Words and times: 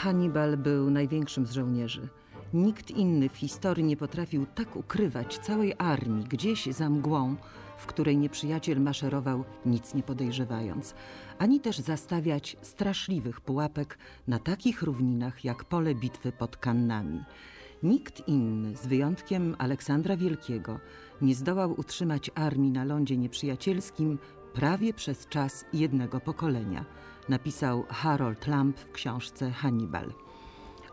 Hannibal 0.00 0.56
był 0.56 0.90
największym 0.90 1.46
z 1.46 1.52
żołnierzy. 1.52 2.08
Nikt 2.54 2.90
inny 2.90 3.28
w 3.28 3.36
historii 3.36 3.84
nie 3.84 3.96
potrafił 3.96 4.46
tak 4.54 4.76
ukrywać 4.76 5.38
całej 5.38 5.74
armii 5.78 6.24
gdzieś 6.24 6.66
za 6.66 6.90
mgłą, 6.90 7.36
w 7.78 7.86
której 7.86 8.16
nieprzyjaciel 8.16 8.80
maszerował, 8.80 9.44
nic 9.66 9.94
nie 9.94 10.02
podejrzewając, 10.02 10.94
ani 11.38 11.60
też 11.60 11.78
zastawiać 11.78 12.56
straszliwych 12.62 13.40
pułapek 13.40 13.98
na 14.28 14.38
takich 14.38 14.82
równinach 14.82 15.44
jak 15.44 15.64
pole 15.64 15.94
bitwy 15.94 16.32
pod 16.32 16.56
Kannami. 16.56 17.22
Nikt 17.82 18.28
inny, 18.28 18.76
z 18.76 18.86
wyjątkiem 18.86 19.56
Aleksandra 19.58 20.16
Wielkiego, 20.16 20.78
nie 21.22 21.34
zdołał 21.34 21.74
utrzymać 21.80 22.30
armii 22.34 22.70
na 22.70 22.84
lądzie 22.84 23.16
nieprzyjacielskim 23.16 24.18
prawie 24.54 24.94
przez 24.94 25.26
czas 25.26 25.64
jednego 25.72 26.20
pokolenia, 26.20 26.84
napisał 27.30 27.84
Harold 27.88 28.46
Lamb 28.46 28.78
w 28.78 28.92
książce 28.92 29.50
Hannibal. 29.50 30.12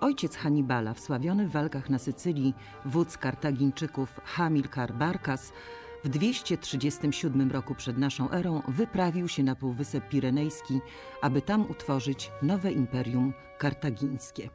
Ojciec 0.01 0.35
Hannibala, 0.35 0.93
wsławiony 0.93 1.47
w 1.47 1.51
walkach 1.51 1.89
na 1.89 1.99
Sycylii, 1.99 2.53
wódz 2.85 3.17
Kartagińczyków 3.17 4.21
Hamilkar 4.23 4.93
Barkas, 4.93 5.53
w 6.03 6.09
237 6.09 7.51
roku 7.51 7.75
przed 7.75 7.97
naszą 7.97 8.31
erą 8.31 8.61
wyprawił 8.67 9.27
się 9.27 9.43
na 9.43 9.55
Półwysep 9.55 10.09
Pirenejski, 10.09 10.79
aby 11.21 11.41
tam 11.41 11.71
utworzyć 11.71 12.31
nowe 12.41 12.71
imperium 12.71 13.33
kartagińskie. 13.57 14.49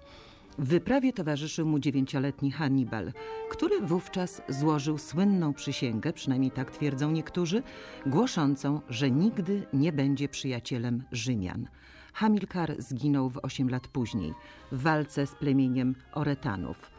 W 0.59 0.69
wyprawie 0.69 1.13
towarzyszył 1.13 1.67
mu 1.67 1.79
dziewięcioletni 1.79 2.53
Hannibal, 2.53 3.13
który 3.51 3.81
wówczas 3.81 4.43
złożył 4.49 4.99
słynną 4.99 5.55
przysięgę, 5.55 6.13
przynajmniej 6.13 6.51
tak 6.51 6.71
twierdzą 6.71 7.11
niektórzy, 7.11 7.63
głoszącą, 8.07 8.81
że 8.89 9.11
nigdy 9.11 9.67
nie 9.73 9.93
będzie 9.93 10.29
przyjacielem 10.29 11.03
Rzymian. 11.13 11.69
Hamilkar 12.13 12.75
zginął 12.79 13.31
w 13.31 13.39
8 13.43 13.69
lat 13.69 13.89
później 13.89 14.35
w 14.73 14.83
walce 14.83 15.27
z 15.27 15.35
plemieniem 15.35 15.95
Oretanów. 16.13 16.91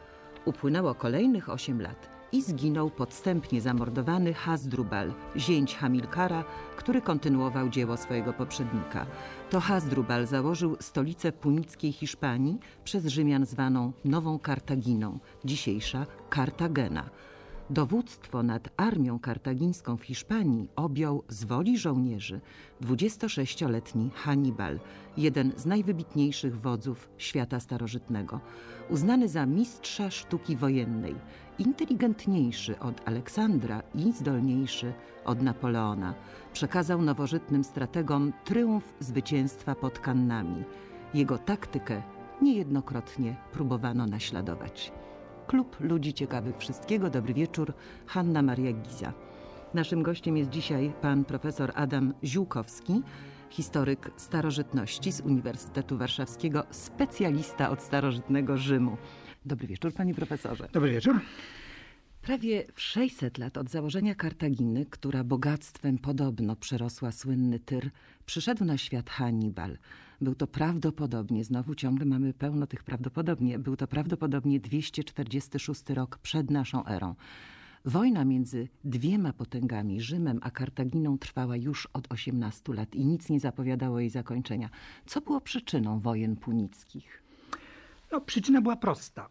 Upłynęło 0.44 0.94
kolejnych 0.94 1.48
8 1.48 1.82
lat 1.82 2.14
i 2.32 2.42
zginął 2.42 2.90
podstępnie 2.90 3.60
zamordowany 3.60 4.34
Hasdrubal, 4.34 5.14
zięć 5.36 5.76
Hamilkara, 5.76 6.44
który 6.76 7.00
kontynuował 7.00 7.68
dzieło 7.68 7.96
swojego 7.96 8.32
poprzednika. 8.32 9.06
To 9.54 9.60
Hasdrubal 9.60 10.26
założył 10.26 10.76
stolicę 10.80 11.32
punickiej 11.32 11.92
Hiszpanii, 11.92 12.58
przez 12.84 13.06
Rzymian 13.06 13.46
zwaną 13.46 13.92
Nową 14.04 14.38
Kartaginą, 14.38 15.18
dzisiejsza 15.44 16.06
Kartagena. 16.30 17.10
Dowództwo 17.70 18.42
nad 18.42 18.68
armią 18.76 19.18
kartagińską 19.18 19.96
w 19.96 20.02
Hiszpanii 20.02 20.68
objął 20.76 21.22
z 21.28 21.44
woli 21.44 21.78
żołnierzy 21.78 22.40
26-letni 22.82 24.10
Hannibal, 24.14 24.80
jeden 25.16 25.52
z 25.56 25.66
najwybitniejszych 25.66 26.60
wodzów 26.60 27.08
świata 27.18 27.60
starożytnego. 27.60 28.40
Uznany 28.90 29.28
za 29.28 29.46
mistrza 29.46 30.10
sztuki 30.10 30.56
wojennej, 30.56 31.14
inteligentniejszy 31.58 32.78
od 32.78 33.08
Aleksandra 33.08 33.82
i 33.94 34.12
zdolniejszy 34.12 34.92
od 35.24 35.42
Napoleona, 35.42 36.14
przekazał 36.52 37.02
nowożytnym 37.02 37.64
strategom 37.64 38.32
tryumf 38.44 38.94
zwycięstwa 39.00 39.74
pod 39.74 39.98
Kannami. 39.98 40.64
Jego 41.14 41.38
taktykę 41.38 42.02
niejednokrotnie 42.42 43.36
próbowano 43.52 44.06
naśladować. 44.06 44.92
Klub 45.46 45.76
Ludzi 45.80 46.14
Ciekawych 46.14 46.56
Wszystkiego. 46.58 47.10
Dobry 47.10 47.34
wieczór. 47.34 47.72
Hanna 48.06 48.42
Maria 48.42 48.72
Giza. 48.72 49.12
Naszym 49.74 50.02
gościem 50.02 50.36
jest 50.36 50.50
dzisiaj 50.50 50.92
pan 51.02 51.24
profesor 51.24 51.72
Adam 51.74 52.14
Ziółkowski, 52.24 53.02
historyk 53.50 54.10
starożytności 54.16 55.12
z 55.12 55.20
Uniwersytetu 55.20 55.98
Warszawskiego, 55.98 56.64
specjalista 56.70 57.70
od 57.70 57.82
starożytnego 57.82 58.58
Rzymu. 58.58 58.96
Dobry 59.46 59.66
wieczór, 59.66 59.92
panie 59.94 60.14
profesorze. 60.14 60.68
Dobry 60.72 60.90
wieczór. 60.90 61.20
Prawie 62.24 62.64
w 62.74 62.80
600 62.80 63.38
lat 63.38 63.58
od 63.58 63.70
założenia 63.70 64.14
Kartaginy, 64.14 64.86
która 64.86 65.24
bogactwem 65.24 65.98
podobno 65.98 66.56
przerosła 66.56 67.12
słynny 67.12 67.58
Tyr, 67.58 67.90
przyszedł 68.26 68.64
na 68.64 68.78
świat 68.78 69.10
Hannibal. 69.10 69.78
Był 70.20 70.34
to 70.34 70.46
prawdopodobnie, 70.46 71.44
znowu 71.44 71.74
ciągle 71.74 72.06
mamy 72.06 72.32
pełno 72.32 72.66
tych 72.66 72.82
prawdopodobnie, 72.82 73.58
był 73.58 73.76
to 73.76 73.86
prawdopodobnie 73.86 74.60
246 74.60 75.90
rok 75.90 76.18
przed 76.18 76.50
naszą 76.50 76.86
erą. 76.86 77.14
Wojna 77.84 78.24
między 78.24 78.68
dwiema 78.84 79.32
potęgami, 79.32 80.00
Rzymem 80.00 80.40
a 80.42 80.50
Kartaginą, 80.50 81.18
trwała 81.18 81.56
już 81.56 81.86
od 81.92 82.12
18 82.12 82.72
lat 82.72 82.94
i 82.94 83.06
nic 83.06 83.28
nie 83.28 83.40
zapowiadało 83.40 84.00
jej 84.00 84.10
zakończenia. 84.10 84.70
Co 85.06 85.20
było 85.20 85.40
przyczyną 85.40 86.00
wojen 86.00 86.36
punickich? 86.36 87.22
No, 88.12 88.20
przyczyna 88.20 88.60
była 88.60 88.76
prosta. 88.76 89.28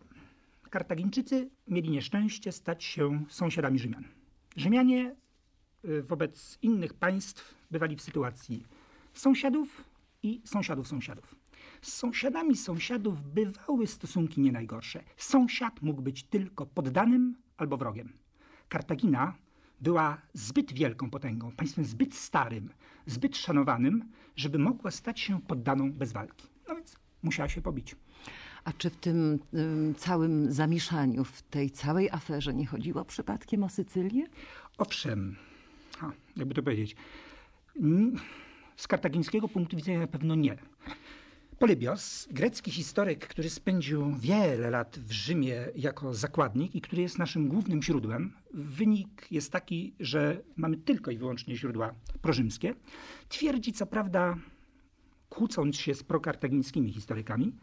Kartagińczycy 0.73 1.49
mieli 1.67 1.89
nieszczęście 1.89 2.51
stać 2.51 2.83
się 2.83 3.25
sąsiadami 3.29 3.79
Rzymian. 3.79 4.03
Rzymianie 4.55 5.15
y, 5.85 6.03
wobec 6.03 6.57
innych 6.61 6.93
państw 6.93 7.55
bywali 7.71 7.95
w 7.95 8.01
sytuacji 8.01 8.65
sąsiadów 9.13 9.83
i 10.23 10.41
sąsiadów 10.45 10.87
sąsiadów. 10.87 11.35
Z 11.81 11.93
sąsiadami 11.93 12.55
sąsiadów 12.55 13.33
bywały 13.33 13.87
stosunki 13.87 14.41
nie 14.41 14.51
najgorsze. 14.51 15.03
Sąsiad 15.17 15.81
mógł 15.81 16.01
być 16.01 16.23
tylko 16.23 16.65
poddanym 16.65 17.35
albo 17.57 17.77
wrogiem. 17.77 18.13
Kartagina 18.69 19.33
była 19.81 20.21
zbyt 20.33 20.73
wielką 20.73 21.09
potęgą, 21.09 21.51
państwem 21.51 21.85
zbyt 21.85 22.15
starym, 22.15 22.69
zbyt 23.05 23.37
szanowanym, 23.37 24.11
żeby 24.35 24.59
mogła 24.59 24.91
stać 24.91 25.19
się 25.19 25.41
poddaną 25.41 25.91
bez 25.91 26.11
walki. 26.11 26.47
No 26.67 26.75
więc 26.75 26.95
musiała 27.23 27.49
się 27.49 27.61
pobić. 27.61 27.95
A 28.63 28.73
czy 28.73 28.89
w 28.89 28.95
tym 28.95 29.39
ym, 29.53 29.95
całym 29.95 30.51
zamieszaniu, 30.51 31.23
w 31.23 31.41
tej 31.41 31.71
całej 31.71 32.09
aferze 32.09 32.53
nie 32.53 32.65
chodziło 32.65 33.05
przypadkiem 33.05 33.63
o 33.63 33.69
Sycylię? 33.69 34.25
Owszem, 34.77 35.35
jakby 36.37 36.55
to 36.55 36.63
powiedzieć, 36.63 36.95
z 38.75 38.87
kartagińskiego 38.87 39.47
punktu 39.47 39.77
widzenia 39.77 39.99
na 39.99 40.07
pewno 40.07 40.35
nie. 40.35 40.57
Polybios, 41.59 42.27
grecki 42.31 42.71
historyk, 42.71 43.27
który 43.27 43.49
spędził 43.49 44.15
wiele 44.15 44.69
lat 44.69 44.99
w 44.99 45.11
Rzymie 45.11 45.67
jako 45.75 46.13
zakładnik 46.13 46.75
i 46.75 46.81
który 46.81 47.01
jest 47.01 47.19
naszym 47.19 47.47
głównym 47.47 47.83
źródłem, 47.83 48.33
wynik 48.53 49.27
jest 49.31 49.51
taki, 49.51 49.93
że 49.99 50.41
mamy 50.55 50.77
tylko 50.77 51.11
i 51.11 51.17
wyłącznie 51.17 51.55
źródła 51.55 51.93
prorzymskie, 52.21 52.75
twierdzi 53.29 53.73
co 53.73 53.85
prawda, 53.85 54.37
kłócąc 55.29 55.77
się 55.77 55.95
z 55.95 56.03
prokartagińskimi 56.03 56.91
historykami, 56.91 57.53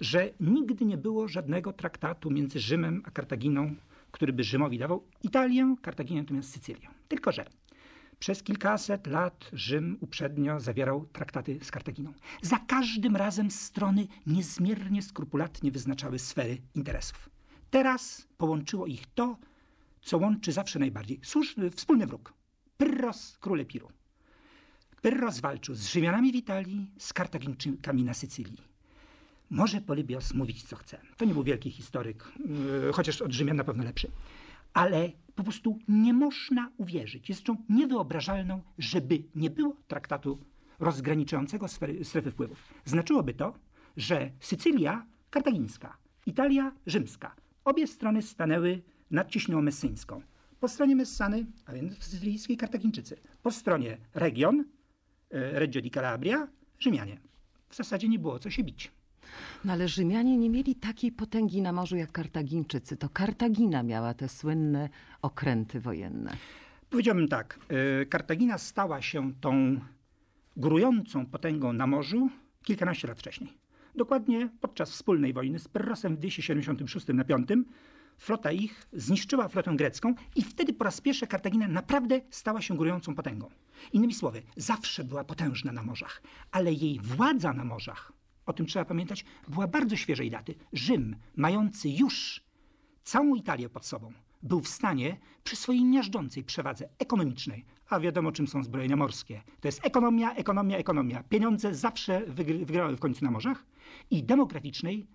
że 0.00 0.30
nigdy 0.40 0.84
nie 0.84 0.96
było 0.96 1.28
żadnego 1.28 1.72
traktatu 1.72 2.30
między 2.30 2.60
Rzymem 2.60 3.02
a 3.04 3.10
Kartaginą, 3.10 3.74
który 4.10 4.32
by 4.32 4.44
Rzymowi 4.44 4.78
dawał 4.78 5.04
Italię, 5.22 5.76
Kartaginę 5.82 6.20
natomiast 6.20 6.50
Sycylię. 6.50 6.88
Tylko 7.08 7.32
że 7.32 7.44
przez 8.18 8.42
kilkaset 8.42 9.06
lat 9.06 9.50
Rzym 9.52 9.98
uprzednio 10.00 10.60
zawierał 10.60 11.06
traktaty 11.06 11.58
z 11.62 11.70
Kartaginą. 11.70 12.12
Za 12.42 12.58
każdym 12.58 13.16
razem 13.16 13.50
strony 13.50 14.06
niezmiernie 14.26 15.02
skrupulatnie 15.02 15.70
wyznaczały 15.70 16.18
sfery 16.18 16.58
interesów. 16.74 17.30
Teraz 17.70 18.28
połączyło 18.38 18.86
ich 18.86 19.06
to, 19.14 19.38
co 20.00 20.18
łączy 20.18 20.52
zawsze 20.52 20.78
najbardziej. 20.78 21.20
Słuszny, 21.22 21.70
wspólny 21.70 22.06
wróg. 22.06 22.32
Pyrros, 22.76 23.38
król 23.40 23.60
Epiru. 23.60 23.88
Pyrros 25.02 25.40
walczył 25.40 25.74
z 25.74 25.86
Rzymianami 25.86 26.32
w 26.32 26.34
Italii, 26.34 26.90
z 26.98 27.12
Kartagińczykami 27.12 28.04
na 28.04 28.14
Sycylii. 28.14 28.62
Może 29.50 29.80
Polybios 29.80 30.34
mówić, 30.34 30.62
co 30.62 30.76
chce. 30.76 31.00
To 31.16 31.24
nie 31.24 31.32
był 31.32 31.42
wielki 31.42 31.70
historyk, 31.70 32.32
yy, 32.84 32.92
chociaż 32.92 33.22
od 33.22 33.32
Rzymian 33.32 33.56
na 33.56 33.64
pewno 33.64 33.84
lepszy. 33.84 34.10
Ale 34.72 35.12
po 35.34 35.42
prostu 35.42 35.78
nie 35.88 36.12
można 36.12 36.70
uwierzyć. 36.76 37.28
Jest 37.28 37.40
rzeczą 37.40 37.56
niewyobrażalną, 37.68 38.62
żeby 38.78 39.22
nie 39.34 39.50
było 39.50 39.76
traktatu 39.88 40.38
rozgraniczającego 40.78 41.68
sfery, 41.68 42.04
strefy 42.04 42.30
wpływów. 42.30 42.74
Znaczyłoby 42.84 43.34
to, 43.34 43.54
że 43.96 44.30
Sycylia 44.40 45.06
kartagińska, 45.30 45.96
Italia 46.26 46.72
rzymska, 46.86 47.34
obie 47.64 47.86
strony 47.86 48.22
stanęły 48.22 48.82
nad 49.10 49.30
ciśnią 49.30 49.62
messyńską. 49.62 50.22
Po 50.60 50.68
stronie 50.68 50.96
Messany, 50.96 51.46
a 51.66 51.72
więc 51.72 52.04
sycylijskiej 52.04 52.56
Kartagińczycy. 52.56 53.16
Po 53.42 53.50
stronie 53.50 53.98
region, 54.14 54.64
e, 55.30 55.60
Reggio 55.60 55.82
di 55.82 55.90
Calabria, 55.90 56.48
Rzymianie. 56.78 57.18
W 57.68 57.76
zasadzie 57.76 58.08
nie 58.08 58.18
było 58.18 58.38
co 58.38 58.50
się 58.50 58.64
bić. 58.64 58.90
No 59.66 59.72
ale 59.72 59.88
Rzymianie 59.88 60.36
nie 60.36 60.50
mieli 60.50 60.74
takiej 60.74 61.12
potęgi 61.12 61.62
na 61.62 61.72
morzu 61.72 61.96
jak 61.96 62.12
Kartagińczycy. 62.12 62.96
To 62.96 63.08
Kartagina 63.08 63.82
miała 63.82 64.14
te 64.14 64.28
słynne 64.28 64.88
okręty 65.22 65.80
wojenne. 65.80 66.36
Powiedziałbym 66.90 67.28
tak. 67.28 67.58
E, 67.68 68.06
Kartagina 68.06 68.58
stała 68.58 69.02
się 69.02 69.32
tą 69.40 69.80
górującą 70.56 71.26
potęgą 71.26 71.72
na 71.72 71.86
morzu 71.86 72.30
kilkanaście 72.62 73.08
lat 73.08 73.18
wcześniej. 73.18 73.58
Dokładnie 73.94 74.48
podczas 74.60 74.90
wspólnej 74.90 75.32
wojny 75.32 75.58
z 75.58 75.68
Pyrrhosem 75.68 76.16
w 76.16 76.18
276 76.18 77.06
na 77.08 77.24
5 77.24 77.48
flota 78.18 78.52
ich 78.52 78.88
zniszczyła 78.92 79.48
flotę 79.48 79.76
grecką 79.76 80.14
i 80.36 80.42
wtedy 80.42 80.72
po 80.72 80.84
raz 80.84 81.00
pierwszy 81.00 81.26
Kartagina 81.26 81.68
naprawdę 81.68 82.20
stała 82.30 82.62
się 82.62 82.76
górującą 82.76 83.14
potęgą. 83.14 83.48
Innymi 83.92 84.14
słowy, 84.14 84.42
zawsze 84.56 85.04
była 85.04 85.24
potężna 85.24 85.72
na 85.72 85.82
morzach, 85.82 86.22
ale 86.50 86.72
jej 86.72 87.00
władza 87.00 87.52
na 87.52 87.64
morzach 87.64 88.15
o 88.46 88.52
tym 88.52 88.66
trzeba 88.66 88.84
pamiętać, 88.84 89.24
była 89.48 89.66
bardzo 89.66 89.96
świeżej 89.96 90.30
daty. 90.30 90.54
Rzym, 90.72 91.16
mający 91.36 91.88
już 91.88 92.40
całą 93.04 93.34
Italię 93.34 93.68
pod 93.68 93.86
sobą, 93.86 94.12
był 94.42 94.60
w 94.60 94.68
stanie 94.68 95.16
przy 95.44 95.56
swojej 95.56 95.84
miażdżącej 95.84 96.44
przewadze 96.44 96.88
ekonomicznej, 96.98 97.64
a 97.88 98.00
wiadomo 98.00 98.32
czym 98.32 98.46
są 98.46 98.62
zbrojenia 98.62 98.96
morskie, 98.96 99.42
to 99.60 99.68
jest 99.68 99.86
ekonomia, 99.86 100.34
ekonomia, 100.34 100.76
ekonomia. 100.76 101.22
Pieniądze 101.22 101.74
zawsze 101.74 102.22
wygrały 102.26 102.96
w 102.96 103.00
końcu 103.00 103.24
na 103.24 103.30
morzach 103.30 103.66
i 104.10 104.24
demokratycznej, 104.24 105.06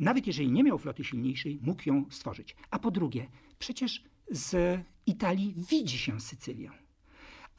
nawet 0.00 0.26
jeżeli 0.26 0.52
nie 0.52 0.64
miał 0.64 0.78
floty 0.78 1.04
silniejszej, 1.04 1.58
mógł 1.62 1.82
ją 1.86 2.04
stworzyć. 2.10 2.56
A 2.70 2.78
po 2.78 2.90
drugie, 2.90 3.26
przecież 3.58 4.04
z 4.30 4.80
Italii 5.06 5.54
widzi 5.70 5.98
się 5.98 6.20
Sycylię. 6.20 6.70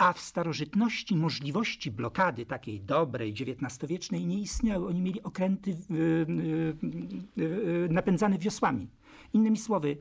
A 0.02 0.14
w 0.14 0.20
starożytności 0.20 1.16
możliwości 1.16 1.92
blokady 1.92 2.46
takiej 2.46 2.82
dobrej, 2.82 3.32
XIX-wiecznej 3.32 4.26
nie 4.26 4.40
istniały. 4.40 4.88
Oni 4.88 5.02
mieli 5.02 5.24
okręty 5.24 5.78
napędzane 7.90 8.38
wiosłami. 8.38 8.88
Innymi 9.34 9.58
słowy, 9.58 9.98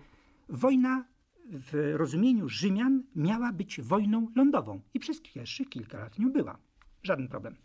wojna 0.48 1.04
w 1.50 1.92
rozumieniu 1.96 2.48
Rzymian 2.48 3.02
miała 3.16 3.52
być 3.52 3.80
wojną 3.80 4.28
lądową 4.36 4.80
i 4.94 5.00
przez 5.00 5.20
pierwszych 5.20 5.68
kilka 5.68 5.98
lat 5.98 6.18
nią 6.18 6.32
była. 6.32 6.58
Żaden 7.02 7.28
problem. 7.28 7.56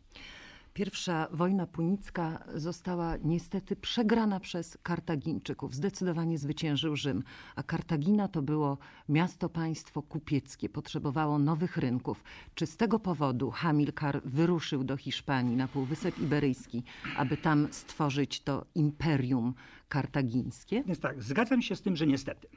Pierwsza 0.76 1.28
wojna 1.32 1.68
punicka 1.68 2.46
została 2.56 3.18
niestety 3.24 3.76
przegrana 3.76 4.40
przez 4.40 4.78
Kartagińczyków. 4.84 5.76
Zdecydowanie 5.76 6.38
zwyciężył 6.38 6.96
Rzym, 6.96 7.24
a 7.56 7.64
Kartagina 7.64 8.28
to 8.28 8.42
było 8.42 8.78
miasto-państwo 9.10 10.02
kupieckie, 10.02 10.70
potrzebowało 10.70 11.40
nowych 11.40 11.78
rynków. 11.78 12.24
Czy 12.56 12.66
z 12.66 12.78
tego 12.78 13.00
powodu 13.00 13.52
Hamilkar 13.52 14.22
wyruszył 14.26 14.84
do 14.84 14.98
Hiszpanii 14.98 15.56
na 15.56 15.68
Półwysep 15.68 16.20
Iberyjski, 16.20 16.84
aby 17.18 17.38
tam 17.38 17.68
stworzyć 17.72 18.42
to 18.42 18.66
imperium 18.76 19.54
kartagińskie? 19.90 20.84
Więc 20.84 21.00
tak, 21.00 21.24
zgadzam 21.24 21.62
się 21.62 21.76
z 21.76 21.82
tym, 21.82 21.96
że 21.96 22.08
niestety. 22.08 22.48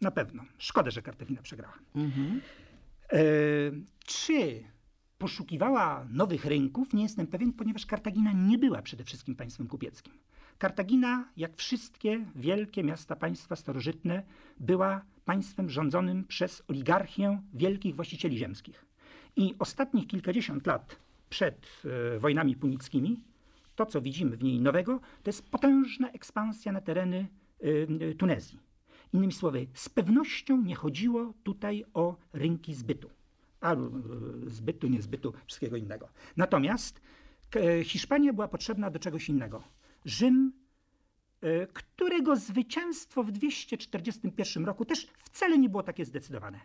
Na 0.00 0.10
pewno. 0.10 0.42
Szkoda, 0.58 0.90
że 0.90 1.02
Kartagina 1.02 1.42
przegrała. 1.42 1.74
Mhm. 1.94 2.40
E, 3.12 3.18
czy 4.04 4.64
poszukiwała 5.18 6.06
nowych 6.10 6.44
rynków, 6.44 6.92
nie 6.94 7.02
jestem 7.02 7.26
pewien, 7.26 7.52
ponieważ 7.52 7.86
Kartagina 7.86 8.32
nie 8.32 8.58
była 8.58 8.82
przede 8.82 9.04
wszystkim 9.04 9.36
państwem 9.36 9.66
kupieckim. 9.66 10.12
Kartagina, 10.58 11.28
jak 11.36 11.56
wszystkie 11.56 12.24
wielkie 12.36 12.84
miasta 12.84 13.16
państwa 13.16 13.56
starożytne, 13.56 14.22
była 14.60 15.02
państwem 15.24 15.70
rządzonym 15.70 16.24
przez 16.24 16.62
oligarchię 16.68 17.42
wielkich 17.54 17.96
właścicieli 17.96 18.38
ziemskich. 18.38 18.86
I 19.36 19.54
ostatnich 19.58 20.06
kilkadziesiąt 20.06 20.66
lat 20.66 20.96
przed 21.30 21.66
e, 21.84 22.18
wojnami 22.18 22.56
punickimi, 22.56 23.20
to 23.76 23.86
co 23.86 24.00
widzimy 24.00 24.36
w 24.36 24.42
niej 24.42 24.60
nowego, 24.60 25.00
to 25.22 25.28
jest 25.28 25.50
potężna 25.50 26.10
ekspansja 26.10 26.72
na 26.72 26.80
tereny 26.80 27.26
e, 27.60 28.14
Tunezji. 28.14 28.58
Innymi 29.12 29.32
słowy, 29.32 29.66
z 29.74 29.88
pewnością 29.88 30.62
nie 30.62 30.74
chodziło 30.74 31.34
tutaj 31.42 31.84
o 31.94 32.16
rynki 32.32 32.74
zbytu 32.74 33.10
albo 33.60 33.86
e, 33.86 34.50
zbytu, 34.50 34.88
niezbytu, 34.88 35.32
wszystkiego 35.46 35.76
innego. 35.76 36.08
Natomiast 36.36 37.00
e, 37.56 37.84
Hiszpania 37.84 38.32
była 38.32 38.48
potrzebna 38.48 38.90
do 38.90 38.98
czegoś 38.98 39.28
innego. 39.28 39.62
Rzym, 40.04 40.52
e, 41.40 41.66
którego 41.66 42.36
zwycięstwo 42.36 43.22
w 43.22 43.32
241 43.32 44.64
roku 44.64 44.84
też 44.84 45.08
wcale 45.24 45.58
nie 45.58 45.68
było 45.68 45.82
takie 45.82 46.04
zdecydowane. 46.04 46.60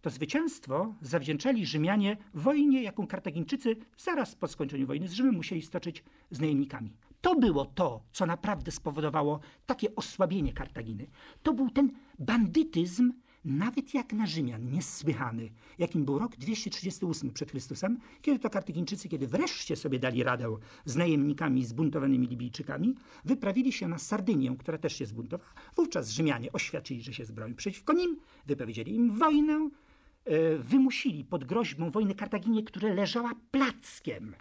To 0.00 0.10
zwycięstwo 0.10 0.94
zawdzięczali 1.02 1.66
Rzymianie 1.66 2.16
wojnie, 2.34 2.82
jaką 2.82 3.06
Kartagińczycy 3.06 3.76
zaraz 3.96 4.34
po 4.34 4.48
skończeniu 4.48 4.86
wojny 4.86 5.08
z 5.08 5.12
Rzymem 5.12 5.34
musieli 5.34 5.62
stoczyć 5.62 6.04
z 6.30 6.40
najemnikami. 6.40 6.96
To 7.20 7.34
było 7.34 7.64
to, 7.64 8.02
co 8.12 8.26
naprawdę 8.26 8.70
spowodowało 8.70 9.40
takie 9.66 9.94
osłabienie 9.96 10.52
Kartaginy. 10.52 11.06
To 11.42 11.52
był 11.52 11.70
ten 11.70 11.92
bandytyzm, 12.18 13.12
nawet 13.44 13.94
jak 13.94 14.12
na 14.12 14.26
Rzymian, 14.26 14.70
niesłychany, 14.70 15.50
jakim 15.78 16.04
był 16.04 16.18
rok 16.18 16.36
238 16.36 17.30
przed 17.30 17.50
Chrystusem, 17.50 17.98
kiedy 18.22 18.38
to 18.38 18.50
Kartygińczycy, 18.50 19.08
kiedy 19.08 19.26
wreszcie 19.26 19.76
sobie 19.76 19.98
dali 19.98 20.22
radę 20.22 20.56
z 20.84 20.96
najemnikami 20.96 21.64
zbuntowanymi 21.64 22.26
Libijczykami, 22.26 22.94
wyprawili 23.24 23.72
się 23.72 23.88
na 23.88 23.98
Sardynię, 23.98 24.56
która 24.58 24.78
też 24.78 24.96
się 24.96 25.06
zbuntowała. 25.06 25.50
Wówczas 25.76 26.10
Rzymianie 26.10 26.52
oświadczyli, 26.52 27.02
że 27.02 27.14
się 27.14 27.24
zbroją 27.24 27.54
przeciwko 27.54 27.92
nim, 27.92 28.16
wypowiedzieli 28.46 28.94
im 28.94 29.18
wojnę, 29.18 29.70
e, 30.24 30.58
wymusili 30.58 31.24
pod 31.24 31.44
groźbą 31.44 31.90
wojny 31.90 32.14
Kartaginie, 32.14 32.62
która 32.62 32.94
leżała 32.94 33.32
plackiem 33.50 34.34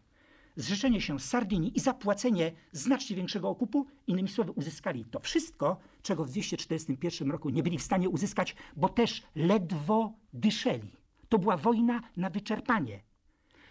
zrzeczenie 0.58 1.02
się 1.02 1.20
Sardynii 1.20 1.78
i 1.78 1.80
zapłacenie 1.80 2.52
znacznie 2.72 3.16
większego 3.16 3.50
okupu, 3.50 3.88
innymi 4.08 4.30
słowy 4.30 4.52
uzyskali 4.52 5.06
to 5.06 5.20
wszystko, 5.20 5.78
czego 6.02 6.26
w 6.26 6.30
241 6.30 7.32
roku 7.32 7.50
nie 7.50 7.64
byli 7.64 7.78
w 7.78 7.84
stanie 7.84 8.10
uzyskać, 8.10 8.56
bo 8.76 8.90
też 8.90 9.24
ledwo 9.36 10.14
dyszeli. 10.34 10.92
To 11.30 11.40
była 11.40 11.58
wojna 11.58 12.02
na 12.18 12.30
wyczerpanie. 12.30 13.04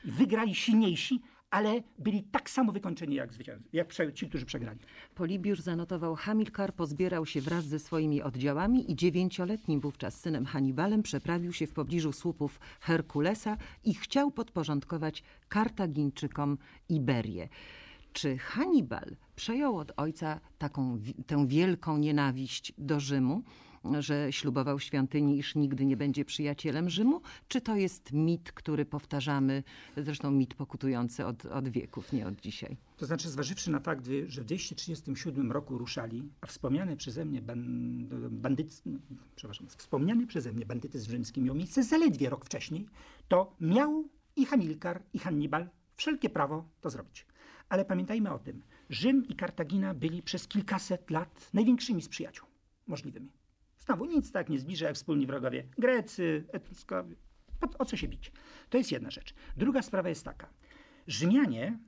Wygrali 0.05 0.55
silniejsi, 0.55 1.23
ale 1.51 1.83
byli 1.99 2.23
tak 2.23 2.51
samo 2.51 2.73
wykończeni 2.73 3.15
jak, 3.15 3.31
jak 3.73 4.13
ci, 4.15 4.29
którzy 4.29 4.47
przegrali. 4.47 4.79
Polibiusz 5.15 5.61
zanotował, 5.61 6.15
Hamilkar 6.15 6.75
pozbierał 6.75 7.27
się 7.27 7.41
wraz 7.41 7.65
ze 7.65 7.79
swoimi 7.79 8.23
oddziałami 8.23 8.93
i 8.93 8.97
dziewięcioletnim 8.97 9.81
wówczas 9.81 10.21
synem 10.21 10.47
Hannibalem 10.47 11.03
przeprawił 11.03 11.53
się 11.53 11.67
w 11.67 11.73
pobliżu 11.73 12.13
słupów 12.13 12.61
Herkulesa 12.81 13.57
i 13.85 13.95
chciał 13.95 14.31
podporządkować 14.31 15.23
Kartagińczykom 15.49 16.59
Iberię. 16.89 17.49
Czy 18.13 18.39
Hannibal 18.39 19.17
przejął 19.37 19.79
od 19.79 19.93
ojca 19.97 20.41
taką, 20.59 20.99
tę 21.27 21.47
wielką 21.47 21.99
nienawiść 21.99 22.73
do 22.79 23.01
Rzymu? 23.01 23.43
Że 23.99 24.33
ślubował 24.33 24.81
świątyni, 24.81 25.39
iż 25.39 25.55
nigdy 25.55 25.87
nie 25.87 25.97
będzie 25.97 26.25
przyjacielem 26.25 26.91
Rzymu? 26.91 27.21
Czy 27.49 27.61
to 27.61 27.77
jest 27.77 28.13
mit, 28.13 28.53
który 28.53 28.85
powtarzamy, 28.85 29.63
zresztą 29.97 30.31
mit 30.31 30.55
pokutujący 30.55 31.27
od, 31.27 31.47
od 31.47 31.69
wieków, 31.69 32.13
nie 32.13 32.27
od 32.27 32.41
dzisiaj? 32.41 32.77
To 32.97 33.07
znaczy, 33.07 33.29
zważywszy 33.29 33.71
na 33.71 33.81
fakt, 33.81 34.07
że 34.27 34.43
w 34.43 34.45
237 34.45 35.53
roku 35.53 35.79
ruszali, 35.79 36.23
a 36.41 36.47
wspomniany 36.47 36.97
przeze 36.97 37.25
mnie 37.25 37.43
bandytyzm, 38.31 38.99
przepraszam, 39.37 39.67
wspomniany 39.67 40.27
przeze 40.27 40.53
mnie 40.53 40.67
bandytyzm 40.67 41.11
rzymski 41.11 41.41
miał 41.41 41.55
miejsce 41.55 41.83
zaledwie 41.83 42.31
rok 42.31 42.45
wcześniej, 42.45 42.87
to 43.29 43.57
miał 43.61 44.09
i 44.37 44.47
Hamilkar, 44.47 45.03
i 45.13 45.19
Hannibal 45.19 45.69
wszelkie 45.97 46.31
prawo 46.31 46.69
to 46.81 46.91
zrobić. 46.91 47.27
Ale 47.69 47.85
pamiętajmy 47.85 48.33
o 48.33 48.39
tym, 48.39 48.63
Rzym 48.91 49.29
i 49.29 49.35
Kartagina 49.35 49.95
byli 49.95 50.23
przez 50.23 50.49
kilkaset 50.49 51.11
lat 51.11 51.51
największymi 51.55 52.03
z 52.03 52.09
przyjaciół 52.09 52.49
możliwymi. 52.87 53.31
Znowu 53.87 54.05
nic 54.05 54.33
tak 54.33 54.49
nie 54.49 54.59
zbliża 54.59 54.87
jak 54.87 54.95
wspólni 54.95 55.27
wrogowie 55.27 55.67
Grecy, 55.79 56.45
Etruskowie. 56.53 57.17
O 57.79 57.85
co 57.85 57.97
się 57.97 58.09
bić? 58.09 58.33
To 58.71 58.79
jest 58.79 58.93
jedna 58.93 59.11
rzecz. 59.11 59.35
Druga 59.57 59.83
sprawa 59.83 60.09
jest 60.09 60.25
taka. 60.25 60.49
Rzymianie 61.07 61.79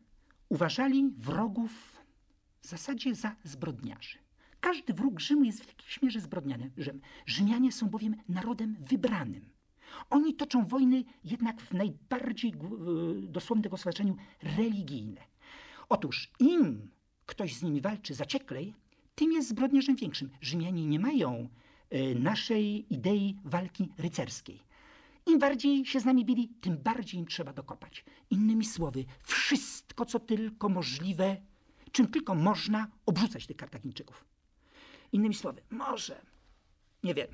uważali 0.49 1.11
wrogów 1.19 2.03
w 2.61 2.67
zasadzie 2.67 3.15
za 3.15 3.37
zbrodniarzy. 3.45 4.19
Każdy 4.61 4.95
wróg 4.95 5.21
Rzymu 5.21 5.45
jest 5.45 5.65
w 5.65 5.69
jakiejś 5.69 6.03
mierze 6.03 6.21
zbrodniarzem. 6.21 7.01
Rzymianie 7.27 7.73
są 7.73 7.89
bowiem 7.89 8.17
narodem 8.29 8.77
wybranym. 8.81 9.51
Oni 10.11 10.35
toczą 10.35 10.67
wojny 10.67 11.05
jednak 11.25 11.61
w 11.61 11.75
najbardziej 11.75 12.53
dosłownym 13.23 13.63
tego 13.63 13.77
religijne. 14.43 15.21
Otóż 15.89 16.31
im 16.39 16.91
ktoś 17.27 17.57
z 17.57 17.63
nimi 17.63 17.81
walczy 17.81 18.15
zacieklej, 18.15 18.75
tym 19.15 19.33
jest 19.33 19.49
zbrodniarzem 19.49 19.97
większym. 19.97 20.31
Rzymianie 20.41 20.87
nie 20.87 21.01
mają 21.01 21.49
naszej 22.15 22.95
idei 22.95 23.37
walki 23.45 23.89
rycerskiej. 23.99 24.63
Im 25.27 25.39
bardziej 25.39 25.87
się 25.87 26.01
z 26.01 26.05
nami 26.05 26.25
bili, 26.25 26.49
tym 26.61 26.79
bardziej 26.79 27.21
im 27.21 27.27
trzeba 27.27 27.53
dokopać. 27.53 28.05
Innymi 28.31 28.65
słowy, 28.65 29.05
wszystko, 29.23 30.07
co 30.07 30.21
tylko 30.21 30.69
możliwe, 30.69 31.37
czym 31.93 32.09
tylko 32.09 32.35
można 32.35 32.89
obrzucać 33.07 33.47
tych 33.47 33.57
Kartagińczyków. 33.57 34.25
Innymi 35.13 35.35
słowy, 35.35 35.63
może, 35.71 36.21
nie 37.05 37.15
wiem, 37.15 37.29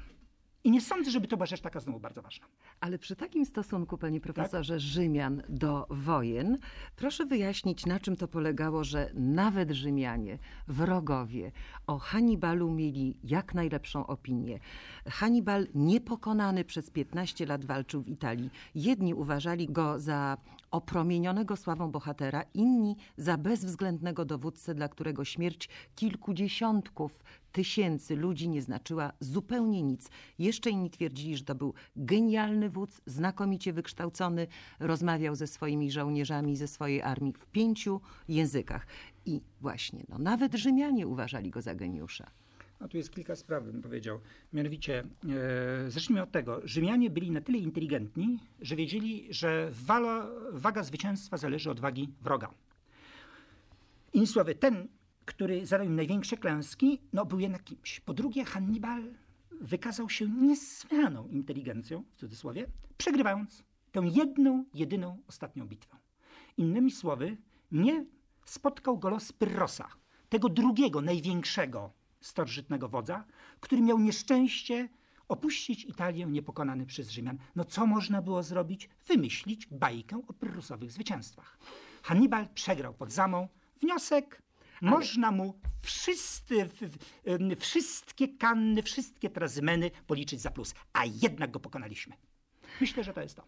i 0.65 0.71
nie 0.71 0.81
sądzę, 0.81 1.11
żeby 1.11 1.29
to 1.29 1.37
była 1.37 1.47
rzecz 1.47 1.61
taka 1.61 1.81
znowu 1.81 2.01
bardzo 2.01 2.23
ważna. 2.23 2.47
Ale 2.81 2.99
przy 2.99 3.17
takim 3.17 3.47
stosunku, 3.47 3.99
panie 3.99 4.21
profesorze, 4.21 4.75
tak? 4.75 4.81
Rzymian 4.81 5.43
do 5.49 5.87
wojen, 5.91 6.59
proszę 6.97 7.27
wyjaśnić, 7.27 7.87
na 7.87 8.01
czym 8.01 8.17
to 8.17 8.29
polegało, 8.29 8.85
że 8.85 9.11
nawet 9.15 9.71
Rzymianie, 9.71 10.39
wrogowie, 10.69 11.53
o 11.87 11.99
Hannibalu 11.99 12.71
mieli 12.71 13.19
jak 13.25 13.55
najlepszą 13.55 14.07
opinię. 14.07 14.59
Hannibal 15.07 15.67
niepokonany 15.75 16.65
przez 16.65 16.91
15 16.91 17.47
lat 17.47 17.65
walczył 17.65 18.03
w 18.03 18.09
Italii. 18.09 18.51
Jedni 18.75 19.15
uważali 19.15 19.67
go 19.67 20.01
za 20.01 20.37
opromienionego 20.71 21.57
sławą 21.57 21.91
bohatera, 21.91 22.45
inni 22.55 22.97
za 23.17 23.39
bezwzględnego 23.39 24.25
dowódcę, 24.25 24.75
dla 24.75 24.89
którego 24.89 25.25
śmierć 25.25 25.69
kilkudziesiątków 25.95 27.19
tysięcy 27.55 28.17
ludzi 28.17 28.49
nie 28.49 28.63
znaczyła 28.63 29.13
zupełnie 29.21 29.83
nic. 29.83 30.11
Jeszcze 30.39 30.71
inni 30.71 30.91
twierdzili, 30.91 31.37
że 31.37 31.45
to 31.45 31.55
był 31.55 31.75
genialny 31.97 32.71
wódz, 32.71 33.01
znakomicie 33.07 33.73
wykształcony, 33.73 34.47
rozmawiał 34.81 35.35
ze 35.35 35.47
swoimi 35.47 35.91
żołnierzami, 35.91 36.57
ze 36.57 36.69
swojej 36.69 37.03
armii 37.03 37.33
w 37.33 37.47
pięciu 37.47 38.01
językach. 38.29 38.87
I 39.27 39.41
właśnie, 39.61 40.05
no, 40.09 40.19
nawet 40.19 40.55
Rzymianie 40.55 41.07
uważali 41.07 41.51
go 41.51 41.63
za 41.63 41.75
geniusza. 41.75 42.31
A 42.81 42.89
tu 42.89 42.97
jest 42.97 43.11
kilka 43.11 43.37
spraw, 43.37 43.65
bym 43.65 43.83
powiedział. 43.83 44.21
Mianowicie, 44.53 45.05
e, 45.87 45.91
zacznijmy 45.91 46.23
od 46.23 46.31
tego. 46.31 46.61
Rzymianie 46.65 47.11
byli 47.11 47.31
na 47.31 47.41
tyle 47.41 47.59
inteligentni, 47.59 48.39
że 48.61 48.77
wiedzieli, 48.77 49.27
że 49.31 49.71
wala, 49.71 50.27
waga 50.53 50.83
zwycięstwa 50.83 51.37
zależy 51.37 51.71
od 51.71 51.81
wagi 51.81 52.09
wroga. 52.23 52.51
Innymi 54.13 54.27
słowy, 54.27 54.55
ten, 54.55 54.89
który 55.25 55.67
zadał 55.67 55.87
im 55.87 55.97
największe 55.97 56.37
klęski, 56.37 57.01
no 57.13 57.27
był 57.27 57.39
jednak 57.39 57.65
kimś. 57.65 58.01
Po 58.01 58.15
drugie, 58.15 58.45
Hannibal 58.45 59.03
wykazał 59.61 60.11
się 60.11 60.29
niesłychaną 60.29 61.29
inteligencją, 61.29 62.05
w 62.11 62.17
cudzysłowie, 62.17 62.67
przegrywając 62.97 63.65
tę 63.93 64.03
jedną, 64.05 64.65
jedyną 64.75 65.19
ostatnią 65.29 65.67
bitwę. 65.67 65.97
Innymi 66.57 66.91
słowy, 66.91 67.37
nie 67.73 68.05
spotkał 68.45 68.99
go 68.99 69.11
los 69.11 69.33
Pyrrosa, 69.33 69.89
tego 70.29 70.49
drugiego, 70.49 71.01
największego 71.01 71.93
starożytnego 72.21 72.89
wodza, 72.89 73.25
który 73.61 73.83
miał 73.83 73.99
nieszczęście 73.99 74.89
opuścić 75.29 75.85
Italię 75.85 76.27
niepokonany 76.27 76.87
przez 76.87 77.11
Rzymian. 77.11 77.39
No 77.57 77.65
co 77.65 77.87
można 77.87 78.23
było 78.23 78.43
zrobić? 78.43 78.89
Wymyślić 79.07 79.67
bajkę 79.67 80.23
o 80.29 80.33
pyrrusowych 80.33 80.93
zwycięstwach. 80.93 81.59
Hannibal 82.03 82.49
przegrał 82.49 82.95
pod 82.95 83.13
Zamą. 83.13 83.49
Wniosek 83.81 84.43
można 84.91 85.31
mu 85.31 85.55
wszyscy, 85.83 86.69
wszystkie 87.59 88.29
kanny, 88.29 88.83
wszystkie 88.83 89.31
trazymeny 89.31 89.91
policzyć 90.07 90.41
za 90.41 90.51
plus, 90.51 90.75
a 90.93 91.05
jednak 91.05 91.51
go 91.51 91.61
pokonaliśmy. 91.61 92.17
Myślę, 92.81 93.05
że 93.05 93.13
to 93.13 93.21
jest 93.21 93.37
to. 93.37 93.47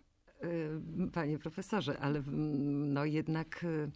Panie 1.12 1.38
profesorze, 1.38 1.98
ale 2.00 2.22
no 2.26 3.04
jednak 3.04 3.64
y, 3.64 3.90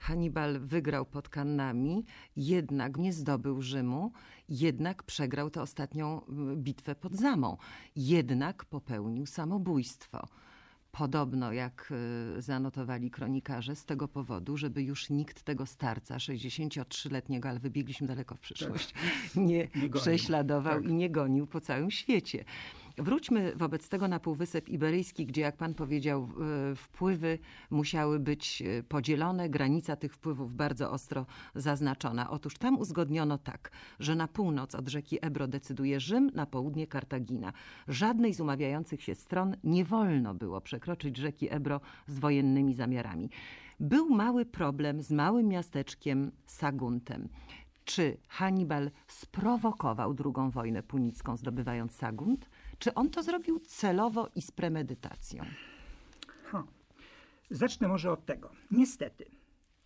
Hannibal 0.00 0.60
wygrał 0.60 1.06
pod 1.06 1.28
Kannami, 1.28 2.04
jednak 2.36 2.96
nie 2.96 3.12
zdobył 3.12 3.62
Rzymu, 3.62 4.12
jednak 4.48 5.02
przegrał 5.02 5.50
tę 5.50 5.62
ostatnią 5.62 6.20
bitwę 6.56 6.94
pod 6.94 7.16
Zamą, 7.16 7.56
jednak 7.96 8.64
popełnił 8.64 9.26
samobójstwo. 9.26 10.28
Podobno, 10.94 11.52
jak 11.52 11.92
y, 12.38 12.42
zanotowali 12.42 13.10
kronikarze, 13.10 13.76
z 13.76 13.84
tego 13.84 14.08
powodu, 14.08 14.56
żeby 14.56 14.82
już 14.82 15.10
nikt 15.10 15.42
tego 15.42 15.66
starca, 15.66 16.16
63-letniego, 16.16 17.48
ale 17.48 17.58
wybiegliśmy 17.58 18.06
daleko 18.06 18.34
w 18.34 18.40
przyszłość, 18.40 18.92
tak. 18.92 19.02
nie, 19.36 19.68
nie 19.74 19.88
prześladował 19.88 20.82
tak. 20.82 20.90
i 20.90 20.94
nie 20.94 21.10
gonił 21.10 21.46
po 21.46 21.60
całym 21.60 21.90
świecie. 21.90 22.44
Wróćmy 22.98 23.52
wobec 23.56 23.88
tego 23.88 24.08
na 24.08 24.20
Półwysep 24.20 24.68
Iberyjski, 24.68 25.26
gdzie, 25.26 25.40
jak 25.40 25.56
pan 25.56 25.74
powiedział, 25.74 26.28
e, 26.72 26.74
wpływy 26.76 27.38
musiały 27.70 28.20
być 28.20 28.62
e, 28.62 28.82
podzielone, 28.82 29.48
granica 29.48 29.96
tych 29.96 30.14
wpływów 30.14 30.56
bardzo 30.56 30.90
ostro 30.90 31.26
zaznaczona. 31.54 32.30
Otóż 32.30 32.54
tam 32.54 32.78
uzgodniono 32.78 33.38
tak, 33.38 33.70
że 34.00 34.14
na 34.14 34.28
północ 34.28 34.74
od 34.74 34.88
rzeki 34.88 35.18
Ebro 35.26 35.46
decyduje 35.48 36.00
Rzym, 36.00 36.30
na 36.34 36.46
południe 36.46 36.86
Kartagina. 36.86 37.52
Żadnej 37.88 38.34
z 38.34 38.40
umawiających 38.40 39.02
się 39.02 39.14
stron 39.14 39.56
nie 39.64 39.84
wolno 39.84 40.34
było 40.34 40.60
przekroczyć 40.60 41.16
rzeki 41.16 41.54
Ebro 41.54 41.80
z 42.06 42.18
wojennymi 42.18 42.74
zamiarami. 42.74 43.30
Był 43.80 44.10
mały 44.10 44.46
problem 44.46 45.02
z 45.02 45.10
małym 45.10 45.48
miasteczkiem 45.48 46.30
Saguntem 46.46 47.28
czy 47.84 48.16
Hannibal 48.28 48.90
sprowokował 49.06 50.14
drugą 50.14 50.50
wojnę 50.50 50.82
punicką, 50.82 51.36
zdobywając 51.36 51.92
Sagunt, 51.94 52.50
czy 52.78 52.94
on 52.94 53.10
to 53.10 53.22
zrobił 53.22 53.60
celowo 53.60 54.28
i 54.34 54.42
z 54.42 54.50
premedytacją? 54.50 55.44
Ha. 56.44 56.64
Zacznę 57.50 57.88
może 57.88 58.12
od 58.12 58.26
tego. 58.26 58.50
Niestety, 58.70 59.30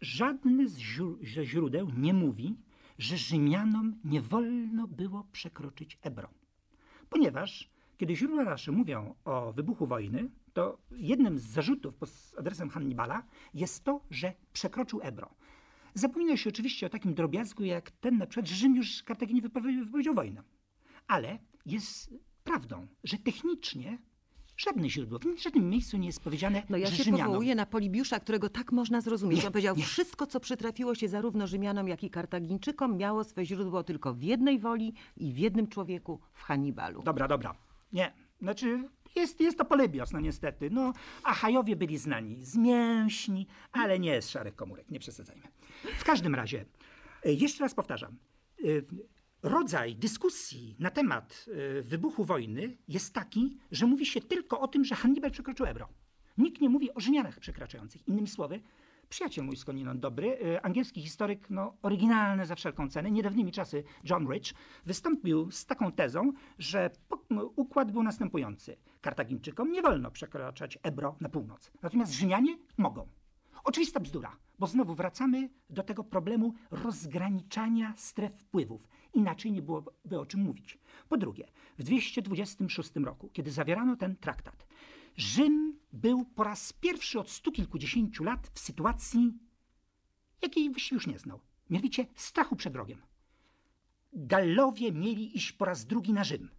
żadne 0.01 0.69
ze 0.69 1.45
źródeł 1.45 1.91
nie 1.97 2.15
mówi, 2.15 2.57
że 2.99 3.17
Rzymianom 3.17 3.95
nie 4.05 4.21
wolno 4.21 4.87
było 4.89 5.27
przekroczyć 5.33 5.99
Ebro. 6.03 6.29
Ponieważ, 7.11 7.71
kiedy 7.97 8.17
źródła 8.17 8.45
nasze 8.45 8.73
mówią 8.73 9.15
o 9.25 9.53
wybuchu 9.53 9.87
wojny, 9.87 10.31
to 10.53 10.79
jednym 10.91 11.39
z 11.39 11.43
zarzutów 11.43 11.95
pod 11.95 12.11
adresem 12.39 12.71
Hannibala 12.71 13.23
jest 13.55 13.85
to, 13.85 14.01
że 14.11 14.33
przekroczył 14.53 15.01
Ebro. 15.03 15.35
Zapomina 15.95 16.37
się 16.37 16.51
oczywiście 16.51 16.87
o 16.87 16.91
takim 16.91 17.15
drobiazgu 17.15 17.65
jak 17.65 17.91
ten 17.91 18.19
na 18.19 18.27
przykład, 18.27 18.49
że 18.49 18.55
Rzym 18.55 18.77
już 18.77 19.03
Kartaginie 19.03 19.43
wypowiedział 19.43 20.15
wojnę. 20.15 20.43
Ale 21.07 21.39
jest 21.67 22.15
prawdą, 22.49 22.87
że 23.05 23.19
technicznie 23.19 23.99
Żadne 24.59 24.91
źródło, 24.91 25.19
w 25.19 25.43
żadnym 25.43 25.71
miejscu 25.71 25.97
nie 25.97 26.07
jest 26.07 26.21
powiedziane, 26.21 26.63
No 26.69 26.77
ja 26.77 26.87
że 26.87 26.97
się 26.97 27.03
Rzymianom... 27.03 27.27
powołuję 27.27 27.55
na 27.55 27.67
Polibiusza, 27.67 28.21
którego 28.21 28.49
tak 28.49 28.73
można 28.73 29.01
zrozumieć. 29.01 29.41
Nie, 29.41 29.47
On 29.47 29.53
powiedział, 29.53 29.77
nie. 29.77 29.83
wszystko, 29.83 30.27
co 30.27 30.41
przytrafiło 30.41 30.95
się 30.95 31.09
zarówno 31.09 31.47
Rzymianom, 31.47 31.89
jak 31.89 32.05
i 32.05 32.11
Kartagińczykom, 32.11 32.97
miało 32.97 33.25
swe 33.25 33.45
źródło 33.45 33.85
tylko 33.85 34.15
w 34.15 34.23
jednej 34.23 34.59
woli 34.59 34.95
i 35.17 35.33
w 35.33 35.39
jednym 35.39 35.67
człowieku, 35.67 36.21
w 36.33 36.43
Hannibalu. 36.43 37.03
Dobra, 37.03 37.29
dobra. 37.29 37.55
Nie. 37.93 38.13
Znaczy, 38.41 38.89
jest, 39.17 39.41
jest 39.41 39.59
to 39.59 39.65
Polybios, 39.65 40.13
no 40.13 40.21
niestety. 40.21 40.71
No, 40.71 40.93
Achajowie 41.25 41.77
byli 41.77 41.99
znani 41.99 42.45
z 42.45 42.57
mięśni, 42.57 43.47
ale 43.73 43.99
nie 43.99 44.23
z 44.23 44.29
szarych 44.31 44.57
komórek, 44.57 44.91
nie 44.91 44.99
przesadzajmy. 45.01 45.43
W 45.99 46.05
każdym 46.05 46.35
razie, 46.35 46.65
e, 47.25 47.33
jeszcze 47.33 47.65
raz 47.65 47.75
powtarzam, 47.75 48.17
e, 48.65 48.67
rodzaj 49.43 49.97
dyskusji 49.97 50.77
na 50.79 50.91
temat 50.91 51.47
e, 51.79 51.83
wybuchu 51.83 52.25
wojny 52.25 52.77
jest 52.89 53.15
taki, 53.15 53.59
że 53.71 53.87
mówi 53.87 54.07
się 54.07 54.21
tylko 54.21 54.61
o 54.61 54.69
tym, 54.69 54.85
że 54.85 54.95
Hannibal 54.95 55.31
przekroczył 55.31 55.67
Ebro. 55.67 55.89
Nikt 56.39 56.61
nie 56.61 56.69
mówi 56.69 56.95
o 56.95 57.01
Rzymianach 57.01 57.41
przekraczających. 57.41 58.09
Innymi 58.09 58.29
słowy, 58.29 58.61
przyjaciel 59.09 59.45
mój 59.45 59.57
skądinąd 59.57 60.01
dobry, 60.01 60.39
e, 60.39 60.65
angielski 60.65 61.03
historyk, 61.03 61.51
no, 61.51 61.77
oryginalny 61.83 62.47
za 62.47 62.55
wszelką 62.55 62.89
cenę, 62.89 63.11
niedawnymi 63.11 63.53
czasy 63.53 63.85
John 64.05 64.29
Rich, 64.33 64.55
wystąpił 64.87 65.51
z 65.51 65.67
taką 65.67 65.93
tezą, 65.93 66.33
że 66.59 66.91
układ 67.57 67.93
był 67.93 68.03
następujący. 68.03 68.77
Kartagińczykom 69.01 69.73
nie 69.73 69.83
wolno 69.83 70.11
przekraczać 70.11 70.79
Ebro 70.83 71.17
na 71.21 71.29
północ, 71.29 71.73
natomiast 71.83 72.13
Rzymianie 72.13 72.59
mogą. 72.77 73.18
Oczywista 73.65 74.01
bzdura, 74.01 74.37
bo 74.59 74.67
znowu 74.67 74.95
wracamy 74.95 75.51
do 75.71 75.83
tego 75.83 76.05
problemu 76.05 76.55
rozgraniczania 76.71 77.95
stref 77.97 78.33
wpływów. 78.41 78.89
Inaczej 79.15 79.53
nie 79.53 79.63
byłoby 79.63 80.21
o 80.21 80.27
czym 80.27 80.41
mówić. 80.41 80.79
Po 81.09 81.17
drugie, 81.17 81.49
w 81.79 81.83
226 81.83 82.97
roku, 82.97 83.31
kiedy 83.33 83.51
zawierano 83.51 83.97
ten 83.97 84.17
traktat, 84.17 84.67
Rzym 85.17 85.79
był 85.93 86.25
po 86.25 86.45
raz 86.45 86.73
pierwszy 86.73 87.21
od 87.21 87.31
stu 87.31 87.53
kilkudziesięciu 87.53 88.25
lat 88.25 88.51
w 88.55 88.59
sytuacji, 88.59 89.33
jakiej 90.43 90.73
już 90.93 91.07
nie 91.07 91.19
znał. 91.19 91.41
Mianowicie 91.71 92.07
strachu 92.15 92.57
przed 92.57 92.73
wrogiem. 92.73 93.03
Gallowie 94.13 94.93
mieli 94.93 95.37
iść 95.37 95.53
po 95.53 95.65
raz 95.65 95.87
drugi 95.87 96.13
na 96.13 96.25
Rzym. 96.25 96.51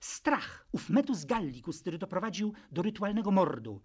Strach, 0.00 0.66
ów 0.72 0.90
metus 0.90 1.24
gallicus, 1.24 1.80
który 1.80 1.98
doprowadził 1.98 2.52
do 2.72 2.82
rytualnego 2.82 3.30
mordu, 3.30 3.82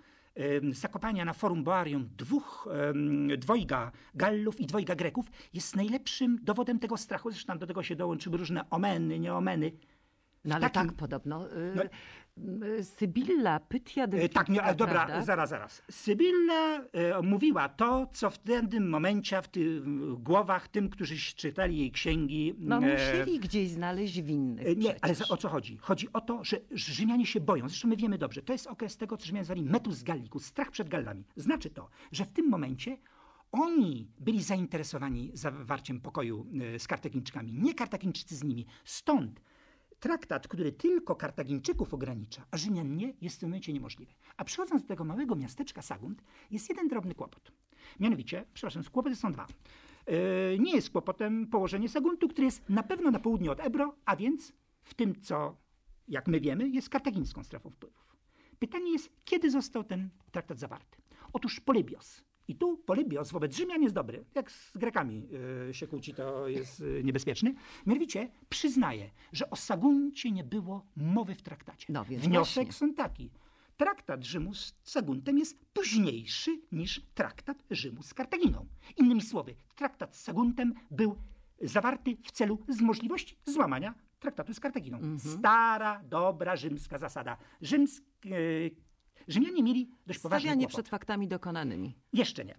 zakopania 0.71 1.25
na 1.25 1.33
forum 1.33 1.63
Boarium 1.63 2.09
dwóch, 2.17 2.67
dwojga 3.37 3.91
Gallów 4.15 4.59
i 4.59 4.65
dwojga 4.65 4.95
Greków 4.95 5.25
jest 5.53 5.75
najlepszym 5.75 6.39
dowodem 6.41 6.79
tego 6.79 6.97
strachu. 6.97 7.31
Zresztą 7.31 7.57
do 7.57 7.67
tego 7.67 7.83
się 7.83 7.95
dołączyły 7.95 8.37
różne 8.37 8.69
omeny, 8.69 9.19
nieomeny. 9.19 9.71
No 10.45 10.55
ale 10.55 10.69
takim, 10.69 10.89
tak 10.89 10.97
podobno. 10.97 11.51
Y, 11.51 11.73
no, 11.75 11.83
Sybilla 12.81 13.59
Pytia 13.59 14.07
de 14.07 14.29
Tak, 14.29 14.49
nie, 14.49 14.61
dobra, 14.77 15.05
prawda? 15.05 15.21
zaraz, 15.21 15.49
zaraz. 15.49 15.81
Sybylla 15.91 16.79
e, 16.93 17.21
mówiła 17.21 17.69
to, 17.69 18.07
co 18.13 18.29
w 18.29 18.37
tym 18.37 18.89
momencie 18.89 19.41
w 19.41 20.17
głowach 20.23 20.67
tym, 20.67 20.89
którzy 20.89 21.15
czytali 21.35 21.77
jej 21.77 21.91
księgi. 21.91 22.55
No 22.59 22.77
e, 22.77 22.79
musieli 22.79 23.39
gdzieś 23.39 23.69
znaleźć 23.69 24.21
winnych. 24.21 24.67
E, 24.67 24.75
nie, 24.75 24.95
ale 25.01 25.15
za, 25.15 25.27
o 25.27 25.37
co 25.37 25.49
chodzi? 25.49 25.77
Chodzi 25.77 26.13
o 26.13 26.21
to, 26.21 26.43
że 26.43 26.57
Rzymianie 26.71 27.25
się 27.25 27.39
boją. 27.39 27.69
Zresztą 27.69 27.87
my 27.87 27.95
wiemy 27.95 28.17
dobrze, 28.17 28.41
to 28.41 28.53
jest 28.53 28.67
okres 28.67 28.97
tego, 28.97 29.17
co 29.17 29.25
Rzymianie 29.25 29.45
zwali 29.45 29.63
metus 29.63 30.03
gallicus, 30.03 30.45
strach 30.45 30.71
przed 30.71 30.89
Gallami. 30.89 31.23
Znaczy 31.35 31.69
to, 31.69 31.89
że 32.11 32.25
w 32.25 32.31
tym 32.31 32.49
momencie 32.49 32.97
oni 33.51 34.07
byli 34.19 34.43
zainteresowani 34.43 35.31
zawarciem 35.33 36.01
pokoju 36.01 36.45
e, 36.75 36.79
z 36.79 36.87
Kartagińczykami, 36.87 37.53
nie 37.53 37.73
Kartagińczycy 37.73 38.35
z 38.35 38.43
nimi. 38.43 38.65
Stąd 38.85 39.41
traktat, 39.99 40.47
który 40.47 40.71
tylko 40.71 41.15
Kartagińczyków 41.15 41.93
ogranicza, 41.93 42.45
a 42.51 42.57
Rzymian 42.57 42.95
nie, 42.95 43.13
jest 43.21 43.35
w 43.35 43.39
tym 43.39 43.49
momencie 43.49 43.73
niemożliwy. 43.73 44.13
A 44.37 44.43
przychodząc 44.43 44.81
do 44.81 44.87
tego 44.87 45.03
małego 45.03 45.35
miasteczka 45.35 45.81
Sagunt, 45.81 46.23
jest 46.51 46.69
jeden 46.69 46.87
drobny 46.87 47.15
kłopot. 47.15 47.51
Mianowicie, 47.99 48.45
przepraszam, 48.53 48.83
kłopoty 48.83 49.15
są 49.15 49.31
dwa. 49.31 49.47
Yy, 50.07 50.59
nie 50.59 50.75
jest 50.75 50.89
kłopotem 50.89 51.47
położenie 51.47 51.89
Saguntu, 51.89 52.27
który 52.27 52.45
jest 52.45 52.69
na 52.69 52.83
pewno 52.83 53.11
na 53.11 53.19
południe 53.19 53.51
od 53.51 53.59
Ebro, 53.59 53.95
a 54.05 54.15
więc 54.15 54.53
w 54.83 54.93
tym, 54.93 55.21
co, 55.21 55.57
jak 56.07 56.27
my 56.27 56.39
wiemy, 56.39 56.69
jest 56.69 56.89
kartagińską 56.89 57.43
strefą 57.43 57.69
wpływów. 57.69 58.17
Pytanie 58.59 58.91
jest, 58.91 59.09
kiedy 59.25 59.51
został 59.51 59.83
ten 59.83 60.09
traktat 60.31 60.59
zawarty? 60.59 60.97
Otóż 61.33 61.59
Polybios, 61.59 62.23
I 62.47 62.55
tu 62.55 62.77
Polybios 62.77 63.31
wobec 63.31 63.55
Rzymian 63.55 63.83
jest 63.83 63.95
dobry. 63.95 64.25
Jak 64.35 64.51
z 64.51 64.77
Grekami 64.77 65.27
y, 65.69 65.73
się 65.73 65.87
kłóci, 65.87 66.13
to 66.13 66.47
jest 66.47 66.79
y, 66.81 67.01
niebezpieczny. 67.03 67.55
Mianowicie 67.85 68.29
przyznaje, 68.49 69.09
że 69.33 69.49
o 69.49 69.55
Saguncie 69.55 70.31
nie 70.31 70.43
było 70.43 70.85
mowy 70.95 71.35
w 71.35 71.41
traktacie. 71.41 71.85
No 71.93 72.03
Wniosek 72.03 72.53
właśnie. 72.63 72.73
są 72.73 72.93
taki. 72.93 73.29
Traktat 73.77 74.23
Rzymu 74.23 74.53
z 74.53 74.75
Saguntem 74.83 75.37
jest 75.37 75.65
późniejszy 75.73 76.59
niż 76.71 77.01
traktat 77.15 77.63
Rzymu 77.71 78.03
z 78.03 78.13
Kartaginą. 78.13 78.65
Innymi 78.97 79.21
słowy, 79.21 79.55
traktat 79.75 80.15
z 80.15 80.21
Saguntem 80.21 80.73
był 80.91 81.15
zawarty 81.61 82.17
w 82.23 82.31
celu 82.31 82.59
z 82.67 82.81
możliwości 82.81 83.37
złamania 83.45 83.93
traktatu 84.19 84.53
z 84.53 84.59
Kartaginą. 84.59 84.97
Mhm. 84.97 85.19
Stara, 85.19 86.01
dobra 86.03 86.55
rzymska 86.55 86.97
zasada. 86.97 87.37
Rzymsk, 87.61 88.03
e, 88.25 88.29
Rzymianie 89.27 89.63
mieli 89.63 89.89
dość 90.07 90.19
poważny 90.19 90.41
Stawianie 90.41 90.65
kłopot. 90.65 90.73
przed 90.73 90.89
faktami 90.89 91.27
dokonanymi. 91.27 91.95
Jeszcze 92.13 92.45
nie. 92.45 92.55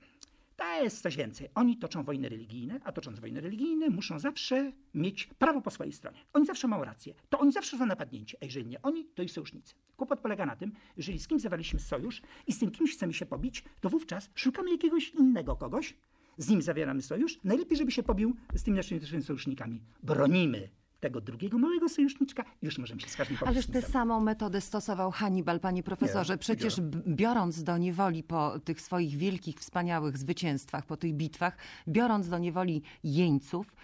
To 0.56 0.82
jest 0.82 1.02
coś 1.02 1.16
więcej. 1.16 1.48
Oni 1.54 1.76
toczą 1.76 2.02
wojny 2.04 2.28
religijne, 2.28 2.80
a 2.84 2.92
tocząc 2.92 3.20
wojny 3.20 3.40
religijne 3.40 3.88
muszą 3.90 4.18
zawsze 4.18 4.72
mieć 4.94 5.26
prawo 5.38 5.60
po 5.60 5.70
swojej 5.70 5.92
stronie. 5.92 6.18
Oni 6.32 6.46
zawsze 6.46 6.68
mają 6.68 6.84
rację. 6.84 7.14
To 7.28 7.38
oni 7.38 7.52
zawsze 7.52 7.78
są 7.78 7.86
napadnięci. 7.86 8.36
A 8.42 8.44
jeżeli 8.44 8.66
nie 8.66 8.82
oni, 8.82 9.04
to 9.14 9.22
ich 9.22 9.30
sojusznicy. 9.32 9.74
Kłopot 9.96 10.20
polega 10.20 10.46
na 10.46 10.56
tym, 10.56 10.72
jeżeli 10.96 11.18
z 11.18 11.28
kimś 11.28 11.42
zawaliśmy 11.42 11.80
sojusz 11.80 12.22
i 12.46 12.52
z 12.52 12.58
tym 12.58 12.70
kimś 12.70 12.92
chcemy 12.92 13.14
się 13.14 13.26
pobić, 13.26 13.64
to 13.80 13.90
wówczas 13.90 14.30
szukamy 14.34 14.70
jakiegoś 14.70 15.10
innego 15.10 15.56
kogoś, 15.56 15.94
z 16.38 16.48
nim 16.48 16.62
zawieramy 16.62 17.02
sojusz. 17.02 17.38
Najlepiej, 17.44 17.76
żeby 17.78 17.90
się 17.90 18.02
pobił 18.02 18.36
z 18.54 18.62
tymi 18.62 18.76
naszymi 18.76 19.00
sojusznikami. 19.22 19.80
Bronimy 20.02 20.68
tego 21.00 21.20
drugiego 21.20 21.58
małego 21.58 21.88
sojuszniczka 21.88 22.44
już 22.62 22.78
możemy 22.78 23.00
się 23.00 23.08
z 23.08 23.16
każdym. 23.16 23.36
Ależ 23.46 23.66
tę 23.66 23.82
samą 23.82 24.20
metodę 24.20 24.60
stosował 24.60 25.10
Hannibal, 25.10 25.60
panie 25.60 25.82
profesorze. 25.82 26.34
Nie, 26.34 26.38
Przecież 26.38 26.80
b- 26.80 27.00
biorąc 27.06 27.62
do 27.62 27.78
niewoli 27.78 28.22
po 28.22 28.58
tych 28.60 28.80
swoich 28.80 29.16
wielkich, 29.16 29.56
wspaniałych 29.56 30.18
zwycięstwach, 30.18 30.86
po 30.86 30.96
tych 30.96 31.14
bitwach, 31.14 31.56
biorąc 31.88 32.28
do 32.28 32.38
niewoli 32.38 32.82
jeńców, 33.04 33.74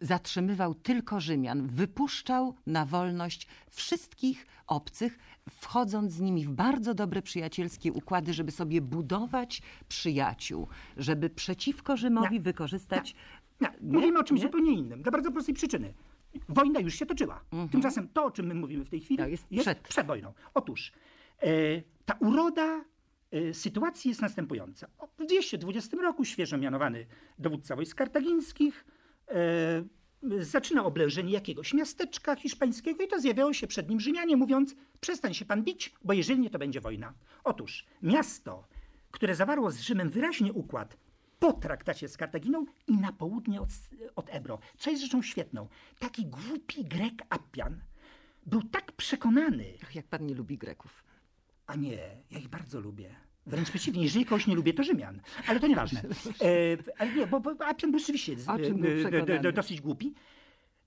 zatrzymywał 0.00 0.74
tylko 0.74 1.20
Rzymian, 1.20 1.66
wypuszczał 1.66 2.54
na 2.66 2.86
wolność 2.86 3.46
wszystkich 3.70 4.46
obcych, 4.66 5.18
wchodząc 5.50 6.12
z 6.12 6.20
nimi 6.20 6.44
w 6.44 6.50
bardzo 6.50 6.94
dobre 6.94 7.22
przyjacielskie 7.22 7.92
układy, 7.92 8.32
żeby 8.34 8.50
sobie 8.52 8.80
budować 8.80 9.62
przyjaciół, 9.88 10.68
żeby 10.96 11.30
przeciwko 11.30 11.96
Rzymowi 11.96 12.34
Nie. 12.34 12.40
wykorzystać. 12.40 13.14
Nie, 13.60 13.68
Nie? 13.82 13.92
mówimy 13.92 14.18
o 14.18 14.24
czymś 14.24 14.40
Nie? 14.40 14.46
zupełnie 14.46 14.72
innym. 14.72 15.02
Dla 15.02 15.12
bardzo 15.12 15.32
prostej 15.32 15.54
przyczyny. 15.54 15.94
Wojna 16.48 16.80
już 16.80 16.94
się 16.94 17.06
toczyła. 17.06 17.44
Tymczasem 17.72 18.08
to, 18.08 18.24
o 18.24 18.30
czym 18.30 18.46
my 18.46 18.54
mówimy 18.54 18.84
w 18.84 18.90
tej 18.90 19.00
chwili, 19.00 19.30
jest 19.30 19.46
jest 19.50 19.64
przed. 19.64 19.78
przed. 19.88 20.06
wojną. 20.06 20.32
Otóż 20.54 20.92
e, 21.42 21.46
ta 22.04 22.14
uroda 22.20 22.84
e, 23.30 23.54
sytuacji 23.54 24.08
jest 24.08 24.22
następująca. 24.22 24.88
W 25.18 25.26
220 25.26 25.96
roku 25.96 26.24
świeżo 26.24 26.58
mianowany 26.58 27.06
dowódca 27.38 27.76
wojsk 27.76 27.96
kartagińskich 27.96 28.84
e, 29.28 29.84
zaczyna 30.38 30.84
oblężenie 30.84 31.32
jakiegoś 31.32 31.74
miasteczka 31.74 32.36
hiszpańskiego 32.36 33.04
i 33.04 33.08
to 33.08 33.20
zjawiało 33.20 33.52
się 33.52 33.66
przed 33.66 33.88
nim 33.88 34.00
Rzymianie, 34.00 34.36
mówiąc 34.36 34.74
przestań 35.00 35.34
się 35.34 35.44
pan 35.44 35.62
bić, 35.62 35.94
bo 36.04 36.12
jeżeli 36.12 36.40
nie, 36.40 36.50
to 36.50 36.58
będzie 36.58 36.80
wojna. 36.80 37.14
Otóż 37.44 37.84
miasto, 38.02 38.68
które 39.10 39.34
zawarło 39.34 39.70
z 39.70 39.80
Rzymem 39.80 40.10
wyraźnie 40.10 40.52
układ 40.52 40.96
po 41.38 41.52
traktacie 41.52 42.08
z 42.08 42.16
Kartaginą 42.16 42.66
i 42.86 42.96
na 42.96 43.12
południe 43.12 43.60
od, 43.60 43.68
od 44.16 44.34
Ebro, 44.34 44.58
co 44.78 44.90
jest 44.90 45.02
rzeczą 45.02 45.22
świetną. 45.22 45.68
Taki 45.98 46.26
głupi 46.26 46.84
Grek 46.84 47.22
Appian 47.28 47.80
był 48.46 48.62
tak 48.62 48.92
przekonany, 48.92 49.64
Ach, 49.82 49.94
jak 49.94 50.06
pan 50.06 50.26
nie 50.26 50.34
lubi 50.34 50.58
Greków. 50.58 51.04
a 51.66 51.74
nie, 51.74 51.98
ja 52.30 52.38
ich 52.38 52.48
bardzo 52.48 52.80
lubię. 52.80 53.14
Wręcz 53.46 53.70
przeciwnie, 53.70 54.02
jeżeli 54.02 54.24
kogoś 54.24 54.46
nie 54.46 54.54
lubię, 54.54 54.74
to 54.74 54.82
Rzymian. 54.82 55.20
Ale 55.46 55.60
to 55.60 55.66
nieważne. 55.66 56.02
E, 56.40 56.76
ale 56.98 57.14
nie, 57.14 57.26
bo, 57.26 57.40
bo 57.40 57.66
Appian 57.66 57.90
był 57.90 58.00
rzeczywiście 58.00 58.36
czym 58.64 58.78
był 58.78 58.90
e, 58.90 59.48
e, 59.48 59.52
dosyć 59.52 59.80
głupi. 59.80 60.14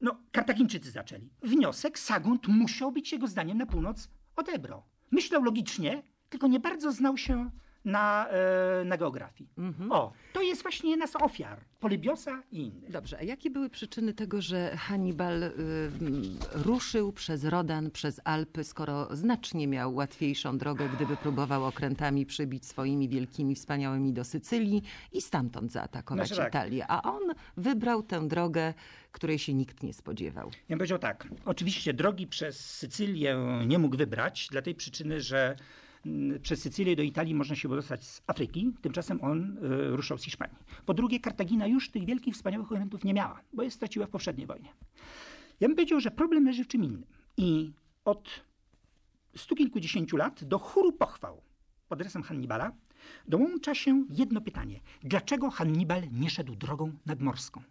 No, 0.01 0.19
Kartagińczycy 0.31 0.91
zaczęli. 0.91 1.29
Wniosek, 1.41 1.99
Sagunt 1.99 2.47
musiał 2.47 2.91
być 2.91 3.11
jego 3.11 3.27
zdaniem 3.27 3.57
na 3.57 3.65
północ 3.65 4.09
od 4.35 4.49
Ebro. 4.49 4.83
Myślał 5.11 5.43
logicznie, 5.43 6.03
tylko 6.29 6.47
nie 6.47 6.59
bardzo 6.59 6.91
znał 6.91 7.17
się 7.17 7.49
na, 7.85 8.27
e, 8.29 8.85
na 8.85 8.97
geografii. 8.97 9.49
Mhm. 9.57 9.91
O, 9.91 10.13
to 10.33 10.41
jest 10.41 10.61
właśnie 10.61 11.07
z 11.07 11.15
ofiar 11.15 11.59
Polybiosa 11.79 12.43
i 12.51 12.61
innych. 12.61 12.91
Dobrze, 12.91 13.17
a 13.19 13.23
jakie 13.23 13.49
były 13.49 13.69
przyczyny 13.69 14.13
tego, 14.13 14.41
że 14.41 14.77
Hannibal 14.77 15.43
y, 15.43 15.51
ruszył 16.53 17.11
przez 17.11 17.43
Rodan, 17.43 17.91
przez 17.91 18.21
Alpy, 18.23 18.63
skoro 18.63 19.15
znacznie 19.15 19.67
miał 19.67 19.95
łatwiejszą 19.95 20.57
drogę, 20.57 20.89
gdyby 20.95 21.17
próbował 21.17 21.65
okrętami 21.65 22.25
przybić 22.25 22.65
swoimi 22.65 23.09
wielkimi, 23.09 23.55
wspaniałymi 23.55 24.13
do 24.13 24.23
Sycylii 24.23 24.83
i 25.13 25.21
stamtąd 25.21 25.71
zaatakować 25.71 26.27
Znaczy 26.27 26.41
tak. 26.41 26.49
Italię? 26.49 26.85
A 26.87 27.01
on 27.01 27.23
wybrał 27.57 28.03
tę 28.03 28.27
drogę, 28.27 28.73
której 29.11 29.39
się 29.39 29.53
nikt 29.53 29.83
nie 29.83 29.93
spodziewał. 29.93 30.47
Ja 30.47 30.53
bym 30.69 30.77
powiedział 30.77 30.99
tak. 30.99 31.27
Oczywiście 31.45 31.93
drogi 31.93 32.27
przez 32.27 32.59
Sycylię 32.59 33.37
nie 33.67 33.79
mógł 33.79 33.97
wybrać, 33.97 34.47
dla 34.51 34.61
tej 34.61 34.75
przyczyny, 34.75 35.21
że 35.21 35.55
przez 36.41 36.61
Sycylię 36.61 36.95
do 36.95 37.03
Italii 37.03 37.35
można 37.35 37.55
się 37.55 37.69
dostać 37.69 38.03
z 38.03 38.21
Afryki, 38.27 38.73
tymczasem 38.81 39.23
on 39.23 39.57
y, 39.57 39.95
ruszał 39.95 40.17
z 40.17 40.23
Hiszpanii. 40.23 40.57
Po 40.85 40.93
drugie, 40.93 41.19
Kartagina 41.19 41.67
już 41.67 41.91
tych 41.91 42.05
wielkich, 42.05 42.33
wspaniałych 42.33 42.71
okrętów 42.71 43.03
nie 43.03 43.13
miała, 43.13 43.41
bo 43.53 43.63
je 43.63 43.71
straciła 43.71 44.05
w 44.05 44.09
poprzedniej 44.09 44.47
wojnie. 44.47 44.69
Ja 45.59 45.67
bym 45.67 45.75
powiedział, 45.75 45.99
że 45.99 46.11
problem 46.11 46.45
leży 46.45 46.63
w 46.63 46.67
czym 46.67 46.83
innym. 46.83 47.05
I 47.37 47.71
od 48.05 48.29
stu 49.35 49.55
kilkudziesięciu 49.55 50.17
lat 50.17 50.43
do 50.43 50.59
chóru 50.59 50.91
pochwał 50.91 51.41
pod 51.89 51.99
adresem 51.99 52.23
Hannibala 52.23 52.71
dołącza 53.27 53.75
się 53.75 54.05
jedno 54.09 54.41
pytanie. 54.41 54.79
Dlaczego 55.03 55.49
Hannibal 55.49 56.01
nie 56.11 56.29
szedł 56.29 56.55
drogą 56.55 56.91
nadmorską? 57.05 57.61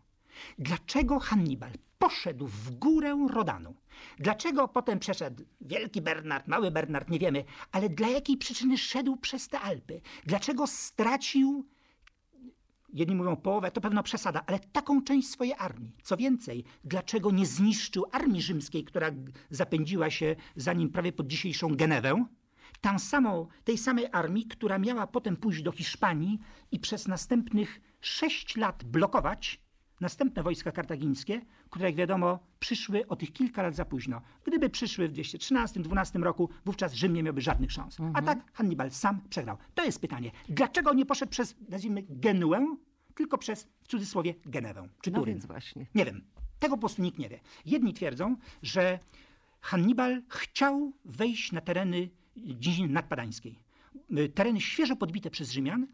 Dlaczego 0.59 1.18
Hannibal 1.18 1.70
poszedł 1.99 2.46
w 2.46 2.70
górę 2.70 3.27
Rodanu? 3.31 3.75
Dlaczego 4.18 4.68
potem 4.68 4.99
przeszedł 4.99 5.44
Wielki 5.61 6.03
Bernard, 6.03 6.49
Mały 6.49 6.70
Bernard, 6.70 7.11
nie 7.11 7.18
wiemy, 7.18 7.44
ale 7.72 7.88
dla 7.88 8.09
jakiej 8.09 8.37
przyczyny 8.37 8.79
szedł 8.79 9.16
przez 9.16 9.49
te 9.49 9.61
Alpy? 9.61 10.01
Dlaczego 10.27 10.66
stracił 10.66 11.66
jedni 12.92 13.14
mówią 13.14 13.37
połowę, 13.37 13.70
to 13.70 13.81
pewna 13.81 14.03
przesada, 14.03 14.44
ale 14.46 14.59
taką 14.59 15.03
część 15.03 15.29
swojej 15.29 15.55
armii. 15.59 15.92
Co 16.03 16.16
więcej, 16.16 16.64
dlaczego 16.85 17.31
nie 17.31 17.46
zniszczył 17.46 18.05
armii 18.12 18.42
rzymskiej, 18.42 18.85
która 18.85 19.11
zapędziła 19.51 20.11
się 20.11 20.37
za 20.57 20.72
nim 20.72 20.90
prawie 20.90 21.12
pod 21.12 21.27
dzisiejszą 21.27 21.77
Genewę? 21.77 22.25
Tą 22.81 22.99
samą, 22.99 23.46
tej 23.64 23.79
samej 23.79 24.07
armii, 24.12 24.46
która 24.46 24.79
miała 24.79 25.07
potem 25.07 25.37
pójść 25.37 25.62
do 25.62 25.72
Hiszpanii 25.72 26.38
i 26.70 26.81
przez 26.81 27.09
następnych 27.09 27.81
sześć 28.01 28.57
lat 28.57 28.85
blokować 28.85 29.61
następne 30.01 30.43
wojska 30.43 30.73
kartagińskie, 30.73 31.41
które 31.71 31.85
jak 31.87 31.95
wiadomo 31.95 32.39
przyszły 32.61 33.07
o 33.09 33.17
tych 33.17 33.33
kilka 33.33 33.63
lat 33.63 33.75
za 33.77 33.85
późno. 33.85 34.21
Gdyby 34.45 34.71
przyszły 34.71 35.09
w 35.09 35.13
213-12 35.13 36.23
roku, 36.23 36.49
wówczas 36.65 36.95
Rzym 36.95 37.13
nie 37.13 37.23
miałby 37.23 37.41
żadnych 37.41 37.73
szans. 37.73 37.97
A 38.15 38.23
tak 38.23 38.53
Hannibal 38.53 38.91
sam 38.91 39.21
przegrał. 39.31 39.57
To 39.75 39.85
jest 39.85 40.01
pytanie. 40.01 40.31
Dlaczego 40.49 40.93
nie 40.95 41.07
poszedł 41.07 41.31
przez, 41.31 41.57
nazwijmy, 41.69 42.05
Genuę, 42.09 42.77
tylko 43.15 43.39
przez, 43.39 43.69
w 43.85 43.89
cudzysłowie, 43.89 44.35
Genewę 44.47 44.89
czy 45.03 45.11
No 45.11 45.19
Turyn? 45.19 45.35
więc 45.35 45.47
właśnie. 45.47 45.87
Nie 45.95 46.05
wiem. 46.05 46.25
Tego 46.59 46.75
po 46.75 46.81
prostu 46.81 47.03
nikt 47.03 47.19
nie 47.19 47.29
wie. 47.29 47.41
Jedni 47.67 47.95
twierdzą, 47.95 48.37
że 48.63 48.99
Hannibal 49.61 50.23
chciał 50.29 50.93
wejść 51.05 51.53
na 51.53 51.61
tereny 51.61 52.09
dziedziny 52.37 52.89
nadpadańskiej. 52.89 53.59
Tereny 54.35 54.61
świeżo 54.61 54.97
podbite 54.97 55.31
przez 55.31 55.51
Rzymian, 55.51 55.87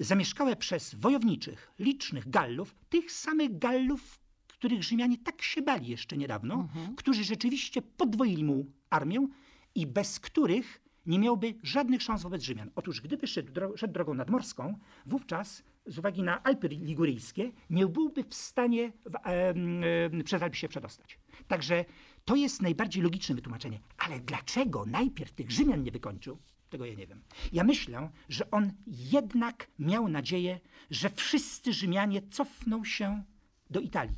zamieszkałe 0.00 0.56
przez 0.56 0.94
wojowniczych, 0.94 1.70
licznych 1.78 2.30
Gallów, 2.30 2.74
tych 2.88 3.12
samych 3.12 3.58
Gallów, 3.58 4.20
których 4.48 4.82
Rzymianie 4.82 5.18
tak 5.18 5.42
się 5.42 5.62
bali 5.62 5.88
jeszcze 5.88 6.16
niedawno, 6.16 6.68
którzy 6.96 7.24
rzeczywiście 7.24 7.82
podwoili 7.82 8.44
mu 8.44 8.66
armię 8.90 9.28
i 9.74 9.86
bez 9.86 10.20
których 10.20 10.80
nie 11.06 11.18
miałby 11.18 11.54
żadnych 11.62 12.02
szans 12.02 12.22
wobec 12.22 12.42
Rzymian. 12.42 12.70
Otóż 12.74 13.00
gdyby 13.00 13.26
szedł, 13.26 13.52
dro- 13.52 13.76
szedł 13.76 13.92
drogą 13.92 14.14
nadmorską, 14.14 14.78
wówczas 15.06 15.62
z 15.86 15.98
uwagi 15.98 16.22
na 16.22 16.42
Alpy 16.42 16.68
Liguryjskie 16.68 17.52
nie 17.70 17.86
byłby 17.86 18.24
w 18.24 18.34
stanie 18.34 18.92
w, 19.04 20.22
przez 20.24 20.42
Alpy 20.42 20.56
się 20.56 20.68
przedostać. 20.68 21.18
Także 21.48 21.84
to 22.24 22.36
jest 22.36 22.62
najbardziej 22.62 23.02
logiczne 23.02 23.34
wytłumaczenie. 23.34 23.80
Ale 23.98 24.20
dlaczego 24.20 24.86
najpierw 24.86 25.32
tych 25.32 25.50
Rzymian 25.50 25.82
nie 25.82 25.90
wykończył? 25.90 26.38
Tego 26.70 26.84
ja 26.86 26.94
nie 26.94 27.06
wiem. 27.06 27.22
Ja 27.52 27.64
myślę, 27.64 28.10
że 28.28 28.50
on 28.50 28.72
jednak 28.86 29.70
miał 29.78 30.08
nadzieję, 30.08 30.60
że 30.90 31.10
wszyscy 31.10 31.72
Rzymianie 31.72 32.22
cofną 32.30 32.84
się 32.84 33.22
do 33.70 33.80
Italii. 33.80 34.16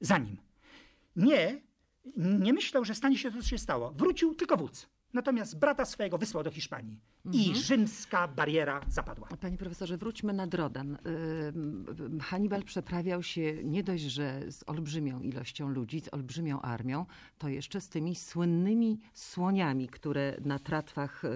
Za 0.00 0.18
nim. 0.18 0.36
Nie, 1.16 1.60
nie 2.16 2.52
myślał, 2.52 2.84
że 2.84 2.94
stanie 2.94 3.18
się 3.18 3.30
to, 3.30 3.42
co 3.42 3.48
się 3.48 3.58
stało. 3.58 3.92
Wrócił 3.92 4.34
tylko 4.34 4.56
wódz. 4.56 4.86
Natomiast 5.12 5.58
brata 5.58 5.84
swojego 5.84 6.18
wysłał 6.18 6.44
do 6.44 6.50
Hiszpanii. 6.50 7.00
I 7.32 7.54
rzymska 7.56 8.28
bariera 8.28 8.80
zapadła. 8.88 9.28
Panie 9.40 9.58
profesorze, 9.58 9.96
wróćmy 9.96 10.32
nad 10.32 10.54
Rodan. 10.54 10.98
Ym, 11.56 12.20
Hannibal 12.20 12.62
przeprawiał 12.62 13.22
się 13.22 13.64
nie 13.64 13.82
dość, 13.82 14.02
że 14.04 14.52
z 14.52 14.64
olbrzymią 14.66 15.20
ilością 15.20 15.68
ludzi, 15.68 16.00
z 16.00 16.14
olbrzymią 16.14 16.60
armią, 16.60 17.06
to 17.38 17.48
jeszcze 17.48 17.80
z 17.80 17.88
tymi 17.88 18.14
słynnymi 18.14 19.00
słoniami, 19.14 19.88
które 19.88 20.36
na 20.44 20.58
tratwach 20.58 21.24
y, 21.24 21.28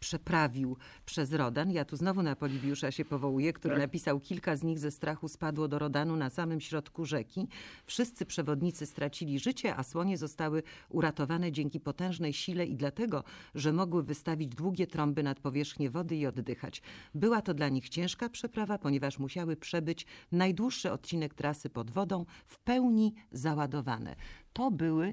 przeprawił 0.00 0.76
przez 1.06 1.32
Rodan. 1.32 1.70
Ja 1.70 1.84
tu 1.84 1.96
znowu 1.96 2.22
na 2.22 2.36
Polibiusza 2.36 2.90
się 2.90 3.04
powołuję, 3.04 3.52
który 3.52 3.74
Tak. 3.74 3.82
napisał, 3.82 4.20
kilka 4.20 4.56
z 4.56 4.62
nich 4.62 4.78
ze 4.78 4.90
strachu 4.90 5.28
spadło 5.28 5.68
do 5.68 5.78
Rodanu 5.78 6.16
na 6.16 6.30
samym 6.30 6.60
środku 6.60 7.04
rzeki. 7.04 7.48
Wszyscy 7.86 8.26
przewodnicy 8.26 8.86
stracili 8.86 9.38
życie, 9.38 9.76
a 9.76 9.82
słonie 9.82 10.18
zostały 10.18 10.62
uratowane 10.88 11.52
dzięki 11.52 11.80
potężnej 11.80 12.32
sile 12.32 12.66
i 12.66 12.76
dlatego, 12.76 13.24
że 13.54 13.72
mogły 13.72 14.02
wystawić 14.02 14.54
długie 14.54 14.86
trąby 14.86 15.22
nad 15.30 15.40
powierzchnię 15.40 15.90
wody 15.90 16.16
i 16.16 16.26
oddychać. 16.26 16.82
Była 17.14 17.42
to 17.42 17.54
dla 17.54 17.68
nich 17.68 17.88
ciężka 17.88 18.28
przeprawa, 18.28 18.78
ponieważ 18.78 19.18
musiały 19.18 19.56
przebyć 19.56 20.06
najdłuższy 20.32 20.92
odcinek 20.92 21.34
trasy 21.34 21.70
pod 21.70 21.90
wodą, 21.90 22.24
w 22.46 22.58
pełni 22.58 23.14
załadowane. 23.32 24.16
To 24.52 24.70
były 24.70 25.06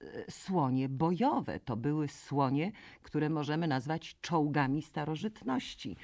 e, 0.00 0.30
słonie 0.30 0.88
bojowe, 0.88 1.60
to 1.60 1.76
były 1.76 2.08
słonie, 2.08 2.72
które 3.02 3.30
możemy 3.30 3.68
nazwać 3.68 4.16
czołgami 4.20 4.82
starożytności. 4.82 5.96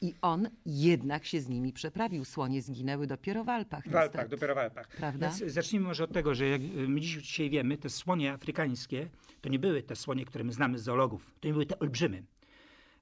I 0.00 0.14
on 0.22 0.48
jednak 0.66 1.24
się 1.24 1.40
z 1.40 1.48
nimi 1.48 1.72
przeprawił. 1.72 2.24
Słonie 2.24 2.62
zginęły 2.62 3.06
dopiero 3.06 3.44
w 3.44 3.48
Alpach. 3.48 3.88
W 3.88 3.96
Alpach, 3.96 4.28
dopiero 4.28 4.54
w 4.54 4.58
Alpach. 4.58 4.88
Prawda? 4.88 5.30
Więc 5.38 5.52
zacznijmy 5.52 5.86
może 5.86 6.04
od 6.04 6.12
tego, 6.12 6.34
że 6.34 6.48
jak 6.48 6.60
my 6.88 7.00
dziś 7.00 7.16
dzisiaj 7.16 7.50
wiemy, 7.50 7.78
te 7.78 7.90
słonie 7.90 8.32
afrykańskie 8.32 9.08
to 9.40 9.48
nie 9.48 9.58
były 9.58 9.82
te 9.82 9.96
słonie, 9.96 10.24
które 10.24 10.44
my 10.44 10.52
znamy 10.52 10.78
z 10.78 10.82
zoologów. 10.82 11.34
To 11.40 11.48
nie 11.48 11.52
były 11.52 11.66
te 11.66 11.78
olbrzymy. 11.78 12.22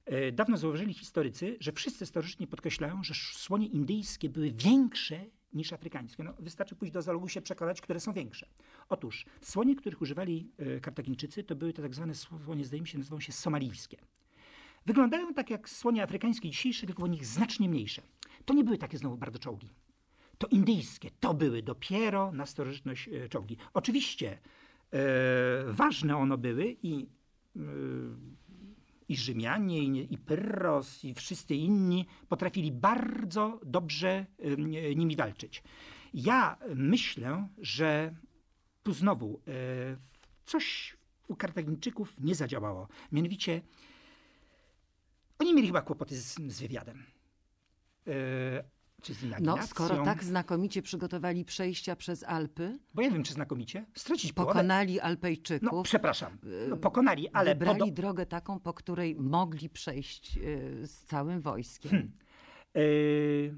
E, 0.05 0.31
Dawno 0.31 0.57
zauważyli 0.57 0.93
historycy, 0.93 1.57
że 1.59 1.71
wszyscy 1.71 2.05
starożytni 2.05 2.47
podkreślają, 2.47 3.03
że 3.03 3.13
słonie 3.13 3.67
indyjskie 3.67 4.29
były 4.29 4.51
większe 4.51 5.25
niż 5.53 5.73
afrykańskie. 5.73 6.23
No, 6.23 6.33
wystarczy 6.39 6.75
pójść 6.75 6.93
do 6.93 7.01
zoologu 7.01 7.25
i 7.25 7.29
się 7.29 7.41
przekonać, 7.41 7.81
które 7.81 7.99
są 7.99 8.13
większe. 8.13 8.47
Otóż 8.89 9.25
słonie, 9.41 9.75
których 9.75 10.01
używali 10.01 10.51
e, 10.57 10.79
Kartagińczycy, 10.79 11.43
to 11.43 11.55
były 11.55 11.73
te 11.73 11.81
tak 11.81 11.95
zwane 11.95 12.15
słonie, 12.15 12.65
zdaje 12.65 12.81
mi 12.81 12.87
się, 12.87 12.97
nazywają 12.97 13.19
się 13.19 13.31
somalijskie. 13.31 13.97
Wyglądają 14.85 15.33
tak 15.33 15.49
jak 15.49 15.69
słonie 15.69 16.03
afrykańskie 16.03 16.49
dzisiejsze, 16.49 16.87
tylko 16.87 17.03
u 17.03 17.07
nich 17.07 17.25
znacznie 17.25 17.69
mniejsze. 17.69 18.01
To 18.45 18.53
nie 18.53 18.63
były 18.63 18.77
takie 18.77 18.97
znowu 18.97 19.17
bardzo 19.17 19.39
czołgi. 19.39 19.69
To 20.37 20.47
indyjskie, 20.47 21.09
to 21.19 21.33
były 21.33 21.63
dopiero 21.63 22.31
na 22.31 22.45
starożytność 22.45 23.07
e, 23.09 23.29
czołgi. 23.29 23.57
Oczywiście 23.73 24.39
e, 24.93 24.99
ważne 25.67 26.17
one 26.17 26.37
były 26.37 26.77
i, 26.83 27.07
e, 27.55 27.59
i 29.09 29.17
Rzymianie, 29.17 29.79
i, 29.79 30.13
i 30.13 30.17
i 31.03 31.13
wszyscy 31.13 31.55
inni 31.55 32.05
potrafili 32.29 32.71
bardzo 32.71 33.59
dobrze 33.65 34.25
e, 34.39 34.95
nimi 34.95 35.15
walczyć. 35.15 35.63
Ja 36.13 36.57
myślę, 36.75 37.47
że 37.57 38.15
tu 38.83 38.93
znowu 38.93 39.41
e, 39.47 39.51
coś 40.45 40.97
u 41.27 41.35
Kartagińczyków 41.35 42.13
nie 42.19 42.35
zadziałało. 42.35 42.87
Mianowicie 43.11 43.61
oni 45.39 45.53
mieli 45.53 45.67
chyba 45.67 45.81
kłopoty 45.81 46.15
z, 46.15 46.35
z 46.47 46.61
wywiadem. 46.61 47.03
Czy 49.03 49.13
z 49.13 49.23
No, 49.39 49.57
skoro 49.67 50.05
tak 50.05 50.23
znakomicie 50.23 50.81
przygotowali 50.81 51.45
przejścia 51.45 51.95
przez 51.95 52.23
Alpy, 52.23 52.79
Bo 52.93 53.01
ja 53.01 53.11
wiem, 53.11 53.23
czy 53.23 53.33
znakomicie. 53.33 53.85
Stracić 53.95 54.33
połowę. 54.33 54.53
pokonali 54.53 54.99
Alpejczyków, 54.99 55.71
No, 55.71 55.83
przepraszam. 55.83 56.37
No, 56.69 56.77
pokonali, 56.77 57.29
ale 57.29 57.51
wybrali 57.55 57.79
podo- 57.79 57.93
drogę 57.93 58.25
taką, 58.25 58.59
po 58.59 58.73
której 58.73 59.15
mogli 59.15 59.69
przejść 59.69 60.37
e, 60.37 60.41
z 60.87 61.03
całym 61.03 61.41
wojskiem. 61.41 61.91
Hmm. 61.91 62.11
Yy, 62.75 63.57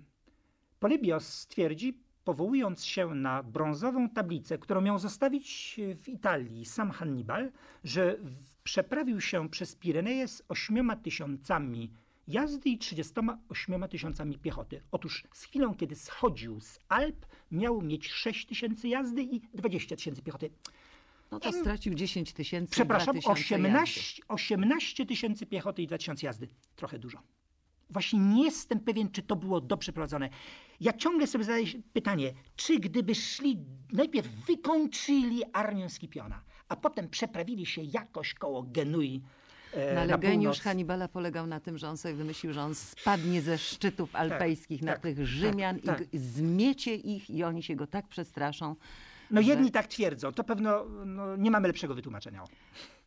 Polybios 0.79 1.47
twierdzi, 1.47 2.01
powołując 2.23 2.85
się 2.85 3.15
na 3.15 3.43
brązową 3.43 4.09
tablicę, 4.09 4.57
którą 4.57 4.81
miał 4.81 4.99
zostawić 4.99 5.79
w 6.03 6.09
Italii 6.09 6.65
sam 6.65 6.91
Hannibal, 6.91 7.51
że 7.83 8.17
przeprawił 8.63 9.21
się 9.21 9.49
przez 9.49 9.75
Pireneje 9.75 10.27
z 10.27 10.43
ośmioma 10.49 10.95
tysiącami 10.95 11.91
jazdy 12.27 12.69
i 12.69 12.77
38 12.77 13.87
tysiącami 13.89 14.37
piechoty. 14.37 14.81
Otóż 14.91 15.23
z 15.33 15.43
chwilą, 15.43 15.75
kiedy 15.75 15.95
schodził 15.95 16.61
z 16.61 16.79
Alp, 16.89 17.25
miał 17.51 17.81
mieć 17.81 18.11
6 18.11 18.45
tysięcy 18.45 18.87
jazdy 18.87 19.23
i 19.23 19.41
20 19.53 19.95
tysięcy 19.95 20.21
piechoty. 20.21 20.49
No 21.31 21.39
to 21.39 21.51
stracił 21.51 21.93
10 21.93 22.33
tysięcy. 22.33 22.71
Przepraszam, 22.71 23.19
2000 23.19 23.53
jazdy. 23.53 23.67
18 23.67 24.23
18 24.27 25.05
tysięcy 25.05 25.45
piechoty 25.45 25.81
i 25.81 25.87
2000 25.87 26.25
jazdy. 26.25 26.47
Trochę 26.75 26.99
dużo. 26.99 27.19
Właśnie 27.89 28.19
nie 28.19 28.43
jestem 28.43 28.79
pewien, 28.79 29.11
czy 29.11 29.21
to 29.21 29.35
było 29.35 29.61
dobrze 29.61 29.93
prowadzone. 29.93 30.29
Ja 30.79 30.93
ciągle 30.93 31.27
sobie 31.27 31.43
zadaję 31.43 31.65
pytanie, 31.93 32.33
czy 32.55 32.79
gdyby 32.79 33.15
szli, 33.15 33.57
najpierw 33.91 34.27
wykończyli 34.27 35.43
armię 35.53 35.89
Skipiona, 35.89 36.43
a 36.69 36.75
potem 36.75 37.09
przeprawili 37.09 37.65
się 37.65 37.81
jakoś 37.81 38.33
koło 38.33 38.63
Genui 38.63 39.21
No, 39.75 40.01
ale 40.01 40.07
na 40.07 40.17
geniusz 40.17 40.43
północ. 40.43 40.59
Hannibala 40.61 41.07
polegał 41.07 41.47
na 41.47 41.59
tym, 41.59 41.77
że 41.77 41.89
on 41.89 41.97
sobie 41.97 42.13
wymyślił, 42.13 42.53
że 42.53 42.61
on 42.61 42.75
spadnie 42.75 43.41
ze 43.41 43.57
szczytów 43.57 44.15
alpejskich 44.15 44.81
na 44.81 44.91
tak, 44.91 45.01
tych 45.01 45.17
tak, 45.17 45.25
Rzymian 45.25 45.79
tak. 45.79 46.13
i 46.13 46.17
zmiecie 46.17 46.95
ich 46.95 47.29
i 47.29 47.43
oni 47.43 47.63
się 47.63 47.75
go 47.75 47.87
tak 47.87 48.07
przestraszą. 48.07 48.75
No 49.31 49.41
że- 49.41 49.47
jedni 49.47 49.71
tak 49.71 49.87
twierdzą, 49.87 50.31
to 50.31 50.43
pewno 50.43 50.85
no, 51.05 51.35
nie 51.35 51.51
mamy 51.51 51.67
lepszego 51.67 51.95
wytłumaczenia. 51.95 52.43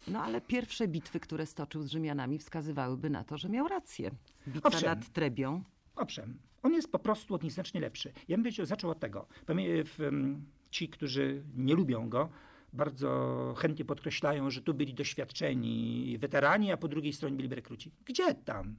No 0.08 0.22
ale 0.22 0.40
pierwsze 0.40 0.88
bitwy, 0.88 1.20
które 1.20 1.46
stoczył 1.46 1.82
z 1.82 1.90
Rzymianami 1.90 2.38
wskazywałyby 2.38 3.10
na 3.10 3.24
to, 3.24 3.38
że 3.38 3.48
miał 3.48 3.68
rację. 3.68 4.10
Bitwa 4.48 4.68
Owszem. 4.68 4.84
nad 4.84 5.12
Trebią. 5.12 5.62
Owszem, 5.96 6.38
on 6.62 6.72
jest 6.72 6.92
po 6.92 6.98
prostu 6.98 7.34
od 7.34 7.42
nich 7.42 7.52
znacznie 7.52 7.80
lepszy. 7.80 8.12
Ja 8.28 8.36
bym 8.36 8.44
powiedział, 8.44 8.66
zaczął 8.66 8.90
od 8.90 9.00
tego. 9.00 9.26
Em, 9.48 10.44
Ci, 10.70 10.88
którzy 10.88 11.42
nie 11.56 11.74
lubią 11.74 12.08
go, 12.08 12.28
bardzo 12.72 13.54
chętnie 13.58 13.84
podkreślają, 13.84 14.50
że 14.50 14.62
tu 14.62 14.74
byli 14.74 14.94
doświadczeni 14.94 16.16
weterani, 16.18 16.72
a 16.72 16.76
po 16.76 16.88
drugiej 16.88 17.12
stronie 17.12 17.36
byli 17.36 17.54
rekruci. 17.54 17.90
Gdzie 18.04 18.34
tam? 18.34 18.76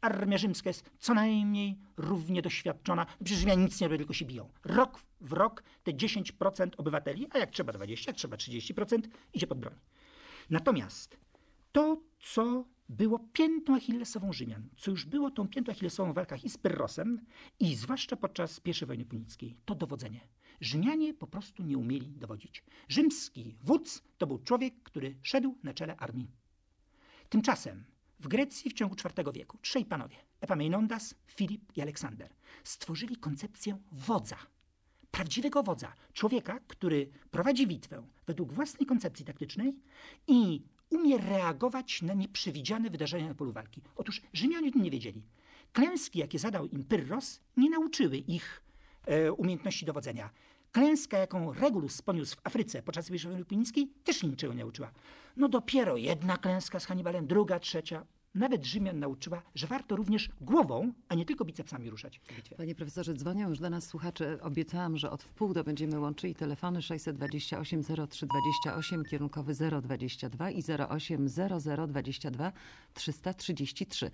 Armia 0.00 0.38
rzymska 0.38 0.70
jest 0.70 0.90
co 0.98 1.14
najmniej 1.14 1.78
równie 1.96 2.42
doświadczona. 2.42 3.06
Przecież 3.24 3.38
Rzymianie 3.38 3.62
nic 3.62 3.80
nie 3.80 3.88
robią, 3.88 3.98
tylko 3.98 4.12
się 4.12 4.24
biją. 4.24 4.48
Rok 4.64 5.02
w 5.20 5.32
rok 5.32 5.62
te 5.84 5.92
10% 5.92 6.70
obywateli, 6.76 7.26
a 7.30 7.38
jak 7.38 7.50
trzeba 7.50 7.72
20, 7.72 8.10
jak 8.10 8.16
trzeba 8.16 8.36
30%, 8.36 9.00
idzie 9.34 9.46
pod 9.46 9.58
broń. 9.58 9.74
Natomiast 10.50 11.16
to, 11.72 12.00
co 12.20 12.64
było 12.88 13.18
piętą 13.18 13.76
achillesową 13.76 14.32
Rzymian, 14.32 14.68
co 14.76 14.90
już 14.90 15.04
było 15.04 15.30
tą 15.30 15.48
piętą 15.48 15.72
achillesową 15.72 16.12
w 16.12 16.14
walkach 16.14 16.44
i 16.44 16.50
z 16.50 16.58
Pyrrhosem, 16.58 17.20
i 17.60 17.74
zwłaszcza 17.74 18.16
podczas 18.16 18.60
I 18.64 18.86
wojny 18.86 19.04
punickiej, 19.04 19.56
to 19.64 19.74
dowodzenie. 19.74 20.20
Rzymianie 20.62 21.14
po 21.14 21.26
prostu 21.26 21.62
nie 21.62 21.78
umieli 21.78 22.06
dowodzić. 22.06 22.64
Rzymski 22.88 23.54
wódz 23.62 24.02
to 24.18 24.26
był 24.26 24.38
człowiek, 24.38 24.74
który 24.82 25.16
szedł 25.22 25.58
na 25.62 25.74
czele 25.74 25.96
armii. 25.96 26.30
Tymczasem 27.28 27.84
w 28.20 28.28
Grecji 28.28 28.70
w 28.70 28.74
ciągu 28.74 28.96
IV 29.04 29.32
wieku 29.32 29.58
trzej 29.62 29.84
panowie, 29.84 30.16
Epaminondas, 30.40 31.14
Filip 31.26 31.76
i 31.76 31.80
Aleksander, 31.80 32.34
stworzyli 32.64 33.16
koncepcję 33.16 33.78
wodza. 33.92 34.36
Prawdziwego 35.10 35.62
wodza, 35.62 35.92
człowieka, 36.12 36.60
który 36.68 37.10
prowadzi 37.30 37.66
bitwę 37.66 38.06
według 38.26 38.52
własnej 38.52 38.86
koncepcji 38.86 39.24
taktycznej 39.24 39.76
i 40.26 40.62
umie 40.90 41.18
reagować 41.18 42.02
na 42.02 42.14
nieprzewidziane 42.14 42.90
wydarzenia 42.90 43.28
na 43.28 43.34
polu 43.34 43.52
walki. 43.52 43.82
Otóż 43.96 44.22
Rzymianie 44.32 44.70
nie 44.70 44.90
wiedzieli. 44.90 45.22
Klęski, 45.72 46.18
jakie 46.18 46.38
zadał 46.38 46.66
im 46.66 46.84
Pyrrhos, 46.84 47.40
nie 47.56 47.70
nauczyły 47.70 48.16
ich 48.16 48.62
e, 49.06 49.32
umiejętności 49.32 49.86
dowodzenia. 49.86 50.30
Klęska, 50.72 51.18
jaką 51.18 51.52
Regulus 51.52 52.02
poniósł 52.02 52.36
w 52.36 52.46
Afryce 52.46 52.82
podczas 52.82 53.10
wojny 53.10 53.44
punickiej, 53.44 53.88
też 54.04 54.22
niczego 54.22 54.54
nie 54.54 54.60
nauczyła. 54.60 54.90
No 55.36 55.48
dopiero 55.48 55.96
jedna 55.96 56.36
klęska 56.36 56.80
z 56.80 56.86
Hannibalem, 56.86 57.26
druga, 57.26 57.60
trzecia. 57.60 58.06
Nawet 58.34 58.64
Rzymian 58.64 58.98
nauczyła, 58.98 59.42
że 59.54 59.66
warto 59.66 59.96
również 59.96 60.28
głową, 60.40 60.92
a 61.08 61.14
nie 61.14 61.24
tylko 61.24 61.44
bicepsami 61.44 61.90
ruszać 61.90 62.18
w 62.18 62.36
bitwie. 62.36 62.56
Panie 62.56 62.74
profesorze, 62.74 63.14
dzwonią 63.14 63.48
już 63.48 63.58
do 63.58 63.70
nas 63.70 63.86
słuchacze. 63.86 64.38
Obiecałam, 64.40 64.96
że 64.96 65.10
od 65.10 65.22
wpół 65.22 65.54
do 65.54 65.64
będziemy 65.64 66.00
łączyli 66.00 66.34
telefony 66.34 66.82
628 66.82 67.82
0328, 67.82 69.04
kierunkowy 69.04 69.54
022 69.82 70.50
i 70.50 70.62
08 70.88 71.28
0022 71.88 72.52
333. 72.94 74.10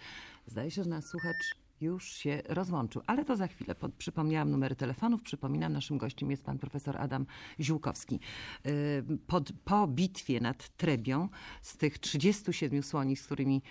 Zdaje 0.46 0.70
się, 0.70 0.84
że 0.84 0.90
nasz 0.90 1.04
słuchacz 1.04 1.67
już 1.80 2.12
się 2.12 2.42
rozłączył, 2.48 3.02
ale 3.06 3.24
to 3.24 3.36
za 3.36 3.46
chwilę. 3.46 3.74
Pod, 3.74 3.94
przypomniałam 3.94 4.50
numery 4.50 4.76
telefonów. 4.76 5.22
Przypominam, 5.22 5.72
naszym 5.72 5.98
gościem 5.98 6.30
jest 6.30 6.44
pan 6.44 6.58
profesor 6.58 6.96
Adam 6.96 7.26
Ziółkowski. 7.60 8.20
Yy, 8.64 9.18
Pod, 9.26 9.52
po 9.64 9.86
bitwie 9.86 10.40
nad 10.40 10.68
Trebią 10.76 11.28
z 11.62 11.76
tych 11.76 11.98
37 11.98 12.82
słoni, 12.82 13.16
z 13.16 13.26
którymi 13.26 13.62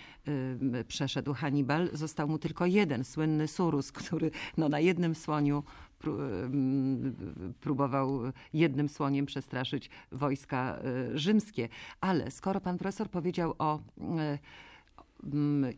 yy, 0.72 0.84
przeszedł 0.84 1.34
Hannibal, 1.34 1.90
został 1.92 2.28
mu 2.28 2.38
tylko 2.38 2.66
jeden, 2.66 3.04
słynny 3.04 3.48
Surus, 3.48 3.92
który 3.92 4.30
no, 4.56 4.68
na 4.68 4.80
jednym 4.80 5.14
słoniu 5.14 5.62
ym, 6.06 7.54
próbował 7.60 8.20
jednym 8.52 8.88
słoniem 8.88 9.26
przestraszyć 9.26 9.90
wojska 10.12 10.78
y, 11.12 11.18
rzymskie. 11.18 11.68
Ale 12.00 12.30
skoro 12.30 12.60
pan 12.60 12.78
profesor 12.78 13.10
powiedział 13.10 13.54
o 13.58 13.78
y, 13.78 14.38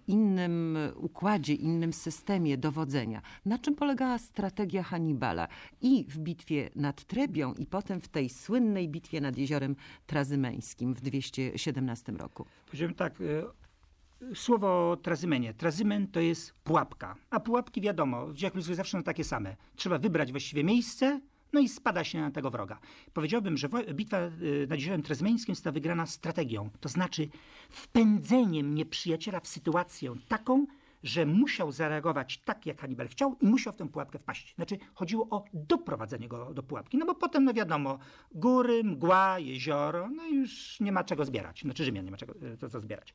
innym 0.06 0.78
układzie, 0.96 1.54
innym 1.54 1.92
systemie 1.92 2.58
dowodzenia. 2.58 3.22
Na 3.46 3.58
czym 3.58 3.74
polegała 3.74 4.18
strategia 4.18 4.82
Hannibala 4.82 5.48
i 5.80 6.04
w 6.08 6.18
bitwie 6.18 6.70
nad 6.76 7.04
Trebią, 7.04 7.54
i 7.54 7.66
potem 7.66 8.00
w 8.00 8.08
tej 8.08 8.28
słynnej 8.28 8.88
bitwie 8.88 9.20
nad 9.20 9.38
jeziorem 9.38 9.76
Trazymeńskim 10.06 10.94
w 10.94 11.00
217 11.00 12.12
roku? 12.12 12.46
Powiedziałem 12.66 12.94
tak, 12.94 13.20
e, 13.20 14.34
słowo 14.34 14.96
trazymenie. 15.02 15.54
Trazymen 15.54 16.08
to 16.08 16.20
jest 16.20 16.52
pułapka, 16.52 17.16
a 17.30 17.40
pułapki 17.40 17.80
wiadomo, 17.80 18.26
w 18.26 18.36
dziejach 18.36 18.54
ludzkich 18.54 18.76
zawsze 18.76 18.98
są 18.98 19.02
takie 19.02 19.24
same. 19.24 19.56
Trzeba 19.76 19.98
wybrać 19.98 20.30
właściwie 20.30 20.64
miejsce, 20.64 21.20
no 21.52 21.60
i 21.60 21.68
spada 21.68 22.04
się 22.04 22.20
na 22.20 22.30
tego 22.30 22.50
wroga. 22.50 22.78
Powiedziałbym, 23.12 23.56
że 23.56 23.68
bitwa 23.94 24.18
y, 24.20 24.66
nad 24.68 24.78
Jeziorem 24.78 25.02
Trezmeńskim 25.02 25.54
została 25.54 25.72
wygrana 25.74 26.06
strategią, 26.06 26.70
to 26.80 26.88
znaczy 26.88 27.28
wpędzeniem 27.70 28.74
nieprzyjaciela 28.74 29.40
w 29.40 29.48
sytuację 29.48 30.14
taką, 30.28 30.66
że 31.02 31.26
musiał 31.26 31.72
zareagować 31.72 32.38
tak, 32.38 32.66
jak 32.66 32.80
Hannibal 32.80 33.08
chciał 33.08 33.36
i 33.40 33.46
musiał 33.46 33.72
w 33.72 33.76
tę 33.76 33.88
pułapkę 33.88 34.18
wpaść. 34.18 34.54
Znaczy 34.54 34.78
chodziło 34.94 35.28
o 35.30 35.44
doprowadzenie 35.54 36.28
go 36.28 36.54
do 36.54 36.62
pułapki, 36.62 36.98
no 36.98 37.06
bo 37.06 37.14
potem, 37.14 37.44
no 37.44 37.54
wiadomo, 37.54 37.98
góry, 38.32 38.84
mgła, 38.84 39.38
jezioro, 39.38 40.08
no 40.08 40.26
już 40.26 40.80
nie 40.80 40.92
ma 40.92 41.04
czego 41.04 41.24
zbierać. 41.24 41.60
Znaczy 41.60 41.84
Rzymian 41.84 42.04
nie 42.04 42.10
ma 42.10 42.16
czego 42.16 42.34
y, 42.46 42.56
to, 42.56 42.80
zbierać. 42.80 43.14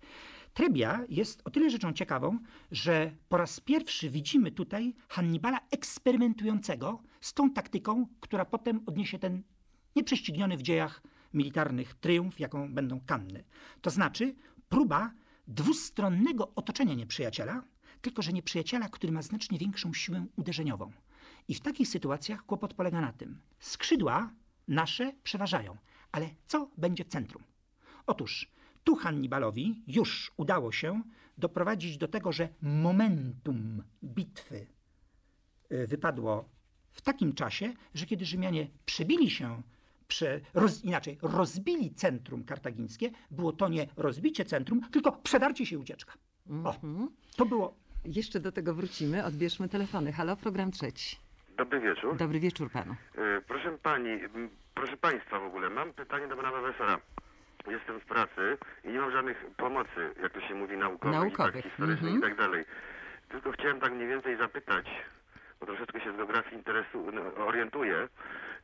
Trebia 0.53 1.05
jest 1.09 1.41
o 1.45 1.49
tyle 1.49 1.69
rzeczą 1.69 1.93
ciekawą, 1.93 2.39
że 2.71 3.11
po 3.29 3.37
raz 3.37 3.59
pierwszy 3.59 4.09
widzimy 4.09 4.51
tutaj 4.51 4.93
Hannibala 5.09 5.59
eksperymentującego 5.71 6.99
z 7.25 7.33
tą 7.33 7.51
taktyką, 7.51 8.07
która 8.19 8.45
potem 8.45 8.81
odniesie 8.85 9.19
ten 9.19 9.43
nieprześcigniony 9.95 10.57
w 10.57 10.61
dziejach 10.61 11.01
militarnych 11.33 11.93
triumf, 11.93 12.39
jaką 12.39 12.73
będą 12.73 12.99
Kanny. 12.99 13.43
To 13.81 13.89
znaczy 13.89 14.35
próba 14.69 15.11
dwustronnego 15.47 16.51
otoczenia 16.55 16.93
nieprzyjaciela, 16.93 17.63
tylko 18.01 18.21
że 18.21 18.33
nieprzyjaciela, 18.33 18.89
który 18.89 19.13
ma 19.13 19.21
znacznie 19.21 19.57
większą 19.59 19.93
siłę 19.93 20.25
uderzeniową. 20.35 20.91
I 21.47 21.55
w 21.55 21.61
takich 21.61 21.87
sytuacjach 21.87 22.45
kłopot 22.45 22.73
polega 22.73 23.01
na 23.01 23.13
tym. 23.13 23.41
Skrzydła 23.59 24.33
nasze 24.67 25.13
przeważają, 25.23 25.77
ale 26.11 26.29
co 26.47 26.69
będzie 26.77 27.03
w 27.03 27.07
centrum? 27.07 27.43
Otóż 28.07 28.51
tu 28.83 28.95
Hannibalowi 28.95 29.83
już 29.87 30.31
udało 30.37 30.71
się 30.71 31.01
doprowadzić 31.37 31.97
do 31.97 32.07
tego, 32.07 32.31
że 32.31 32.49
momentum 32.61 33.83
bitwy 34.03 34.67
y, 35.71 35.87
wypadło 35.87 36.54
w 36.95 37.01
takim 37.01 37.33
czasie, 37.33 37.73
że 37.93 38.05
kiedy 38.05 38.25
Rzymianie 38.25 38.67
przebili 38.85 39.29
się, 39.29 39.61
prze, 40.07 40.39
roz, 40.53 40.83
inaczej, 40.83 41.17
rozbili 41.21 41.93
centrum 41.93 42.43
kartagińskie, 42.43 43.11
było 43.31 43.51
to 43.53 43.67
nie 43.69 43.87
rozbicie 43.97 44.45
centrum, 44.45 44.81
tylko 44.91 45.11
przedarcie 45.11 45.65
się 45.65 45.75
i 45.75 45.79
ucieczka. 45.79 46.13
O, 46.63 46.75
to 47.37 47.45
było 47.45 47.75
Jeszcze 48.05 48.39
do 48.39 48.51
tego 48.51 48.73
wrócimy. 48.73 49.23
Odbierzmy 49.25 49.69
telefony. 49.69 50.11
Halo, 50.11 50.35
program 50.37 50.71
trzeci. 50.71 51.17
Dobry 51.57 51.79
wieczór. 51.79 52.17
Dobry 52.17 52.39
wieczór 52.39 52.71
panu. 52.71 52.95
E, 53.17 53.41
Proszę 53.47 53.77
pani, 53.83 54.09
proszę 54.73 54.97
państwa 54.97 55.39
w 55.39 55.43
ogóle, 55.43 55.69
mam 55.69 55.93
pytanie 55.93 56.27
do 56.27 56.35
pana 56.35 56.51
profesora. 56.51 56.99
Jestem 57.67 57.99
w 57.99 58.05
pracy 58.05 58.57
i 58.83 58.87
nie 58.87 58.99
mam 58.99 59.11
żadnych 59.11 59.45
pomocy, 59.57 60.01
jak 60.21 60.33
to 60.33 60.41
się 60.47 60.55
mówi, 60.55 60.77
naukowych, 60.77 61.15
Naukowych, 61.15 61.55
i 61.55 61.61
tak 61.63 61.71
historycznych 61.71 62.13
mhm. 62.13 62.17
i 62.19 62.21
tak 62.21 62.37
dalej. 62.37 62.65
Tylko 63.29 63.51
chciałem 63.51 63.79
tak 63.79 63.93
mniej 63.93 64.07
więcej 64.07 64.37
zapytać, 64.37 64.85
bo 65.59 65.65
troszeczkę 65.65 66.01
się 66.01 66.13
z 66.13 66.17
geografii 66.17 66.55
interesu, 66.55 67.11
no, 67.13 67.45
orientuję, 67.45 68.07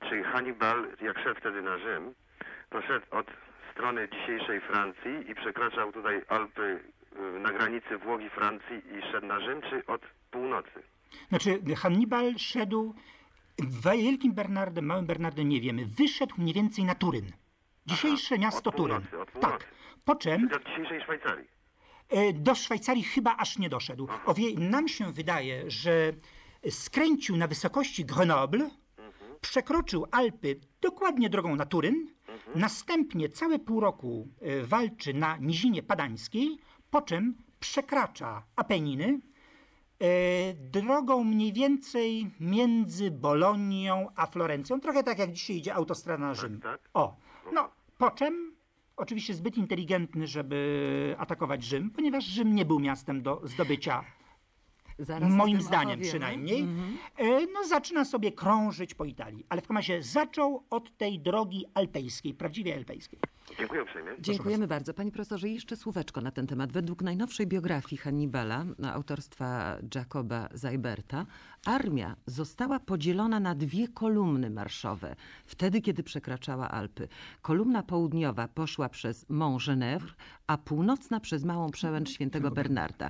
czy 0.10 0.24
Hannibal, 0.24 0.88
jak 1.02 1.20
szedł 1.20 1.40
wtedy 1.40 1.62
na 1.62 1.78
Rzym, 1.78 2.14
to 2.70 2.82
szedł 2.82 3.06
od 3.12 3.28
strony 3.72 4.10
dzisiejszej 4.10 4.62
Francji 4.62 5.32
i 5.32 5.36
przekraczał 5.36 5.92
tutaj 5.92 6.22
Alpy 6.28 6.80
y, 7.36 7.40
na 7.40 7.52
granicy 7.52 7.98
Włoch 7.98 8.22
i 8.22 8.30
Francji 8.30 8.78
i 8.98 9.12
szedł 9.12 9.28
na 9.28 9.40
Rzym, 9.40 9.62
czy 9.70 9.86
od 9.86 10.02
północy? 10.32 10.84
Znaczy, 11.30 11.60
Hannibal 11.78 12.34
szedł 12.38 12.96
Wielkim 13.94 14.34
Bernardem, 14.34 14.86
Małym 14.86 15.06
Bernardem 15.06 15.50
nie 15.50 15.62
wiemy. 15.62 15.86
Wyszedł 15.86 16.36
mniej 16.38 16.54
więcej 16.54 16.86
na 16.86 16.96
Turyn. 16.96 17.32
Dzisiejsze 17.86 18.40
miasto 18.40 18.70
od 18.70 18.76
Turyn. 18.76 19.02
północy, 19.02 19.32
północy. 19.32 19.58
Tak. 19.60 19.68
Po 20.06 20.16
czym 20.16 20.40
Czyli 20.50 20.54
od 20.54 20.64
dzisiejszej 20.70 21.02
Szwajcarii. 21.02 21.48
e, 22.10 22.34
do 22.34 22.56
Szwajcarii 22.56 23.04
chyba 23.04 23.36
aż 23.38 23.58
nie 23.58 23.70
doszedł. 23.70 24.08
O 24.26 24.34
wie, 24.34 24.46
nam 24.60 24.88
się 24.88 25.12
wydaje, 25.12 25.64
że 25.72 26.12
skręcił 26.70 27.38
na 27.38 27.48
wysokości 27.48 28.06
Grenoble, 28.06 28.70
przekroczył 29.42 30.06
Alpy 30.12 30.60
dokładnie 30.82 31.30
drogą 31.30 31.56
na 31.56 31.66
Turyn, 31.66 32.08
następnie 32.56 33.30
całe 33.30 33.60
pół 33.60 33.80
roku 33.80 34.28
e, 34.42 34.64
walczy 34.64 35.14
na 35.14 35.38
Nizinie 35.38 35.84
Padańskiej, 35.84 36.58
po 36.92 37.02
czym 37.02 37.36
przekracza 37.60 38.44
Apeniny, 38.56 39.20
E, 40.02 40.54
drogą 40.54 41.24
mniej 41.24 41.54
więcej 41.54 42.32
między 42.40 43.12
Bolonią 43.12 44.08
a 44.16 44.26
Florencją. 44.28 44.80
Trochę 44.80 45.04
tak 45.04 45.20
jak 45.20 45.32
dzisiaj 45.32 45.56
idzie 45.56 45.74
autostrada 45.74 46.26
na 46.26 46.34
Rzym. 46.34 46.62
tak. 46.62 46.90
O, 46.94 47.16
no, 47.54 47.70
po 47.98 48.12
czym 48.12 48.56
oczywiście 48.98 49.34
zbyt 49.34 49.58
inteligentny, 49.58 50.28
żeby 50.28 51.16
atakować 51.18 51.64
Rzym, 51.64 51.90
ponieważ 51.90 52.24
Rzym 52.26 52.56
nie 52.56 52.66
był 52.66 52.80
miastem 52.80 53.22
do 53.22 53.42
zdobycia, 53.44 54.04
Zaraz 55.02 55.32
moim 55.32 55.62
zdaniem 55.62 55.88
opowiemy. 55.90 56.10
przynajmniej. 56.10 56.68
E, 57.18 57.42
No, 57.54 57.68
zaczyna 57.68 58.06
sobie 58.06 58.32
krążyć 58.32 58.94
po 58.94 59.06
Italii, 59.06 59.46
ale 59.50 59.62
w 59.62 59.64
każdym 59.64 59.78
razie 59.78 60.04
zaczął 60.04 60.64
od 60.70 60.98
tej 60.98 61.20
drogi 61.20 61.66
alpejskiej, 61.74 62.34
prawdziwie 62.34 62.76
alpejskiej. 62.76 63.20
Dziękuję 63.60 63.84
uprzejmie. 63.84 64.12
Dziękujemy 64.20 64.68
bardzo. 64.68 64.94
Panie 64.94 65.12
profesorze, 65.12 65.50
jeszcze 65.50 65.76
słóweczko 65.76 66.22
na 66.22 66.32
ten 66.32 66.48
temat. 66.48 66.72
Według 66.72 67.02
najnowszej 67.02 67.48
biografii 67.48 67.98
Hannibala, 67.98 68.66
na 68.80 68.94
autorstwa 68.94 69.78
Jacoba 69.96 70.50
Zajberta, 70.54 71.26
armia 71.66 72.16
została 72.26 72.80
podzielona 72.80 73.40
na 73.40 73.56
dwie 73.56 73.88
kolumny 73.88 74.50
marszowe, 74.50 75.16
wtedy 75.46 75.82
kiedy 75.82 76.04
przekraczała 76.04 76.72
Alpy. 76.72 77.08
Kolumna 77.42 77.84
południowa 77.84 78.48
poszła 78.48 78.90
przez 78.90 79.30
Mont 79.30 79.62
Genèvre, 79.62 80.12
a 80.48 80.58
północna 80.58 81.20
przez 81.20 81.44
Małą 81.44 81.70
Przełęcz 81.72 82.10
Świętego 82.10 82.52
Bernarda. 82.52 83.10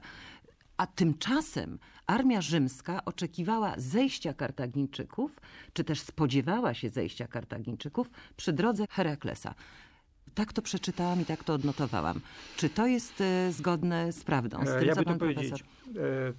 A 0.82 0.88
tymczasem 0.88 1.80
armia 2.08 2.42
rzymska 2.42 3.06
oczekiwała 3.06 3.74
zejścia 3.78 4.34
Kartagińczyków, 4.34 5.32
czy 5.74 5.84
też 5.84 6.00
spodziewała 6.02 6.74
się 6.74 6.90
zejścia 6.90 7.28
Kartagińczyków 7.28 8.10
przy 8.38 8.54
drodze 8.54 8.86
Heraklesa. 8.90 9.56
Tak 10.34 10.54
to 10.54 10.62
przeczytałam 10.62 11.22
i 11.22 11.26
tak 11.26 11.44
to 11.44 11.54
odnotowałam. 11.54 12.22
Czy 12.58 12.70
to 12.70 12.88
jest 12.88 13.22
e, 13.22 13.52
zgodne 13.52 14.12
z 14.12 14.24
prawdą? 14.24 14.66
Z 14.66 14.70
E, 14.70 14.80
tym, 14.80 14.88
ja 14.88 14.94
co 14.96 15.00
by 15.02 15.06
to 15.06 15.10
pan 15.12 15.20
powiedzieć. 15.20 15.50
profesor... 15.50 15.68
e, 16.04 16.34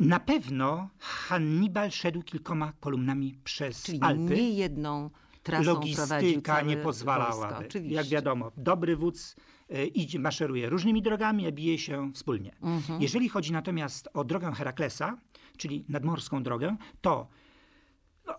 Na 0.00 0.20
pewno 0.20 0.88
Hannibal 0.98 1.90
szedł 1.90 2.22
kilkoma 2.22 2.72
kolumnami 2.80 3.38
przez 3.44 3.82
Czyli 3.82 4.00
Alpy. 4.00 4.20
nie 4.22 4.50
jedną 4.50 5.10
trasą 5.42 5.64
prowadził 5.64 5.94
Logistyka 5.96 6.60
nie 6.62 6.76
pozwalałaby. 6.76 7.68
Jak 7.84 8.06
wiadomo, 8.06 8.52
dobry 8.56 8.96
wódz 8.96 9.36
idzie, 9.94 10.18
maszeruje 10.18 10.68
różnymi 10.68 11.02
drogami, 11.02 11.46
a 11.46 11.52
bije 11.52 11.78
się 11.78 12.12
wspólnie. 12.12 12.54
Mhm. 12.62 13.02
Jeżeli 13.02 13.28
chodzi 13.28 13.52
natomiast 13.52 14.08
o 14.14 14.24
drogę 14.24 14.52
Heraklesa, 14.52 15.18
czyli 15.56 15.84
nadmorską 15.88 16.42
drogę, 16.42 16.76
to 17.00 17.28
no, 18.26 18.34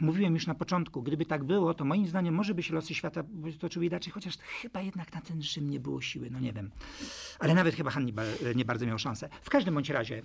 mówiłem 0.00 0.34
już 0.34 0.46
na 0.46 0.54
początku, 0.54 1.02
gdyby 1.02 1.26
tak 1.26 1.44
było, 1.44 1.74
to 1.74 1.84
moim 1.84 2.06
zdaniem 2.06 2.34
może 2.34 2.54
by 2.54 2.62
się 2.62 2.74
losy 2.74 2.94
świata 2.94 3.22
toczyły 3.58 3.86
inaczej, 3.86 4.12
chociaż 4.12 4.38
chyba 4.38 4.80
jednak 4.80 5.14
na 5.14 5.20
ten 5.20 5.42
Rzym 5.42 5.70
nie 5.70 5.80
było 5.80 6.00
siły, 6.00 6.30
no 6.30 6.40
nie 6.40 6.52
wiem. 6.52 6.70
Ale 7.38 7.54
nawet 7.54 7.74
chyba 7.74 7.90
Hannibal 7.90 8.26
e, 8.26 8.54
nie 8.54 8.64
bardzo 8.64 8.86
miał 8.86 8.98
szansę. 8.98 9.28
W 9.42 9.50
każdym 9.50 9.74
bądź 9.74 9.90
razie, 9.90 10.22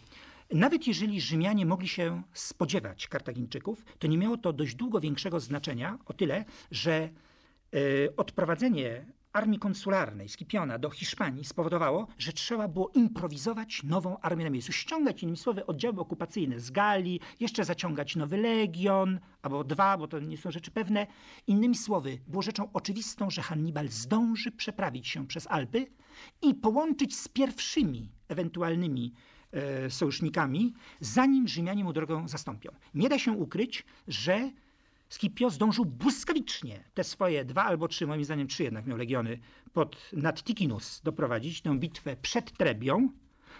nawet 0.53 0.87
jeżeli 0.87 1.21
Rzymianie 1.21 1.65
mogli 1.65 1.87
się 1.87 2.23
spodziewać 2.33 3.07
Kartagińczyków, 3.07 3.85
to 3.99 4.07
nie 4.07 4.17
miało 4.17 4.37
to 4.37 4.53
dość 4.53 4.75
długo 4.75 4.99
większego 4.99 5.39
znaczenia, 5.39 5.97
o 6.05 6.13
tyle, 6.13 6.45
że 6.71 6.93
e, 6.93 7.09
odprowadzenie 8.17 9.05
armii 9.35 9.59
konsularnej 9.59 10.29
Scipiona 10.29 10.79
do 10.79 10.89
Hiszpanii 10.89 11.45
spowodowało, 11.45 12.07
że 12.17 12.33
trzeba 12.33 12.67
było 12.67 12.89
improwizować 12.89 13.83
nową 13.83 14.19
armię 14.19 14.43
na 14.43 14.49
miejscu. 14.49 14.71
Ściągać, 14.71 15.23
innymi 15.23 15.37
słowy, 15.37 15.65
oddziały 15.65 15.99
okupacyjne 15.99 16.59
z 16.59 16.71
Galii, 16.71 17.19
jeszcze 17.39 17.65
zaciągać 17.65 18.15
nowy 18.15 18.37
legion, 18.37 19.19
albo 19.41 19.63
dwa, 19.63 19.97
bo 19.97 20.07
to 20.07 20.19
nie 20.19 20.37
są 20.37 20.51
rzeczy 20.51 20.71
pewne. 20.71 21.07
Innymi 21.47 21.75
słowy, 21.75 22.19
było 22.27 22.41
rzeczą 22.41 22.69
oczywistą, 22.73 23.29
że 23.29 23.41
Hannibal 23.41 23.89
zdąży 23.89 24.51
przeprawić 24.51 25.07
się 25.07 25.27
przez 25.27 25.47
Alpy 25.47 25.87
i 26.41 26.53
połączyć 26.53 27.15
z 27.17 27.27
pierwszymi 27.27 28.09
ewentualnymi 28.27 29.13
e, 29.51 29.89
sojusznikami, 29.89 30.73
zanim 30.99 31.47
Rzymianie 31.47 31.83
mu 31.83 31.93
drogę 31.93 32.23
zastąpią. 32.27 32.71
Nie 32.93 33.09
da 33.09 33.19
się 33.19 33.31
ukryć, 33.31 33.85
że 34.07 34.51
Scipio 35.15 35.49
zdążył 35.49 35.85
błyskawicznie 35.85 36.83
te 36.93 37.03
swoje 37.03 37.45
dwa 37.45 37.63
albo 37.63 37.87
trzy, 37.87 38.07
moim 38.07 38.23
zdaniem 38.23 38.47
trzy 38.47 38.63
jednak 38.63 38.85
miał 38.85 38.97
legiony, 38.97 39.39
pod 39.73 40.11
nad 40.13 40.43
Ticinus 40.43 41.01
doprowadzić, 41.01 41.61
tę 41.61 41.79
bitwę 41.79 42.15
przed 42.15 42.51
Trebią. 42.57 43.09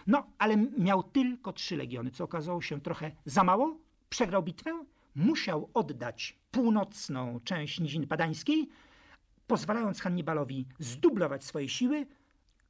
No, 0.07 0.27
ale 0.37 0.57
miał 0.57 1.03
tylko 1.03 1.53
trzy 1.53 1.77
legiony, 1.77 2.11
co 2.11 2.23
okazało 2.23 2.61
się 2.61 2.81
trochę 2.81 3.11
za 3.25 3.43
mało. 3.43 3.77
Przegrał 4.09 4.43
bitwę, 4.43 4.85
musiał 5.15 5.69
oddać 5.73 6.37
północną 6.51 7.39
część 7.43 7.79
Niziny 7.79 8.07
Padańskiej, 8.07 8.69
pozwalając 9.47 10.01
Hannibalowi 10.01 10.67
zdublować 10.79 11.43
swoje 11.43 11.69
siły, 11.69 12.05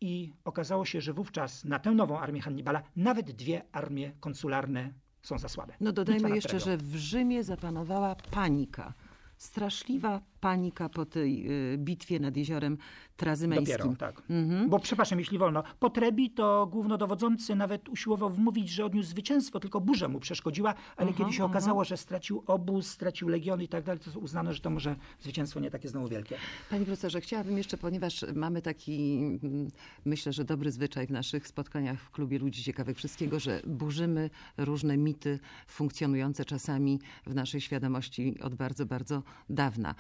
i 0.02 0.34
okazało 0.44 0.86
się, 0.86 1.02
że 1.02 1.14
wówczas 1.14 1.66
na 1.66 1.80
tę 1.80 1.92
nową 1.92 2.20
armię 2.20 2.42
Hannibala 2.42 2.84
nawet 2.96 3.32
dwie 3.32 3.62
armie 3.72 4.12
konsularne 4.20 4.94
są 5.26 5.40
za 5.40 5.50
słabe. 5.50 5.74
No 5.80 5.92
dodajmy 5.92 6.36
jeszcze, 6.36 6.60
że 6.60 6.78
w 6.78 6.96
Rzymie 6.96 7.44
zapanowała 7.44 8.16
panika. 8.16 8.94
Straszliwa 9.38 10.22
panika 10.46 10.90
po 10.90 11.06
tej 11.06 11.52
y, 11.74 11.78
bitwie 11.78 12.20
nad 12.20 12.38
jeziorem 12.38 12.78
Trazymeńskim. 13.18 13.78
Dopiero, 13.78 13.96
tak. 13.96 14.22
Mhm. 14.30 14.70
Bo 14.70 14.80
przepraszam, 14.80 15.20
jeśli 15.20 15.38
wolno. 15.38 15.64
Po 15.80 15.90
Trebi 15.90 16.30
to 16.30 16.68
głównodowodzący 16.72 17.56
nawet 17.56 17.90
usiłował 17.90 18.30
wmówić, 18.30 18.70
że 18.70 18.86
odniósł 18.86 19.10
zwycięstwo, 19.10 19.60
tylko 19.60 19.82
burza 19.82 20.08
mu 20.08 20.20
przeszkodziła, 20.20 20.74
ale 20.98 21.10
Aha, 21.10 21.18
kiedy 21.18 21.34
się 21.34 21.44
aha. 21.44 21.52
okazało, 21.52 21.84
że 21.84 21.98
stracił 21.98 22.44
obóz, 22.48 22.88
stracił 22.88 23.28
legiony 23.28 23.64
i 23.64 23.68
tak 23.68 23.84
dalej, 23.84 24.02
to 24.14 24.20
uznano, 24.20 24.54
że 24.54 24.60
to 24.60 24.70
może 24.70 24.96
zwycięstwo 25.20 25.60
nie 25.60 25.72
takie 25.72 25.90
znowu 25.90 26.08
wielkie. 26.08 26.38
Panie 26.70 26.86
profesorze, 26.86 27.22
chciałabym 27.22 27.58
jeszcze, 27.58 27.78
ponieważ 27.78 28.26
mamy 28.36 28.62
taki, 28.62 29.18
mm, 29.44 29.72
myślę, 30.06 30.34
że 30.34 30.46
dobry 30.46 30.72
zwyczaj 30.72 31.08
w 31.08 31.12
naszych 31.12 31.48
spotkaniach 31.48 32.00
w 32.00 32.12
klubie 32.12 32.40
Ludzi 32.40 32.64
Ciekawych 32.64 32.98
Wszystkiego, 32.98 33.40
że 33.40 33.62
burzymy 33.68 34.30
różne 34.58 34.98
mity 34.98 35.40
funkcjonujące 35.68 36.46
czasami 36.46 37.00
w 37.26 37.36
naszej 37.36 37.62
świadomości 37.62 38.40
od 38.42 38.56
bardzo, 38.56 38.86
bardzo 38.86 39.24
dawna. 39.50 39.96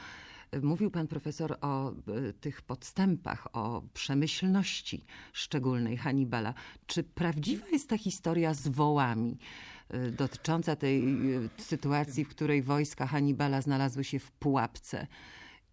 Mówił 0.62 0.92
pan 0.92 1.08
profesor 1.08 1.58
o 1.62 1.92
e, 1.92 1.94
tych 2.34 2.62
podstępach, 2.62 3.48
o 3.54 3.84
przemyślności 3.94 5.06
szczególnej 5.34 5.98
Hannibala. 5.98 6.54
Czy 6.88 7.04
prawdziwa 7.04 7.68
jest 7.72 7.90
ta 7.90 7.98
historia 7.98 8.54
z 8.54 8.68
wołami? 8.68 9.38
e, 9.90 10.12
Dotycząca 10.12 10.76
tej 10.76 11.04
e, 11.04 11.50
sytuacji, 11.58 12.26
w 12.26 12.30
której 12.30 12.64
wojska 12.64 13.08
Hannibala 13.08 13.62
znalazły 13.62 14.04
się 14.04 14.20
w 14.20 14.32
pułapce 14.32 15.08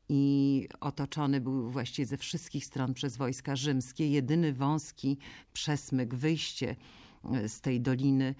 i 0.08 0.68
otoczony 0.80 1.40
był 1.40 1.70
właściwie 1.70 2.06
ze 2.06 2.16
wszystkich 2.16 2.64
stron 2.64 2.94
przez 2.94 3.16
wojska 3.16 3.56
rzymskie. 3.56 4.08
Jedyny 4.08 4.52
wąski 4.52 5.18
przesmyk, 5.52 6.14
wyjście 6.14 6.76
z 7.46 7.60
tej 7.60 7.80
doliny 7.80 8.34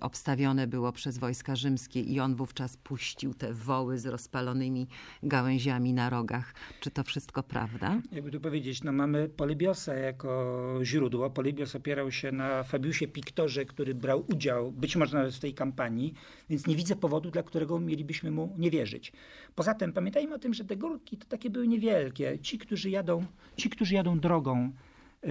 obstawione 0.00 0.66
było 0.66 0.92
przez 0.92 1.18
wojska 1.18 1.56
rzymskie 1.56 2.00
i 2.00 2.20
on 2.20 2.34
wówczas 2.34 2.76
puścił 2.76 3.34
te 3.34 3.52
woły 3.52 3.98
z 3.98 4.06
rozpalonymi 4.06 4.86
gałęziami 5.22 5.92
na 5.92 6.10
rogach. 6.10 6.54
Czy 6.80 6.90
to 6.90 7.04
wszystko 7.04 7.42
prawda? 7.42 8.00
Jakby 8.12 8.30
tu 8.30 8.40
powiedzieć, 8.40 8.82
no 8.82 8.92
mamy 8.92 9.28
Polybiosa 9.28 9.94
jako 9.94 10.64
źródło. 10.82 11.30
Polybios 11.30 11.76
opierał 11.76 12.10
się 12.10 12.32
na 12.32 12.62
Fabiusie 12.62 13.08
Piktorze, 13.08 13.64
który 13.64 13.94
brał 13.94 14.24
udział 14.32 14.72
być 14.72 14.96
może 14.96 15.16
nawet 15.16 15.34
w 15.34 15.40
tej 15.40 15.54
kampanii, 15.54 16.14
więc 16.50 16.66
nie 16.66 16.76
widzę 16.76 16.96
powodu, 16.96 17.30
dla 17.30 17.42
którego 17.42 17.80
mielibyśmy 17.80 18.30
mu 18.30 18.54
nie 18.58 18.70
wierzyć. 18.70 19.12
Poza 19.54 19.74
tym 19.74 19.92
pamiętajmy 19.92 20.34
o 20.34 20.38
tym, 20.38 20.54
że 20.54 20.64
te 20.64 20.76
górki 20.76 21.16
to 21.16 21.26
takie 21.26 21.50
były 21.50 21.68
niewielkie. 21.68 22.38
Ci, 22.38 22.58
którzy 22.58 22.90
jadą, 22.90 23.24
ci, 23.56 23.70
którzy 23.70 23.94
jadą 23.94 24.20
drogą 24.20 24.72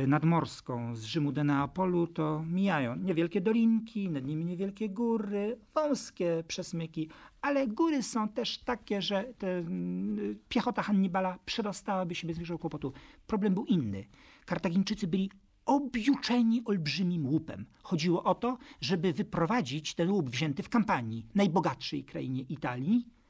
nadmorską 0.07 0.95
z 0.95 1.03
Rzymu 1.03 1.31
do 1.31 1.43
Neapolu, 1.43 2.07
to 2.07 2.43
mijają 2.47 2.95
niewielkie 2.95 3.41
dolinki, 3.41 4.09
nad 4.09 4.25
nimi 4.25 4.45
niewielkie 4.45 4.89
góry, 4.89 5.59
wąskie 5.75 6.43
przesmyki, 6.47 7.09
ale 7.41 7.67
góry 7.67 8.03
są 8.03 8.29
też 8.29 8.57
takie, 8.57 9.01
że 9.01 9.33
te, 9.37 9.57
mm, 9.57 10.35
piechota 10.49 10.81
Hannibala 10.81 11.39
przedostałaby 11.45 12.15
się 12.15 12.27
bez 12.27 12.37
większego 12.37 12.59
kłopotu. 12.59 12.93
Problem 13.27 13.53
był 13.53 13.65
inny. 13.65 14.05
Kartagińczycy 14.45 15.07
byli 15.07 15.31
objuczeni 15.65 16.61
olbrzymim 16.65 17.25
łupem. 17.27 17.65
Chodziło 17.83 18.23
o 18.23 18.35
to, 18.35 18.57
żeby 18.81 19.13
wyprowadzić 19.13 19.95
ten 19.95 20.09
łup 20.11 20.29
wzięty 20.29 20.63
w 20.63 20.69
kampanii, 20.69 21.25
najbogatszej 21.35 22.03
krainie 22.03 22.41
Italii, 22.41 23.07
e, 23.07 23.22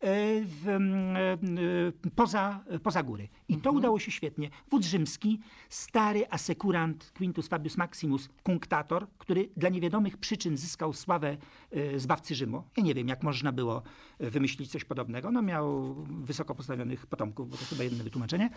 w, 0.00 0.68
mm, 0.68 1.16
e, 1.16 2.10
poza, 2.14 2.64
poza 2.82 3.02
góry. 3.02 3.28
I 3.48 3.56
to 3.56 3.72
udało 3.72 3.98
się 3.98 4.10
świetnie. 4.10 4.50
Wódz 4.70 4.86
rzymski, 4.86 5.40
stary 5.68 6.26
asekurant 6.30 7.12
Quintus 7.16 7.48
Fabius 7.48 7.76
Maximus, 7.76 8.28
kunktator, 8.42 9.06
który 9.18 9.48
dla 9.56 9.68
niewiadomych 9.68 10.16
przyczyn 10.16 10.56
zyskał 10.56 10.92
sławę 10.92 11.36
e, 11.70 11.98
zbawcy 11.98 12.34
Rzymu. 12.34 12.64
Ja 12.76 12.82
nie 12.82 12.94
wiem, 12.94 13.08
jak 13.08 13.22
można 13.22 13.52
było 13.52 13.82
e, 14.18 14.30
wymyślić 14.30 14.70
coś 14.70 14.84
podobnego. 14.84 15.30
No 15.30 15.42
miał 15.42 15.94
wysoko 16.08 16.54
postawionych 16.54 17.06
potomków, 17.06 17.50
bo 17.50 17.56
to 17.56 17.64
chyba 17.64 17.84
jedno 17.84 18.04
wytłumaczenie. 18.04 18.50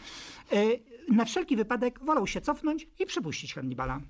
E, 0.52 0.66
Na 1.10 1.26
wszelki 1.26 1.56
wypadek 1.56 2.00
wolał 2.06 2.28
się 2.28 2.42
cofnąć 2.42 2.88
i 3.00 3.06
przepuścić 3.06 3.54
Hannibala. 3.54 4.02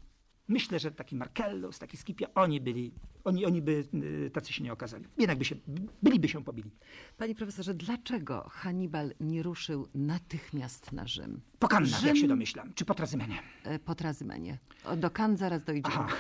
Myślę, 0.52 0.80
że 0.80 0.92
taki 0.92 1.16
Marcellus, 1.16 1.80
taki 1.80 1.98
Scipio, 1.98 2.28
oni 2.36 2.62
byli, 2.62 2.92
oni, 3.24 3.46
oni 3.46 3.62
by 3.62 3.84
y, 3.94 4.30
tacy 4.34 4.54
się 4.54 4.64
nie 4.64 4.74
okazali. 4.74 5.06
Jednak 5.18 5.38
by 5.38 5.46
się, 5.46 5.56
byliby 6.04 6.28
się 6.28 6.44
pobili. 6.44 6.72
Panie 7.18 7.36
profesorze, 7.36 7.74
dlaczego 7.74 8.50
Hannibal 8.50 9.14
nie 9.20 9.44
ruszył 9.44 9.88
natychmiast 9.96 10.92
na 10.92 11.08
Rzym? 11.08 11.42
Po 11.60 11.68
Kannach, 11.68 11.92
jak 11.92 12.02
Rzym- 12.16 12.22
się 12.22 12.28
domyślam, 12.28 12.74
czy 12.74 12.86
po 12.86 12.94
Trazymenie. 12.94 13.40
E, 13.64 13.80
Po 13.80 13.96
Trazymenie. 13.96 14.58
Do 14.98 15.10
Kan 15.12 15.38
zaraz 15.38 15.64
dojdziemy. 15.64 15.96
Aha. 15.96 16.16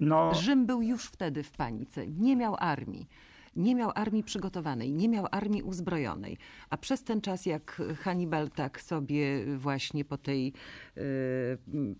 No, 0.00 0.34
Rzym 0.34 0.66
był 0.66 0.82
już 0.82 1.04
wtedy 1.04 1.42
w 1.42 1.50
panice. 1.50 2.06
Nie 2.06 2.36
miał 2.36 2.56
armii. 2.58 3.08
Nie 3.56 3.74
miał 3.74 3.90
armii 3.94 4.22
przygotowanej, 4.22 4.92
nie 4.92 5.08
miał 5.08 5.26
armii 5.30 5.62
uzbrojonej. 5.62 6.38
A 6.70 6.76
przez 6.76 7.02
ten 7.02 7.20
czas, 7.20 7.46
jak 7.46 7.82
Hannibal 8.00 8.50
tak 8.50 8.82
sobie 8.82 9.46
właśnie 9.56 10.04
po 10.04 10.18
tej, 10.18 10.52
e, 10.96 11.00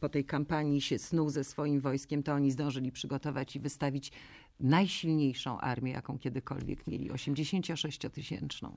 po 0.00 0.08
tej 0.08 0.24
kampanii 0.24 0.80
się 0.80 0.98
snuł 0.98 1.30
ze 1.30 1.44
swoim 1.44 1.80
wojskiem, 1.80 2.22
to 2.22 2.32
oni 2.32 2.50
zdążyli 2.50 2.92
przygotować 2.92 3.56
i 3.56 3.60
wystawić 3.60 4.12
najsilniejszą 4.60 5.60
armię, 5.60 5.92
jaką 5.92 6.18
kiedykolwiek 6.18 6.86
mieli, 6.86 7.10
86-tysięczną. 7.10 8.70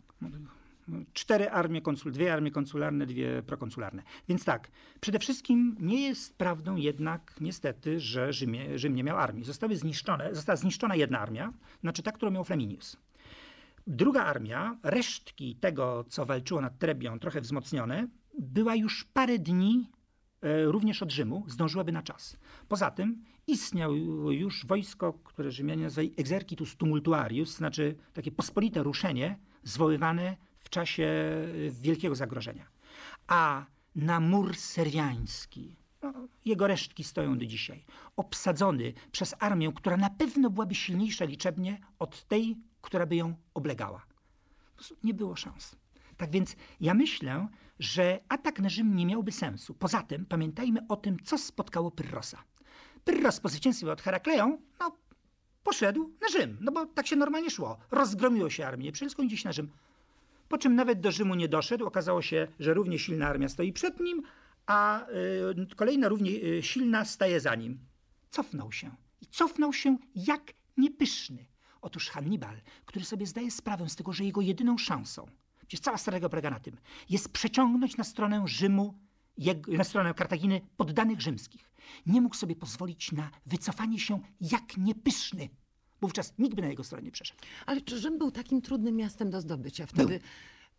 Cztery 1.14 1.50
armie 1.50 1.82
konsul, 1.82 2.12
dwie 2.12 2.34
armie 2.34 2.52
konsularne, 2.52 3.06
dwie 3.06 3.44
prokonsularne. 3.44 4.04
Więc 4.28 4.46
tak, 4.46 4.72
przede 5.02 5.20
wszystkim 5.20 5.76
nie 5.80 6.02
jest 6.02 6.38
prawdą 6.38 6.76
jednak 6.76 7.36
niestety, 7.42 8.00
że 8.00 8.34
Rzymie, 8.34 8.80
Rzym 8.80 8.96
nie 8.96 9.04
miał 9.04 9.18
armii. 9.18 9.46
Zostały 9.46 9.76
zniszczone, 9.76 10.36
została 10.36 10.56
zniszczona 10.56 10.96
jedna 10.96 11.20
armia, 11.20 11.54
znaczy 11.82 12.04
ta, 12.04 12.12
którą 12.12 12.32
miał 12.32 12.44
Flaminius. 12.44 12.98
Druga 13.88 14.24
armia, 14.24 14.78
resztki 14.84 15.56
tego, 15.56 16.06
co 16.10 16.26
walczyło 16.26 16.62
nad 16.62 16.80
Trebią, 16.80 17.20
trochę 17.20 17.42
wzmocnione, 17.42 18.08
była 18.40 18.76
już 18.76 19.06
parę 19.14 19.40
dni 19.40 19.90
e, 20.42 20.66
również 20.66 21.04
od 21.04 21.12
Rzymu, 21.12 21.44
zdążyłaby 21.48 21.92
na 21.92 22.04
czas. 22.04 22.38
Poza 22.68 22.92
tym 22.92 23.24
istniało 23.48 24.32
już 24.32 24.66
wojsko, 24.66 25.14
które 25.14 25.52
Rzymianie 25.52 25.84
nazwali 25.84 26.14
exercitus 26.18 26.76
tumultuarius, 26.76 27.56
znaczy 27.56 27.96
takie 28.14 28.32
pospolite 28.32 28.84
ruszenie 28.84 29.40
zwoływane 29.64 30.38
w 30.70 30.72
czasie 30.72 31.04
e, 31.04 31.70
wielkiego 31.70 32.16
zagrożenia. 32.16 32.66
A 33.28 33.66
na 33.96 34.20
mur 34.20 34.56
serwiański, 34.56 35.76
no, 36.02 36.14
jego 36.46 36.68
resztki 36.68 37.04
stoją 37.04 37.38
do 37.38 37.46
dzisiaj, 37.46 37.86
obsadzony 38.16 38.94
przez 39.12 39.36
armię, 39.40 39.72
która 39.76 39.98
na 39.98 40.10
pewno 40.10 40.50
byłaby 40.50 40.76
silniejsza 40.76 41.26
liczebnie 41.26 41.80
od 42.00 42.24
tej, 42.28 42.58
która 42.82 43.06
by 43.06 43.16
ją 43.16 43.36
oblegała. 43.54 44.06
Nie 45.04 45.14
było 45.14 45.36
szans. 45.36 45.76
Tak 46.18 46.32
więc 46.32 46.56
ja 46.82 46.94
myślę, 46.94 47.48
że 47.80 48.20
atak 48.30 48.60
na 48.60 48.70
Rzym 48.70 48.96
nie 48.96 49.06
miałby 49.06 49.32
sensu. 49.32 49.74
Poza 49.74 50.04
tym 50.04 50.26
pamiętajmy 50.26 50.80
o 50.90 50.96
tym, 50.96 51.18
co 51.24 51.38
spotkało 51.38 51.92
Pyrrosa. 51.92 52.44
Pyrros 53.04 53.40
po 53.40 53.50
zwycięstwie 53.50 53.92
od 53.92 54.02
Herakleją, 54.02 54.58
no, 54.80 54.98
poszedł 55.64 56.12
na 56.22 56.28
Rzym, 56.28 56.58
no 56.62 56.72
bo 56.72 56.86
tak 56.86 57.08
się 57.08 57.16
normalnie 57.16 57.50
szło. 57.50 57.78
Rozgromiło 57.92 58.50
się 58.50 58.68
armię, 58.68 58.92
wszystko 58.92 59.24
gdzieś 59.24 59.44
na 59.44 59.52
Rzym. 59.52 59.72
Po 60.50 60.58
czym 60.58 60.76
nawet 60.76 61.00
do 61.00 61.12
Rzymu 61.12 61.36
nie 61.36 61.48
doszedł. 61.48 61.86
Okazało 61.86 62.22
się, 62.22 62.48
że 62.60 62.74
równie 62.74 63.00
silna 63.00 63.28
armia 63.28 63.50
stoi 63.50 63.74
przed 63.74 64.00
nim, 64.00 64.24
a 64.66 65.08
y, 65.10 65.76
kolejna 65.76 66.08
równie 66.08 66.32
y, 66.32 66.64
silna 66.64 67.06
staje 67.06 67.40
za 67.40 67.56
nim. 67.56 67.80
Cofnął 68.32 68.72
się. 68.72 68.92
I 69.22 69.26
cofnął 69.26 69.74
się 69.74 69.98
jak 70.16 70.54
niepyszny. 70.78 71.46
Otóż 71.82 72.10
Hannibal, 72.10 72.62
który 72.86 73.06
sobie 73.06 73.26
zdaje 73.26 73.52
sprawę 73.52 73.90
z 73.90 73.96
tego, 73.96 74.14
że 74.14 74.24
jego 74.24 74.42
jedyną 74.42 74.78
szansą, 74.78 75.26
przecież 75.58 75.80
cała 75.80 75.98
starego 75.98 76.30
polega 76.30 76.50
na 76.50 76.60
tym, 76.60 76.78
jest 77.10 77.30
przeciągnąć 77.30 77.98
na 77.98 78.04
stronę 78.04 78.44
Rzymu, 78.46 79.00
na 79.68 79.84
stronę 79.84 80.14
Kartaginy 80.14 80.62
poddanych 80.78 81.22
rzymskich. 81.22 81.72
Nie 82.06 82.22
mógł 82.22 82.36
sobie 82.36 82.56
pozwolić 82.56 83.12
na 83.12 83.32
wycofanie 83.46 84.00
się 84.00 84.20
jak 84.42 84.78
niepyszny. 84.78 85.50
Wówczas 86.02 86.34
nikt 86.40 86.56
by 86.56 86.62
na 86.62 86.68
jego 86.68 86.84
stronę 86.84 87.04
nie 87.04 87.12
przeszedł. 87.12 87.40
Ale 87.66 87.82
czy 87.82 88.00
Rzym 88.00 88.18
był 88.18 88.32
takim 88.32 88.62
trudnym 88.62 88.96
miastem 88.96 89.30
do 89.30 89.42
zdobycia 89.42 89.86
wtedy? 89.86 90.20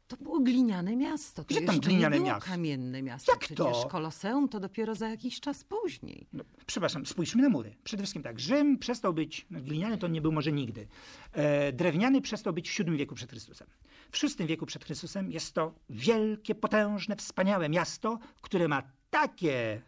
To 0.09 0.17
było 0.17 0.41
gliniane 0.41 0.97
miasto. 0.97 1.45
To 1.45 1.55
Gdzie 1.55 1.67
tam 1.67 1.81
gliniane 1.81 2.17
nie 2.17 2.23
było 2.23 2.35
miasto? 2.35 2.51
kamienne 2.51 3.03
miasto. 3.03 3.33
Jak 3.33 3.41
to? 3.49 3.71
Przecież 3.71 3.91
Koloseum 3.91 4.49
to 4.49 4.61
dopiero 4.61 4.95
za 4.95 5.09
jakiś 5.09 5.41
czas 5.41 5.65
później. 5.65 6.27
No, 6.33 6.45
przepraszam, 6.67 7.07
spójrzmy 7.07 7.43
na 7.43 7.49
mury. 7.49 7.75
Przede 7.85 8.03
wszystkim 8.03 8.23
tak, 8.23 8.41
Rzym 8.41 8.79
przestał 8.79 9.15
być, 9.15 9.47
no, 9.51 9.61
gliniany 9.61 9.99
to 9.99 10.09
nie 10.09 10.21
był 10.21 10.33
może 10.33 10.53
nigdy, 10.53 10.87
e, 11.33 11.73
drewniany 11.73 12.21
przestał 12.21 12.53
być 12.53 12.71
w 12.71 12.79
VII 12.85 12.97
wieku 12.97 13.15
przed 13.15 13.31
Chrystusem. 13.31 13.69
W 14.13 14.39
VI 14.39 14.47
wieku 14.47 14.67
przed 14.67 14.85
Chrystusem 14.85 15.33
jest 15.33 15.55
to 15.55 15.75
wielkie, 15.91 16.55
potężne, 16.55 17.17
wspaniałe 17.17 17.69
miasto, 17.69 18.19
które 18.41 18.69
ma 18.69 18.83
takie 19.11 19.83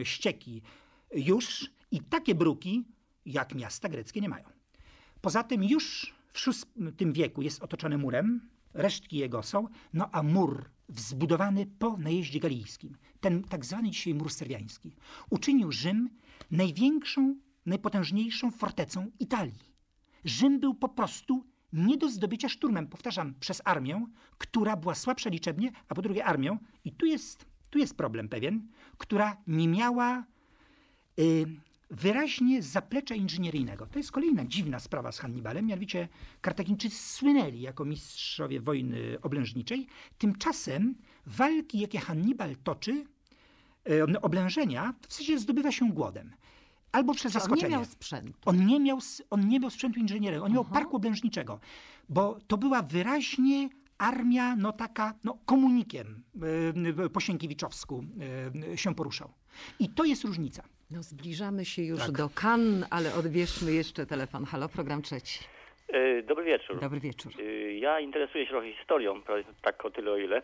e, 0.00 0.04
ścieki 0.04 0.62
już 1.14 1.70
i 1.90 2.00
takie 2.00 2.34
bruki, 2.34 2.84
jak 3.28 3.54
miasta 3.54 3.88
greckie 3.88 4.20
nie 4.20 4.28
mają. 4.28 4.44
Poza 5.20 5.42
tym 5.42 5.64
już 5.64 6.14
w 6.32 6.46
VI 6.46 7.12
wieku 7.12 7.42
jest 7.42 7.62
otoczone 7.62 7.98
murem, 7.98 8.48
resztki 8.74 9.16
jego 9.16 9.42
są, 9.42 9.68
no 9.92 10.08
a 10.12 10.22
mur 10.22 10.70
zbudowany 10.88 11.66
po 11.78 11.96
najeździe 11.96 12.40
galijskim, 12.40 12.96
ten 13.20 13.42
tak 13.42 13.64
zwany 13.64 13.90
dzisiaj 13.90 14.14
mur 14.14 14.32
serwiański, 14.32 14.94
uczynił 15.30 15.72
Rzym 15.72 16.10
największą, 16.50 17.36
najpotężniejszą 17.66 18.50
fortecą 18.50 19.10
Italii. 19.20 19.68
Rzym 20.24 20.60
był 20.60 20.74
po 20.74 20.88
prostu 20.88 21.44
nie 21.72 21.96
do 21.96 22.08
zdobycia 22.08 22.48
szturmem, 22.48 22.86
powtarzam, 22.86 23.34
przez 23.40 23.62
armię, 23.64 24.06
która 24.38 24.76
była 24.76 24.94
słabsza 24.94 25.30
liczebnie, 25.30 25.72
a 25.88 25.94
po 25.94 26.02
drugie 26.02 26.24
armią, 26.24 26.58
i 26.84 26.92
tu 26.92 27.06
jest, 27.06 27.46
tu 27.70 27.78
jest 27.78 27.96
problem 27.96 28.28
pewien, 28.28 28.68
która 28.98 29.36
nie 29.46 29.68
miała 29.68 30.24
y, 31.18 31.46
wyraźnie 31.90 32.62
zaplecza 32.62 33.14
inżynieryjnego. 33.14 33.86
To 33.86 33.98
jest 33.98 34.12
kolejna 34.12 34.44
dziwna 34.44 34.78
sprawa 34.80 35.12
z 35.12 35.18
Hannibalem, 35.18 35.66
mianowicie 35.66 36.08
Kartagińczycy 36.40 36.96
słynęli 36.96 37.60
jako 37.60 37.84
mistrzowie 37.84 38.60
wojny 38.60 39.18
oblężniczej. 39.22 39.86
Tymczasem 40.18 40.94
walki, 41.26 41.78
jakie 41.78 41.98
Hannibal 41.98 42.56
toczy, 42.56 43.04
y, 43.90 44.20
oblężenia, 44.20 44.94
w 45.08 45.14
sensie 45.14 45.38
zdobywa 45.38 45.72
się 45.72 45.92
głodem. 45.92 46.32
Albo 46.92 47.14
przez 47.14 47.36
On 47.36 47.40
zaskoczenie. 47.40 47.68
nie 47.68 47.76
miał 47.76 47.84
sprzętu. 47.84 48.38
On 48.44 48.66
nie 48.66 48.80
miał, 48.80 48.98
on 49.30 49.48
nie 49.48 49.60
miał 49.60 49.70
sprzętu 49.70 50.00
inżyniernego, 50.00 50.44
on 50.44 50.50
nie 50.50 50.54
miał 50.54 50.64
parku 50.64 50.96
oblężniczego, 50.96 51.60
bo 52.08 52.38
to 52.46 52.58
była 52.58 52.82
wyraźnie 52.82 53.68
armia, 53.98 54.56
no 54.56 54.72
taka, 54.72 55.14
no 55.24 55.38
komunikiem 55.46 56.24
y, 57.04 57.10
po 57.10 57.20
Sienkiewiczowisku 57.20 58.04
y, 58.72 58.78
się 58.78 58.94
poruszał. 58.94 59.32
I 59.78 59.88
to 59.88 60.04
jest 60.04 60.24
różnica. 60.24 60.62
No, 60.90 61.02
zbliżamy 61.02 61.64
się 61.64 61.82
już 61.82 62.00
Tak. 62.00 62.10
do 62.12 62.28
Cannes, 62.42 62.88
ale 62.90 63.14
odbierzmy 63.14 63.72
jeszcze 63.72 64.06
telefon. 64.06 64.44
Halo, 64.44 64.68
program 64.68 65.02
trzeci. 65.02 65.38
E, 65.88 66.22
Dobry 66.22 66.44
wieczór. 66.44 66.80
Dobry 66.80 67.00
wieczór. 67.00 67.32
E, 67.40 67.72
Ja 67.74 68.00
interesuję 68.00 68.44
się 68.44 68.50
trochę 68.50 68.72
historią, 68.72 69.22
tak 69.62 69.84
o 69.84 69.90
tyle 69.90 70.10
o 70.12 70.16
ile. 70.16 70.42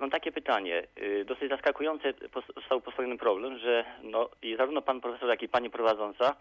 Mam 0.00 0.10
takie 0.10 0.32
pytanie. 0.32 0.82
E, 1.20 1.24
Dosyć 1.24 1.48
zaskakujący 1.48 2.12
pos- 2.32 2.54
został 2.56 2.80
postawiony 2.80 3.18
problem, 3.18 3.58
że 3.58 3.84
no, 4.02 4.30
i 4.42 4.56
zarówno 4.56 4.82
pan 4.82 5.00
profesor, 5.00 5.28
jak 5.28 5.42
i 5.42 5.48
pani 5.48 5.70
prowadząca 5.70 6.36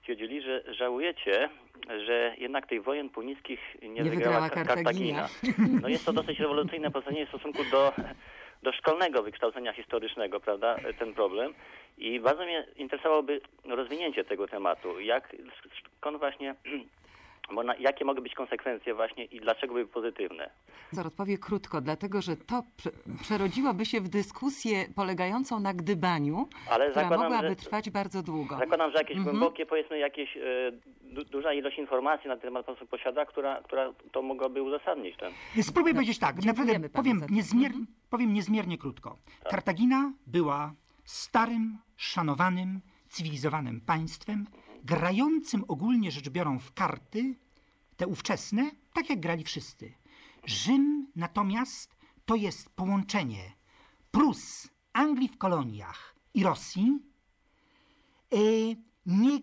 stwierdzili, 0.00 0.42
że 0.42 0.74
żałujecie, 0.74 1.48
że 2.06 2.34
jednak 2.38 2.66
tych 2.66 2.82
wojen 2.82 3.08
punickich 3.10 3.60
nie, 3.82 3.88
Nie 3.88 4.02
wygrała 4.10 4.40
wygrała 4.40 4.50
Ka- 4.50 4.64
Kartagina. 4.74 5.28
No 5.82 5.88
jest 5.88 6.04
to 6.04 6.12
dosyć 6.12 6.38
rewolucyjne 6.38 6.90
postawienie 6.96 7.26
w 7.26 7.28
stosunku 7.28 7.58
do, 7.70 7.92
do 8.62 8.72
szkolnego 8.72 9.22
wykształcenia 9.22 9.72
historycznego, 9.72 10.40
prawda, 10.40 10.76
ten 10.98 11.14
problem. 11.14 11.54
I 11.98 12.20
bardzo 12.20 12.44
mnie 12.44 12.66
interesowałoby 12.76 13.40
rozwinięcie 13.64 14.24
tego 14.24 14.48
tematu. 14.48 15.00
Jak, 15.00 15.36
skąd 15.98 16.18
właśnie, 16.18 16.54
można, 17.52 17.74
jakie 17.76 18.04
mogą 18.04 18.22
być 18.22 18.34
konsekwencje 18.34 18.94
właśnie 18.94 19.24
i 19.24 19.40
dlaczego 19.40 19.72
były 19.74 19.86
pozytywne? 19.86 20.50
Zor 20.92 21.06
odpowie 21.06 21.38
krótko, 21.38 21.80
dlatego 21.80 22.22
że 22.22 22.36
to 22.36 22.62
prze- 22.76 22.90
przerodziłoby 23.22 23.86
się 23.86 24.00
w 24.00 24.08
dyskusję 24.08 24.84
polegającą 24.96 25.60
na 25.60 25.74
gdybaniu, 25.74 26.48
Ale 26.70 26.90
która 26.90 27.02
zakładam, 27.02 27.24
mogłaby 27.32 27.48
że- 27.48 27.56
trwać 27.56 27.90
bardzo 27.90 28.22
długo. 28.22 28.58
Zakładam, 28.58 28.90
że 28.90 28.98
jakieś 28.98 29.16
Mhm. 29.16 29.36
głębokie, 29.36 29.66
powiedzmy, 29.66 29.98
jakieś 29.98 30.36
e, 30.36 30.40
du, 31.02 31.24
duża 31.24 31.52
ilość 31.52 31.78
informacji 31.78 32.28
na 32.28 32.34
ten 32.36 32.42
temat 32.42 32.66
po 32.66 32.86
posiada, 32.86 33.26
która, 33.26 33.62
która 33.62 33.92
to 34.12 34.22
mogłaby 34.22 34.62
uzasadnić 34.62 35.16
ten. 35.16 35.32
Spróbuję 35.62 35.94
powiedzieć 35.94 36.18
tak, 36.18 36.36
No, 36.36 36.42
naprawdę 36.46 36.88
powiem, 36.88 37.20
niezmier- 37.30 37.66
Mhm. 37.66 37.86
powiem 38.10 38.34
niezmiernie 38.34 38.78
krótko. 38.78 39.16
Kartagina 39.50 40.12
była 40.26 40.72
starym, 41.04 41.78
szanowanym, 41.96 42.80
cywilizowanym 43.08 43.80
państwem, 43.80 44.46
grającym 44.84 45.64
ogólnie 45.68 46.10
rzecz 46.10 46.28
biorąc 46.28 46.62
w 46.62 46.72
karty, 46.72 47.34
te 47.96 48.06
ówczesne, 48.06 48.70
tak 48.92 49.10
jak 49.10 49.20
grali 49.20 49.44
wszyscy. 49.44 49.94
Rzym 50.44 51.06
natomiast 51.16 51.96
to 52.24 52.34
jest 52.34 52.70
połączenie 52.70 53.52
Prus, 54.10 54.68
Anglii 54.92 55.28
w 55.28 55.38
koloniach 55.38 56.14
i 56.34 56.42
Rosji, 56.42 56.98
y, 58.34 58.76
nie 59.06 59.40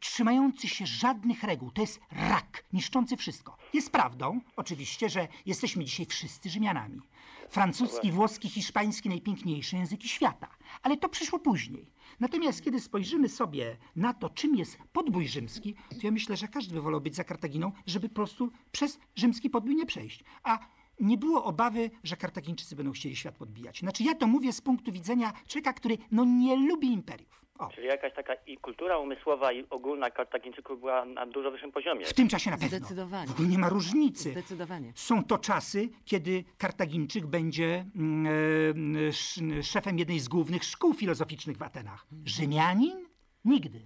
trzymający 0.00 0.68
się 0.68 0.86
żadnych 0.86 1.42
reguł. 1.42 1.70
To 1.70 1.80
jest 1.80 2.00
rak, 2.10 2.64
niszczący 2.72 3.16
wszystko. 3.16 3.56
Jest 3.72 3.90
prawdą, 3.92 4.40
oczywiście, 4.56 5.08
że 5.08 5.28
jesteśmy 5.46 5.84
dzisiaj 5.84 6.06
wszyscy 6.06 6.50
Rzymianami. 6.50 7.00
Francuski, 7.48 8.12
włoski, 8.12 8.48
hiszpański 8.48 9.08
najpiękniejsze 9.08 9.76
języki 9.76 10.08
świata. 10.08 10.48
Ale 10.82 10.96
to 10.96 11.08
przyszło 11.08 11.38
później. 11.38 11.92
Natomiast 12.20 12.62
kiedy 12.64 12.80
spojrzymy 12.80 13.28
sobie 13.28 13.76
na 13.96 14.14
to, 14.14 14.30
czym 14.30 14.56
jest 14.56 14.78
podbój 14.92 15.28
rzymski, 15.28 15.74
to 15.74 16.00
ja 16.02 16.10
myślę, 16.10 16.36
że 16.36 16.48
każdy 16.48 16.74
by 16.74 16.80
wolał 16.80 17.00
być 17.00 17.16
za 17.16 17.24
Kartaginą, 17.24 17.72
żeby 17.86 18.08
po 18.08 18.14
prostu 18.14 18.50
przez 18.72 18.98
rzymski 19.14 19.50
podbój 19.50 19.76
nie 19.76 19.86
przejść. 19.86 20.24
A 20.42 20.58
nie 21.00 21.18
było 21.18 21.44
obawy, 21.44 21.90
że 22.04 22.16
Kartagińczycy 22.16 22.76
będą 22.76 22.92
chcieli 22.92 23.16
świat 23.16 23.36
podbijać. 23.36 23.80
Znaczy 23.80 24.04
ja 24.04 24.14
to 24.14 24.26
mówię 24.26 24.52
z 24.52 24.60
punktu 24.60 24.92
widzenia 24.92 25.32
człowieka, 25.46 25.72
który 25.72 25.98
no 26.10 26.24
nie 26.24 26.56
lubi 26.56 26.92
imperiów. 26.92 27.45
O, 27.58 27.68
Czyli 27.74 27.86
jakaś 27.86 28.14
taka 28.14 28.34
i 28.34 28.56
kultura 28.58 28.98
umysłowa 28.98 29.52
i 29.52 29.66
ogólna 29.70 30.10
Kartagińczyków 30.10 30.80
była 30.80 31.04
na 31.04 31.26
dużo 31.26 31.50
wyższym 31.50 31.72
poziomie. 31.72 32.04
w 32.06 32.14
tym 32.14 32.28
czasie 32.28 32.50
na 32.50 32.56
pewno. 32.58 32.78
Zdecydowanie. 32.78 33.26
W 33.26 33.30
ogóle 33.30 33.48
nie 33.48 33.58
ma 33.58 33.68
różnicy. 33.68 34.30
Zdecydowanie. 34.30 34.92
Są 34.94 35.24
to 35.24 35.38
czasy, 35.38 35.88
kiedy 36.04 36.44
Kartagińczyk 36.58 37.26
będzie 37.26 37.86
mm, 37.96 38.96
e, 38.96 39.08
sz- 39.08 39.66
szefem 39.66 39.98
jednej 39.98 40.20
z 40.20 40.28
głównych 40.28 40.64
szkół 40.64 40.94
filozoficznych 40.94 41.56
w 41.56 41.62
Atenach. 41.62 42.06
Rzymianin? 42.24 43.06
Nigdy. 43.44 43.80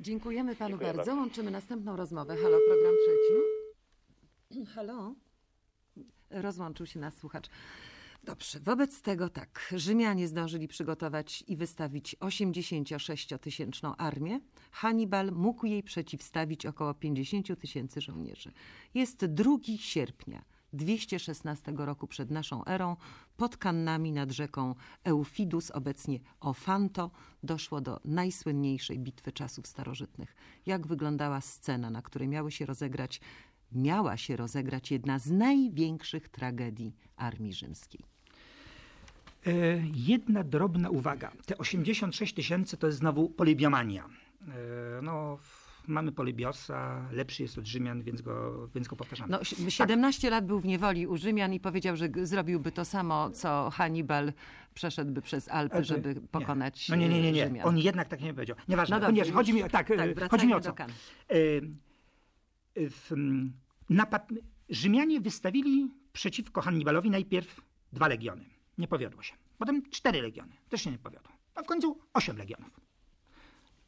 Dziękujemy 0.00 0.56
panu 0.56 0.68
Dziękuję 0.70 0.86
bardzo. 0.94 0.98
bardzo. 1.10 1.20
Łączymy 1.20 1.50
następną 1.50 1.96
rozmowę. 1.96 2.36
Halo, 2.36 2.58
program 2.68 2.94
trzeci. 3.04 4.64
Halo. 4.74 5.14
Rozłączył 6.30 6.86
się 6.86 7.00
nas 7.00 7.16
słuchacz. 7.18 7.46
Dobrze, 8.24 8.60
wobec 8.60 9.02
tego 9.02 9.28
tak, 9.28 9.72
Rzymianie 9.76 10.28
zdążyli 10.28 10.68
przygotować 10.68 11.44
i 11.46 11.56
wystawić 11.56 12.16
86-tysięczną 12.16 13.94
armię. 13.98 14.40
Hannibal 14.70 15.32
mógł 15.32 15.66
jej 15.66 15.82
przeciwstawić 15.82 16.66
około 16.66 16.94
50 16.94 17.60
tysięcy 17.60 18.00
żołnierzy. 18.00 18.52
Jest 18.94 19.24
2 19.24 19.56
sierpnia 19.78 20.44
216 20.72 21.72
roku 21.76 22.06
przed 22.06 22.30
naszą 22.30 22.64
erą. 22.64 22.96
Pod 23.36 23.56
Kannami 23.56 24.12
nad 24.12 24.30
rzeką 24.30 24.74
Eufidus, 25.04 25.70
obecnie 25.70 26.20
Ofanto, 26.40 27.10
doszło 27.42 27.80
do 27.80 28.00
najsłynniejszej 28.04 28.98
bitwy 28.98 29.32
czasów 29.32 29.66
starożytnych. 29.66 30.36
Jak 30.66 30.86
wyglądała 30.86 31.40
scena, 31.40 31.90
na 31.90 32.02
której 32.02 32.28
miały 32.28 32.52
się 32.52 32.66
rozegrać 32.66 33.20
miała 33.72 34.16
się 34.16 34.36
rozegrać 34.36 34.90
jedna 34.90 35.18
z 35.18 35.30
największych 35.30 36.28
tragedii 36.28 36.92
armii 37.16 37.52
rzymskiej. 37.54 38.00
E, 39.46 39.50
jedna 39.94 40.44
drobna 40.44 40.90
uwaga. 40.90 41.32
Te 41.46 41.58
86 41.58 42.34
tysięcy 42.34 42.76
to 42.76 42.86
jest 42.86 42.98
znowu 42.98 43.28
polybiomania. 43.28 44.04
E, 44.48 45.02
no, 45.02 45.38
mamy 45.86 46.12
polybiosa, 46.12 47.08
lepszy 47.12 47.42
jest 47.42 47.58
od 47.58 47.66
Rzymian, 47.66 48.02
więc 48.02 48.20
go, 48.22 48.68
więc 48.74 48.88
go 48.88 48.96
powtarzamy. 48.96 49.30
No, 49.32 49.44
si- 49.44 49.70
17 49.70 50.30
lat 50.30 50.46
był 50.46 50.60
w 50.60 50.64
niewoli 50.64 51.06
u 51.06 51.16
Rzymian 51.16 51.52
i 51.54 51.60
powiedział, 51.60 51.96
że 51.96 52.08
zrobiłby 52.22 52.72
to 52.72 52.84
samo, 52.84 53.30
co 53.30 53.70
Hannibal 53.70 54.32
przeszedłby 54.74 55.22
przez 55.22 55.48
Alpy, 55.48 55.74
Ale- 55.76 55.84
żeby 55.84 56.14
nie. 56.14 56.20
pokonać 56.20 56.88
No 56.88 56.96
nie, 56.96 57.08
nie, 57.08 57.22
nie, 57.22 57.32
nie. 57.32 57.44
Rzymian. 57.46 57.68
On 57.68 57.78
jednak 57.78 58.08
tak 58.08 58.20
nie 58.20 58.34
powiedział. 58.34 58.56
Nieważne. 58.68 58.96
No 58.96 59.00
dobrze, 59.00 59.12
ponieważ 59.12 59.34
chodzi 59.34 59.52
mi 59.54 59.62
o 59.62 59.68
tak, 59.68 59.88
Tak, 59.88 60.22
e, 60.22 60.28
chodzi 60.28 60.46
mi 60.46 60.54
o 60.54 60.60
co. 60.60 60.72
Kan. 60.72 60.90
E, 60.90 60.94
e, 61.34 61.34
w, 61.34 61.60
mm, 61.62 61.74
napad, 61.74 62.69
Rzymianie 64.68 65.20
wystawili 65.20 65.94
przeciwko 66.12 66.60
Hannibalowi 66.60 67.10
najpierw 67.10 67.60
dwa 67.92 68.08
legiony. 68.08 68.44
Nie 68.78 68.88
powiodło 68.88 69.22
się. 69.22 69.34
Potem 69.58 69.82
cztery 69.90 70.22
legiony. 70.22 70.52
Też 70.68 70.82
się 70.82 70.90
nie 70.90 70.98
powiodło. 70.98 71.32
A 71.54 71.62
w 71.62 71.66
końcu 71.66 71.98
osiem 72.14 72.36
legionów. 72.36 72.80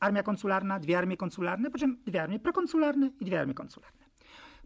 Armia 0.01 0.23
konsularna, 0.23 0.79
dwie 0.81 0.99
armie 0.99 1.17
konsularne, 1.17 1.71
po 1.71 1.79
czym 1.79 2.03
dwie 2.07 2.23
armie 2.23 2.39
prokonsularne 2.39 3.11
i 3.21 3.25
dwie 3.25 3.41
armie 3.41 3.55
konsularne. 3.55 4.03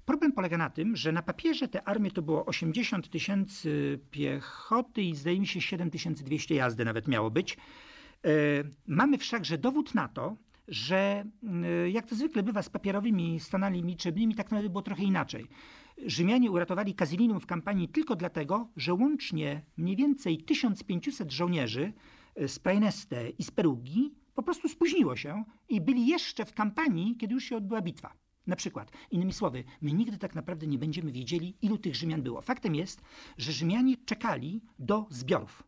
Problem 0.04 0.32
polega 0.32 0.58
na 0.58 0.70
tym, 0.70 0.96
że 0.96 1.12
na 1.12 1.22
papierze 1.22 1.68
te 1.68 1.88
armie 1.88 2.10
to 2.10 2.22
było 2.22 2.46
80 2.46 3.10
tysięcy 3.10 4.00
piechoty 4.10 5.02
i 5.02 5.14
zdaje 5.14 5.40
mi 5.40 5.46
się 5.46 5.60
7200 5.60 6.54
jazdy 6.54 6.84
nawet 6.84 7.08
miało 7.08 7.30
być. 7.30 7.56
E, 7.56 8.28
Mamy 8.86 9.18
wszakże 9.18 9.58
dowód 9.58 9.94
na 9.94 10.08
to, 10.08 10.36
że 10.68 11.24
e, 11.84 11.90
jak 11.90 12.06
to 12.06 12.14
zwykle 12.14 12.42
bywa 12.42 12.62
z 12.62 12.68
papierowymi 12.68 13.40
stanami 13.40 13.82
liczebnymi, 13.82 14.34
tak 14.34 14.46
naprawdę 14.46 14.70
było 14.70 14.82
trochę 14.82 15.02
inaczej. 15.02 15.46
Rzymianie 16.06 16.50
uratowali 16.50 16.94
Kazylinum 16.94 17.40
w 17.40 17.46
kampanii 17.46 17.88
tylko 17.88 18.16
dlatego, 18.16 18.68
że 18.76 18.94
łącznie 18.94 19.62
mniej 19.76 19.96
więcej 19.96 20.38
1500 20.38 21.32
żołnierzy 21.32 21.92
e, 22.34 22.48
z 22.48 22.58
Praeneste 22.58 23.30
i 23.30 23.42
z 23.42 23.50
Perugi 23.50 24.14
po 24.34 24.42
prostu 24.42 24.68
spóźniło 24.68 25.16
się 25.16 25.44
i 25.68 25.80
byli 25.80 26.06
jeszcze 26.06 26.44
w 26.44 26.54
kampanii, 26.54 27.16
kiedy 27.16 27.34
już 27.34 27.44
się 27.44 27.56
odbyła 27.56 27.82
bitwa. 27.82 28.12
Na 28.46 28.56
przykład, 28.56 28.92
innymi 29.10 29.32
słowy, 29.32 29.64
my 29.82 29.92
nigdy 29.92 30.18
tak 30.18 30.34
naprawdę 30.34 30.66
nie 30.66 30.78
będziemy 30.78 31.12
wiedzieli, 31.12 31.56
ilu 31.62 31.78
tych 31.78 31.96
Rzymian 31.96 32.22
było. 32.22 32.40
Faktem 32.40 32.74
jest, 32.74 33.02
że 33.38 33.52
Rzymianie 33.52 33.96
czekali 34.04 34.62
do 34.78 35.06
zbiorów. 35.10 35.62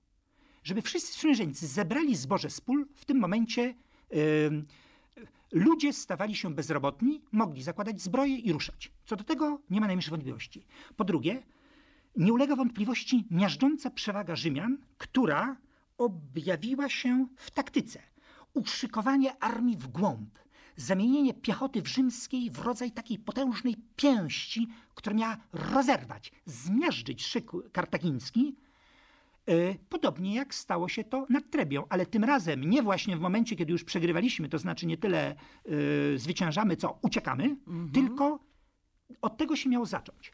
Żeby 0.64 0.82
wszyscy 0.82 1.12
sprzymierzeńcy 1.12 1.66
zebrali 1.66 2.16
zboże 2.16 2.50
z 2.50 2.60
pól, 2.60 2.86
w 2.94 3.04
tym 3.04 3.18
momencie 3.18 3.74
em, 4.10 4.66
ludzie 5.52 5.92
stawali 5.92 6.36
się 6.36 6.54
bezrobotni, 6.54 7.22
mogli 7.32 7.62
zakładać 7.62 8.00
zbroję 8.00 8.36
i 8.36 8.52
ruszać. 8.52 8.92
Co 9.04 9.16
do 9.16 9.24
tego 9.24 9.60
nie 9.70 9.80
ma 9.80 9.86
najmniejszych 9.86 10.10
wątpliwości. 10.10 10.66
Po 10.96 11.04
drugie, 11.04 11.42
nie 12.16 12.32
ulega 12.32 12.56
wątpliwości 12.56 13.26
miażdżąca 13.30 13.90
przewaga 13.90 14.36
Rzymian, 14.36 14.78
która 14.98 15.56
objawiła 15.98 16.88
się 16.88 17.26
w 17.36 17.50
taktyce. 17.50 18.02
Uszykowanie 18.54 19.42
armii 19.42 19.76
w 19.76 19.88
głąb, 19.88 20.38
zamienienie 20.76 21.34
piechoty 21.34 21.82
w 21.82 21.88
rzymskiej 21.88 22.50
w 22.50 22.58
rodzaj 22.58 22.90
takiej 22.90 23.18
potężnej 23.18 23.76
pięści, 23.96 24.68
która 24.94 25.16
miała 25.16 25.36
rozerwać, 25.52 26.32
zmiażdżyć 26.44 27.26
szyk 27.26 27.50
kartagiński, 27.72 28.56
Podobnie 29.88 30.34
jak 30.34 30.54
stało 30.54 30.88
się 30.88 31.04
to 31.04 31.26
nad 31.30 31.50
Trebią, 31.50 31.84
ale 31.88 32.06
tym 32.06 32.24
razem 32.24 32.70
nie 32.70 32.82
właśnie 32.82 33.16
w 33.16 33.20
momencie, 33.20 33.56
kiedy 33.56 33.72
już 33.72 33.84
przegrywaliśmy, 33.84 34.48
to 34.48 34.58
znaczy 34.58 34.86
nie 34.86 34.96
tyle 34.96 35.36
y, 35.68 36.18
zwyciężamy, 36.18 36.76
co 36.76 36.98
uciekamy, 37.02 37.44
mhm. 37.44 37.90
tylko 37.92 38.38
od 39.22 39.36
tego 39.36 39.56
się 39.56 39.68
miało 39.70 39.86
zacząć. 39.86 40.32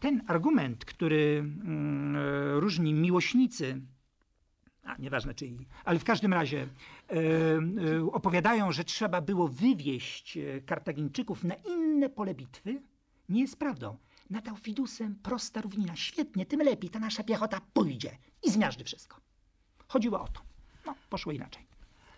Ten 0.00 0.22
argument, 0.26 0.84
który 0.84 1.44
y, 2.56 2.60
różni 2.60 2.94
miłośnicy 2.94 3.80
a 4.86 4.96
nieważne 4.98 5.34
czyj, 5.34 5.66
ale 5.84 5.98
w 5.98 6.04
każdym 6.04 6.32
razie 6.32 6.62
e, 6.62 7.14
e, 7.14 8.12
opowiadają, 8.12 8.72
że 8.72 8.84
trzeba 8.84 9.20
było 9.20 9.48
wywieźć 9.48 10.36
e, 10.36 10.60
Kartagińczyków 10.60 11.44
na 11.44 11.54
inne 11.54 12.08
pole 12.08 12.34
bitwy, 12.34 12.82
nie 13.28 13.40
jest 13.40 13.58
prawdą. 13.58 13.96
Nad 14.30 14.48
Aufidusem 14.48 15.14
prosta 15.14 15.60
równina, 15.60 15.96
świetnie, 15.96 16.46
tym 16.46 16.60
lepiej, 16.60 16.90
ta 16.90 16.98
nasza 16.98 17.24
piechota 17.24 17.60
pójdzie 17.72 18.18
i 18.42 18.50
zmiażdży 18.50 18.84
wszystko. 18.84 19.20
Chodziło 19.88 20.20
o 20.20 20.28
to. 20.28 20.40
No, 20.86 20.94
poszło 21.10 21.32
inaczej. 21.32 21.66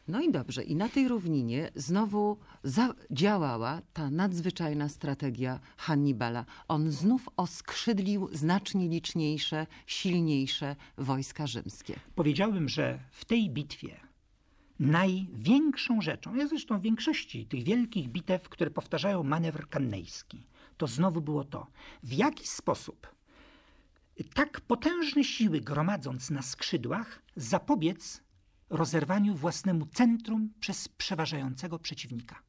No 0.09 0.21
i 0.21 0.33
dobrze, 0.33 0.65
i 0.65 0.77
na 0.77 0.89
tej 0.89 1.09
równinie 1.09 1.71
znowu 1.75 2.39
zadziałała 2.63 3.83
ta 3.93 4.11
nadzwyczajna 4.11 4.89
strategia 4.89 5.61
Hannibala. 5.77 6.45
On 6.69 6.91
znów 6.91 7.29
oskrzydlił 7.37 8.29
znacznie 8.33 8.89
liczniejsze, 8.89 9.67
silniejsze 9.87 10.77
wojska 10.99 11.47
rzymskie. 11.47 12.01
Powiedziałbym, 12.15 12.69
że 12.69 12.99
w 13.11 13.25
tej 13.25 13.51
bitwie 13.51 14.01
największą 14.81 16.01
rzeczą, 16.01 16.35
ja 16.35 16.47
zresztą 16.47 16.79
w 16.79 16.83
większości 16.83 17.47
tych 17.47 17.65
wielkich 17.65 18.09
bitew, 18.09 18.49
które 18.49 18.71
powtarzają 18.71 19.23
manewr 19.23 19.69
kannejski, 19.69 20.43
to 20.79 20.87
znowu 20.87 21.21
było 21.21 21.45
to, 21.45 21.67
w 22.03 22.13
jaki 22.13 22.47
sposób 22.47 23.19
tak 24.35 24.61
potężne 24.61 25.25
siły 25.25 25.61
gromadząc 25.61 26.31
na 26.31 26.43
skrzydłach 26.43 27.23
zapobiec 27.37 28.21
rozerwaniu 28.71 29.35
własnemu 29.35 29.87
centrum 29.87 30.53
przez 30.61 30.89
przeważającego 30.89 31.79
przeciwnika. 31.79 32.43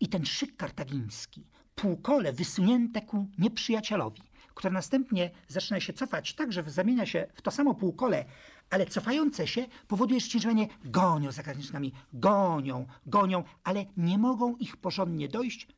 I 0.00 0.08
ten 0.08 0.26
szyk 0.26 0.56
kartagiński, 0.56 1.46
półkole 1.74 2.32
wysunięte 2.32 3.02
ku 3.02 3.28
nieprzyjacielowi, 3.38 4.22
które 4.54 4.70
następnie 4.70 5.30
zaczyna 5.48 5.80
się 5.80 5.92
cofać 5.92 6.34
tak, 6.34 6.52
że 6.52 6.62
zamienia 6.66 7.06
się 7.06 7.26
w 7.34 7.42
to 7.42 7.50
samo 7.50 7.74
półkole, 7.74 8.24
ale 8.70 8.86
cofające 8.86 9.46
się 9.46 9.66
powoduje, 9.88 10.20
ciężarnie 10.20 10.68
gonią 10.84 11.32
za 11.32 11.42
kartagińczykami, 11.42 11.92
gonią, 12.12 12.86
gonią, 13.06 13.44
ale 13.64 13.84
nie 13.96 14.18
mogą 14.18 14.56
ich 14.56 14.76
porządnie 14.76 15.28
dojść, 15.28 15.68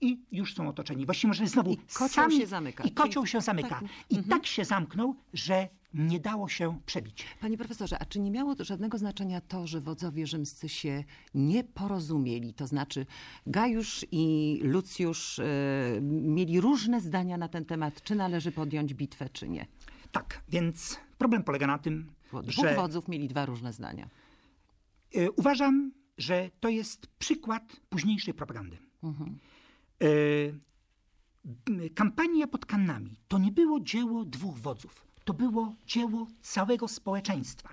i 0.00 0.18
już 0.32 0.54
są 0.54 0.68
otoczeni. 0.68 1.06
Właściwie 1.06 1.28
może 1.28 1.46
znowu 1.46 1.70
I 1.70 1.76
kocioł 1.76 2.08
sami, 2.08 2.38
się 2.38 2.46
zamyka. 2.46 2.84
I 2.84 2.90
kocioł 2.90 3.26
się 3.26 3.40
zamyka. 3.40 3.68
Tak. 3.68 3.82
I 4.10 4.16
mhm. 4.16 4.30
tak 4.30 4.46
się 4.46 4.64
zamknął, 4.64 5.14
że 5.32 5.68
nie 5.94 6.20
dało 6.20 6.48
się 6.48 6.80
przebić. 6.86 7.24
Panie 7.40 7.58
profesorze, 7.58 7.98
a 7.98 8.04
czy 8.04 8.20
nie 8.20 8.30
miało 8.30 8.54
to 8.54 8.64
żadnego 8.64 8.98
znaczenia 8.98 9.40
to, 9.40 9.66
że 9.66 9.80
wodzowie 9.80 10.26
rzymscy 10.26 10.68
się 10.68 11.04
nie 11.34 11.64
porozumieli? 11.64 12.54
To 12.54 12.66
znaczy 12.66 13.06
Gajusz 13.46 14.06
i 14.12 14.58
Lucjusz 14.62 15.38
e, 15.38 15.44
mieli 16.00 16.60
różne 16.60 17.00
zdania 17.00 17.36
na 17.36 17.48
ten 17.48 17.64
temat, 17.64 18.02
czy 18.02 18.14
należy 18.14 18.52
podjąć 18.52 18.94
bitwę, 18.94 19.28
czy 19.28 19.48
nie. 19.48 19.66
Tak, 20.12 20.42
więc 20.48 21.00
problem 21.18 21.42
polega 21.42 21.66
na 21.66 21.78
tym, 21.78 22.06
Dwóch 22.28 22.42
że... 22.44 22.62
Dwóch 22.62 22.76
wodzów 22.76 23.08
mieli 23.08 23.28
dwa 23.28 23.46
różne 23.46 23.72
zdania. 23.72 24.08
E, 25.14 25.30
uważam, 25.30 25.92
że 26.18 26.50
to 26.60 26.68
jest 26.68 27.06
przykład 27.06 27.62
późniejszej 27.88 28.34
propagandy. 28.34 28.78
Mhm. 29.02 29.38
E, 30.02 30.06
kampania 31.94 32.46
pod 32.46 32.66
Kannami 32.66 33.16
to 33.28 33.38
nie 33.38 33.52
było 33.52 33.80
dzieło 33.80 34.24
dwóch 34.24 34.58
wodzów. 34.58 35.06
To 35.24 35.34
było 35.34 35.74
dzieło 35.86 36.26
całego 36.40 36.88
społeczeństwa. 36.88 37.68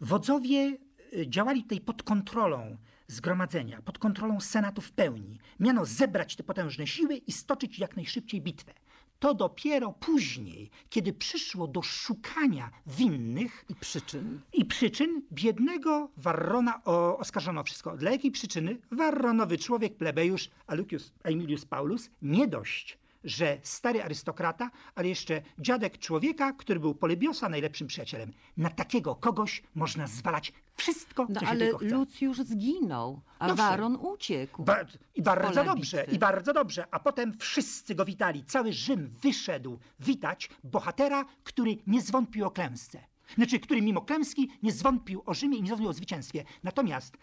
Wodzowie 0.00 0.78
e, 1.12 1.28
działali 1.28 1.62
tutaj 1.62 1.80
pod 1.80 2.02
kontrolą 2.02 2.76
zgromadzenia, 3.08 3.82
pod 3.82 3.98
kontrolą 3.98 4.40
Senatu 4.40 4.80
w 4.80 4.92
pełni. 4.92 5.38
Miano 5.60 5.84
zebrać 5.84 6.36
te 6.36 6.42
potężne 6.42 6.86
siły 6.86 7.16
i 7.16 7.32
stoczyć 7.32 7.78
jak 7.78 7.96
najszybciej 7.96 8.40
bitwę. 8.40 8.72
To 9.18 9.34
dopiero 9.34 9.92
później, 9.92 10.70
kiedy 10.90 11.12
przyszło 11.12 11.66
do 11.66 11.82
szukania 11.82 12.70
winnych 12.86 13.64
i 13.68 13.74
przyczyn, 13.74 14.40
i 14.52 14.64
przyczyn 14.64 15.22
biednego 15.32 16.10
Warrona 16.16 16.84
o, 16.84 17.18
oskarżono 17.18 17.64
wszystko. 17.64 17.96
Dla 17.96 18.10
jakiej 18.10 18.30
przyczyny? 18.30 18.78
Warronowy 18.90 19.58
człowiek, 19.58 19.96
plebejusz 19.96 20.50
Alucius 20.66 21.12
Aemilius 21.24 21.64
Paulus, 21.64 22.10
nie 22.22 22.46
dość, 22.46 22.98
że 23.26 23.58
stary 23.62 24.02
arystokrata, 24.02 24.70
ale 24.94 25.08
jeszcze 25.08 25.42
dziadek 25.58 25.98
człowieka, 25.98 26.52
który 26.52 26.80
był 26.80 26.94
Polybiosa 26.94 27.48
najlepszym 27.48 27.86
przyjacielem. 27.86 28.32
Na 28.56 28.70
takiego 28.70 29.14
kogoś 29.14 29.62
można 29.74 30.06
zwalać 30.06 30.52
wszystko, 30.76 31.26
no, 31.28 31.34
co 31.34 31.46
się 31.46 31.50
ale 31.50 31.66
tylko 31.66 31.78
chce. 31.78 31.88
Lucjusz 31.88 32.38
zginął, 32.38 33.20
a 33.38 33.48
Dobrze. 33.48 33.62
Waron 33.62 33.96
uciekł. 33.96 34.64
Ba 34.64 34.78
I 35.14 35.22
bardzo 35.22 35.64
dobrze, 35.64 35.96
bitwy. 36.00 36.16
i 36.16 36.18
bardzo 36.18 36.52
dobrze. 36.52 36.84
A 36.90 37.00
potem 37.00 37.38
wszyscy 37.38 37.94
go 37.94 38.04
witali. 38.04 38.44
Cały 38.44 38.72
Rzym 38.72 39.14
wyszedł 39.22 39.78
witać 40.00 40.50
bohatera, 40.64 41.24
który 41.44 41.76
nie 41.86 42.02
zwątpił 42.02 42.46
o 42.46 42.50
klęsce. 42.50 43.00
Znaczy, 43.34 43.60
który 43.60 43.82
mimo 43.82 44.00
klęski 44.00 44.50
nie 44.62 44.72
zwątpił 44.72 45.22
o 45.26 45.34
Rzymie 45.34 45.58
i 45.58 45.62
nie 45.62 45.66
zwątpił 45.66 45.90
o 45.90 45.92
zwycięstwie. 45.92 46.44
Natomiast 46.62 47.16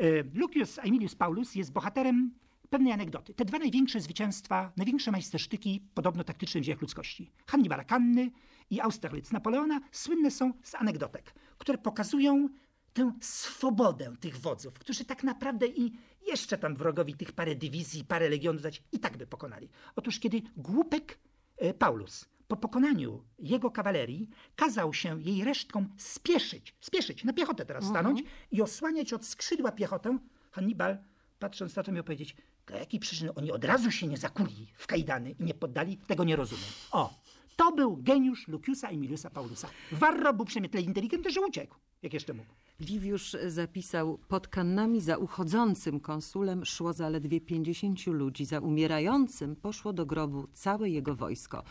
y, 0.00 0.30
Lucius 0.34 0.78
Aemilius 0.78 1.14
Paulus 1.14 1.54
jest 1.54 1.72
bohaterem 1.72 2.34
pewnej 2.70 2.92
anegdoty. 2.92 3.34
Te 3.34 3.44
dwa 3.44 3.58
największe 3.58 4.00
zwycięstwa, 4.00 4.72
największe 4.76 5.10
majstersztyki 5.10 5.82
podobno 5.94 6.24
taktyczne 6.24 6.60
w 6.60 6.64
dziejach 6.64 6.80
ludzkości. 6.80 7.30
Hannibala 7.46 7.84
Kanny 7.84 8.30
i 8.70 8.80
Austerlitz 8.80 9.32
Napoleona 9.32 9.80
słynne 9.92 10.30
są 10.30 10.52
z 10.62 10.74
anegdotek, 10.74 11.34
które 11.58 11.78
pokazują 11.78 12.48
tę 12.92 13.12
swobodę 13.20 14.14
tych 14.20 14.36
wodzów, 14.38 14.74
którzy 14.74 15.04
tak 15.04 15.24
naprawdę 15.24 15.66
i 15.66 15.92
jeszcze 16.26 16.58
tam 16.58 16.76
wrogowi 16.76 17.14
tych 17.14 17.32
parę 17.32 17.54
dywizji, 17.54 18.04
parę 18.04 18.28
legionów 18.28 18.62
dać 18.62 18.82
i 18.92 18.98
tak 18.98 19.16
by 19.16 19.26
pokonali. 19.26 19.68
Otóż 19.96 20.18
kiedy 20.18 20.42
głupek 20.56 21.18
e, 21.56 21.74
Paulus 21.74 22.28
po 22.48 22.56
pokonaniu 22.56 23.24
jego 23.38 23.70
kawalerii 23.70 24.28
kazał 24.56 24.94
się 24.94 25.22
jej 25.22 25.44
resztkom 25.44 25.88
spieszyć, 25.96 26.74
spieszyć, 26.80 27.24
na 27.24 27.32
piechotę 27.32 27.66
teraz 27.66 27.84
stanąć 27.84 28.20
mhm. 28.20 28.38
i 28.50 28.62
osłaniać 28.62 29.12
od 29.12 29.26
skrzydła 29.26 29.72
piechotę, 29.72 30.18
Hannibal 30.50 30.98
patrząc 31.40 31.76
na 31.76 31.82
to 31.82 31.92
miał 31.92 32.04
powiedzieć, 32.04 32.36
dla 32.70 32.78
jakiej 32.78 33.00
przyczyny 33.00 33.34
oni 33.34 33.52
od 33.52 33.64
razu 33.64 33.90
się 33.90 34.06
nie 34.06 34.16
zakuli 34.16 34.66
w 34.76 34.86
kajdany 34.86 35.30
i 35.30 35.44
nie 35.44 35.54
poddali, 35.54 35.96
tego 35.96 36.24
nie 36.24 36.36
rozumiem. 36.36 36.64
O, 36.92 37.14
to 37.56 37.72
był 37.72 37.96
geniusz 37.96 38.48
Luciusa 38.48 38.88
Emiliusa 38.88 39.30
Paulusa. 39.30 39.68
Varro 39.92 40.34
był 40.34 40.44
przynajmniej 40.46 40.70
tyle 40.70 40.82
inteligentny, 40.82 41.30
że 41.30 41.40
uciekł, 41.40 41.76
jak 42.02 42.14
jeszcze 42.14 42.34
mógł. 42.34 42.54
Liwiusz 42.80 43.36
zapisał, 43.46 44.18
pod 44.28 44.48
kannami 44.48 45.00
za 45.00 45.16
uchodzącym 45.16 46.00
konsulem 46.00 46.64
szło 46.64 46.92
zaledwie 46.92 47.40
pięćdziesięciu 47.40 48.12
ludzi, 48.12 48.44
za 48.44 48.60
umierającym 48.60 49.56
poszło 49.56 49.92
do 49.92 50.06
grobu 50.06 50.46
całe 50.52 50.90
jego 50.90 51.14
wojsko. 51.14 51.62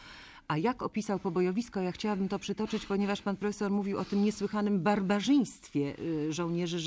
A 0.47 0.57
jak 0.57 0.83
opisał 0.83 1.19
pobojowisko, 1.19 1.81
ja 1.81 1.91
chciałabym 1.91 2.29
to 2.29 2.39
przytoczyć, 2.39 2.85
ponieważ 2.85 3.21
pan 3.21 3.37
profesor 3.37 3.71
mówił 3.71 3.97
o 3.97 4.05
tym 4.05 4.23
niesłychanym 4.23 4.83
barbarzyństwie 4.83 5.95
y, 5.99 6.33
żołnierzy 6.33 6.79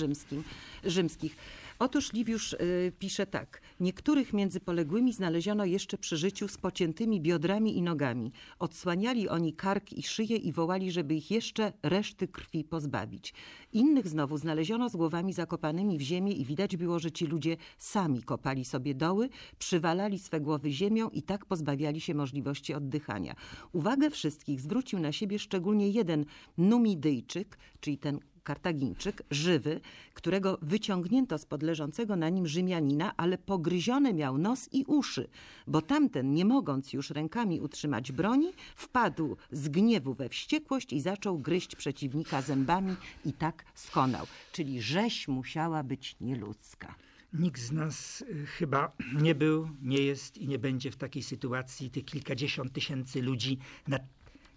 rzymskich. 0.85 1.37
Otóż 1.79 2.12
Liwiusz 2.12 2.53
y, 2.53 2.93
pisze 2.99 3.27
tak. 3.27 3.61
Niektórych 3.81 4.33
między 4.33 4.61
poległymi 4.61 5.12
znaleziono 5.12 5.64
jeszcze 5.64 5.99
przy 5.99 6.16
życiu 6.16 6.49
z 6.49 6.59
pociętymi 6.59 7.20
biodrami 7.20 7.77
i 7.77 7.83
nogami. 7.83 8.33
Odsłaniali 8.59 9.29
oni 9.29 9.53
kark 9.53 9.93
i 9.93 10.03
szyję 10.03 10.37
i 10.37 10.53
wołali, 10.53 10.93
żeby 10.93 11.14
ich 11.14 11.31
jeszcze 11.31 11.73
reszty 11.83 12.29
krwi 12.29 12.64
pozbawić. 12.64 13.35
Innych 13.73 14.09
znowu 14.09 14.39
znaleziono 14.39 14.89
z 14.89 14.97
głowami 14.97 15.33
zakopanymi 15.33 15.99
w 15.99 16.01
ziemię 16.01 16.33
i 16.33 16.45
widać 16.45 16.77
było, 16.77 16.99
że 16.99 17.12
ci 17.12 17.27
ludzie 17.27 17.57
sami 17.79 18.23
kopali 18.23 18.64
sobie 18.64 18.95
doły, 18.95 19.29
przywalali 19.59 20.18
swe 20.18 20.41
głowy 20.41 20.70
ziemią 20.70 21.09
i 21.09 21.23
tak 21.23 21.47
pozbawiali 21.47 22.01
się 22.01 22.14
możliwości 22.14 22.75
oddychania. 22.75 23.35
Uwagę 23.73 24.11
wszystkich 24.11 24.61
zwrócił 24.61 24.99
na 24.99 25.12
siebie 25.12 25.39
szczególnie 25.39 25.89
jeden 25.89 26.25
Numidyjczyk, 26.59 27.59
czyli 27.81 27.99
ten 27.99 28.20
Kartagińczyk, 28.45 29.22
żywy, 29.30 29.80
którego 30.14 30.59
wyciągnięto 30.62 31.38
spod 31.38 31.62
leżącego 31.62 32.16
na 32.16 32.28
nim 32.28 32.47
Rzymianina, 32.47 33.16
ale 33.16 33.38
pogryzione 33.38 34.14
miał 34.14 34.38
nos 34.38 34.68
i 34.72 34.84
uszy, 34.84 35.28
bo 35.66 35.82
tamten, 35.82 36.34
nie 36.34 36.45
mogąc 36.45 36.93
już 36.93 37.11
rękami 37.11 37.61
utrzymać 37.61 38.12
broni, 38.12 38.53
wpadł 38.76 39.36
z 39.53 39.68
gniewu 39.68 40.14
we 40.14 40.28
wściekłość 40.28 40.93
i 40.93 41.01
zaczął 41.01 41.38
gryźć 41.38 41.76
przeciwnika 41.76 42.43
zębami 42.43 42.97
i 43.24 43.32
tak 43.32 43.64
skonał. 43.74 44.26
Czyli 44.53 44.82
rzeź 44.82 45.28
musiała 45.28 45.82
być 45.82 46.16
nieludzka. 46.20 46.95
Nikt 47.32 47.61
z 47.61 47.72
nas 47.72 48.20
y, 48.20 48.47
chyba 48.47 48.93
nie 49.22 49.34
był, 49.34 49.68
nie 49.82 49.99
jest 49.99 50.38
i 50.38 50.49
nie 50.49 50.59
będzie 50.59 50.90
w 50.90 50.97
takiej 50.97 51.22
sytuacji 51.22 51.90
tych 51.90 52.05
kilkadziesiąt 52.05 52.72
tysięcy 52.72 53.22
ludzi 53.22 53.59
na, 53.88 53.99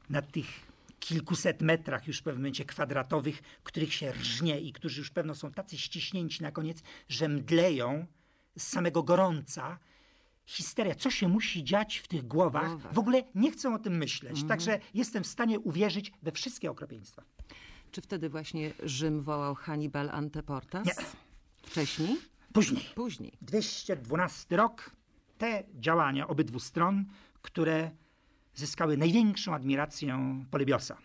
na 0.10 0.22
tych 0.22 0.65
kilkuset 1.00 1.62
metrach 1.62 2.08
już 2.08 2.20
w 2.20 2.24
pewnym 2.24 2.42
momencie 2.42 2.66
kwadratowych, 2.66 3.42
których 3.64 3.94
się 3.94 4.12
rżnie 4.12 4.60
i 4.60 4.74
którzy 4.74 5.02
już 5.02 5.10
pewno 5.12 5.36
są 5.36 5.52
tacy 5.52 5.78
ściśnięci 5.78 6.44
na 6.44 6.52
koniec, 6.52 6.84
że 7.10 7.28
mdleją 7.30 8.06
z 8.58 8.68
samego 8.68 9.04
gorąca. 9.04 9.80
Histeria, 10.46 10.96
co 10.96 11.12
się 11.12 11.28
musi 11.28 11.64
dziać 11.64 11.98
w 11.98 12.08
tych 12.08 12.28
głowach, 12.28 12.70
Głowach. 12.70 12.94
w 12.94 13.00
ogóle 13.00 13.24
nie 13.36 13.52
chcą 13.52 13.76
o 13.76 13.80
tym 13.80 13.98
myśleć. 13.98 14.44
Także 14.44 14.80
jestem 14.94 15.24
w 15.24 15.28
stanie 15.28 15.60
uwierzyć 15.60 16.12
we 16.24 16.32
wszystkie 16.32 16.72
okropieństwa. 16.72 17.24
Czy 17.92 18.02
wtedy 18.02 18.30
właśnie 18.30 18.74
Rzym 18.84 19.22
wołał 19.22 19.56
Hannibal 19.56 20.10
Anteportas? 20.10 20.86
Nie. 20.88 20.94
Wcześniej? 21.64 22.18
Później. 22.54 22.84
Później. 22.96 23.34
212 23.42 24.58
rok, 24.58 24.92
te 25.38 25.64
działania 25.74 26.28
obydwu 26.28 26.60
stron, 26.60 27.06
które 27.42 27.92
zyskały 28.56 28.98
największą 28.98 29.54
admirację 29.56 30.46
Polybiosa. 30.52 30.98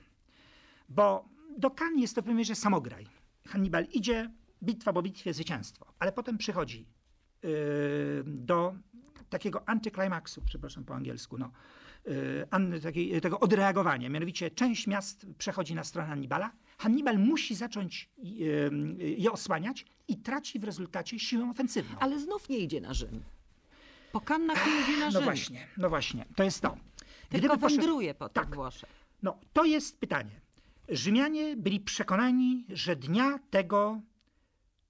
Bo 0.89 1.29
do 1.59 1.71
Cannes 1.71 2.01
jest 2.01 2.15
to 2.15 2.21
w 2.21 2.25
pewnej 2.25 2.39
mierze 2.39 2.55
samograj. 2.55 3.07
Hannibal 3.49 3.85
idzie, 3.93 4.31
bitwa 4.63 4.93
po 4.93 5.03
bitwie, 5.03 5.35
zwycięstwo, 5.35 5.87
ale 5.99 6.13
potem 6.13 6.39
przychodzi 6.39 6.87
yy, 7.43 7.51
do 8.27 8.75
takiego 9.31 9.69
antyklimaksu, 9.69 10.43
przepraszam 10.47 10.85
po 10.85 10.95
angielsku, 10.95 11.39
no, 11.39 11.51
yy, 12.73 12.81
takiej, 12.81 13.21
tego 13.21 13.41
odreagowania. 13.41 14.09
Mianowicie 14.09 14.51
część 14.51 14.87
miast 14.87 15.27
przechodzi 15.39 15.75
na 15.75 15.85
stronę 15.85 16.09
Hannibala. 16.09 16.53
Hannibal 16.79 17.19
musi 17.19 17.55
zacząć 17.55 18.11
yy, 18.19 18.71
je 18.99 19.33
osłaniać 19.33 19.87
i 20.09 20.17
traci 20.17 20.59
w 20.59 20.65
rezultacie 20.65 21.19
siłę 21.19 21.51
ofensywną. 21.51 21.99
Ale 21.99 22.19
znów 22.21 22.49
nie 22.49 22.59
idzie 22.59 22.81
na 22.81 22.95
Rzym. 22.95 23.23
Po 24.13 24.21
Kannach 24.21 24.67
nie 24.67 24.83
idzie 24.83 24.99
na 25.01 25.05
No 25.05 25.11
Rzym. 25.11 25.25
właśnie, 25.25 25.67
no 25.77 25.89
właśnie, 25.89 26.27
to 26.37 26.45
jest 26.45 26.61
to. 26.61 26.77
Tylko 27.31 27.59
poszedł- 27.59 27.81
wędruje 27.81 28.14
po 28.14 28.28
tych 28.28 28.45
Tak. 28.45 28.55
Włoszech. 28.55 28.91
No, 29.22 29.39
to 29.53 29.64
jest 29.64 30.01
pytanie. 30.01 30.41
Rzymianie 30.89 31.57
byli 31.57 31.81
przekonani, 31.81 32.64
że 32.68 32.97
dnia 32.97 33.39
tego 33.51 34.01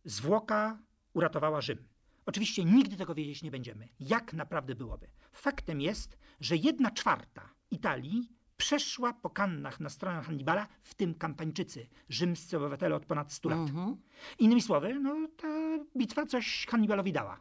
zwłoka 0.05 0.79
uratowała 1.13 1.61
Rzym. 1.61 1.89
Oczywiście 2.27 2.65
nigdy 2.65 2.97
tego 2.97 3.15
wiedzieć 3.15 3.43
nie 3.43 3.51
będziemy, 3.51 3.89
jak 4.01 4.33
naprawdę 4.33 4.75
byłoby. 4.75 5.07
Faktem 5.33 5.81
jest, 5.81 6.19
że 6.41 6.57
jedna 6.57 6.91
czwarta 6.91 7.51
Italii 7.71 8.29
przeszła 8.57 9.13
po 9.13 9.31
kannach 9.31 9.81
na 9.81 9.89
stronę 9.89 10.23
Hannibala, 10.23 10.67
w 10.83 10.95
tym 10.95 11.15
kampańczycy, 11.15 11.87
rzymscy 12.09 12.57
obywatele 12.57 12.97
od 12.97 13.07
ponad 13.07 13.33
100 13.33 13.49
lat. 13.49 13.59
Mhm. 13.59 13.97
Innymi 14.39 14.63
słowy, 14.63 14.95
no, 15.01 15.17
ta 15.37 15.49
bitwa 15.97 16.27
coś 16.27 16.67
Hannibalowi 16.71 17.13
dała. 17.13 17.41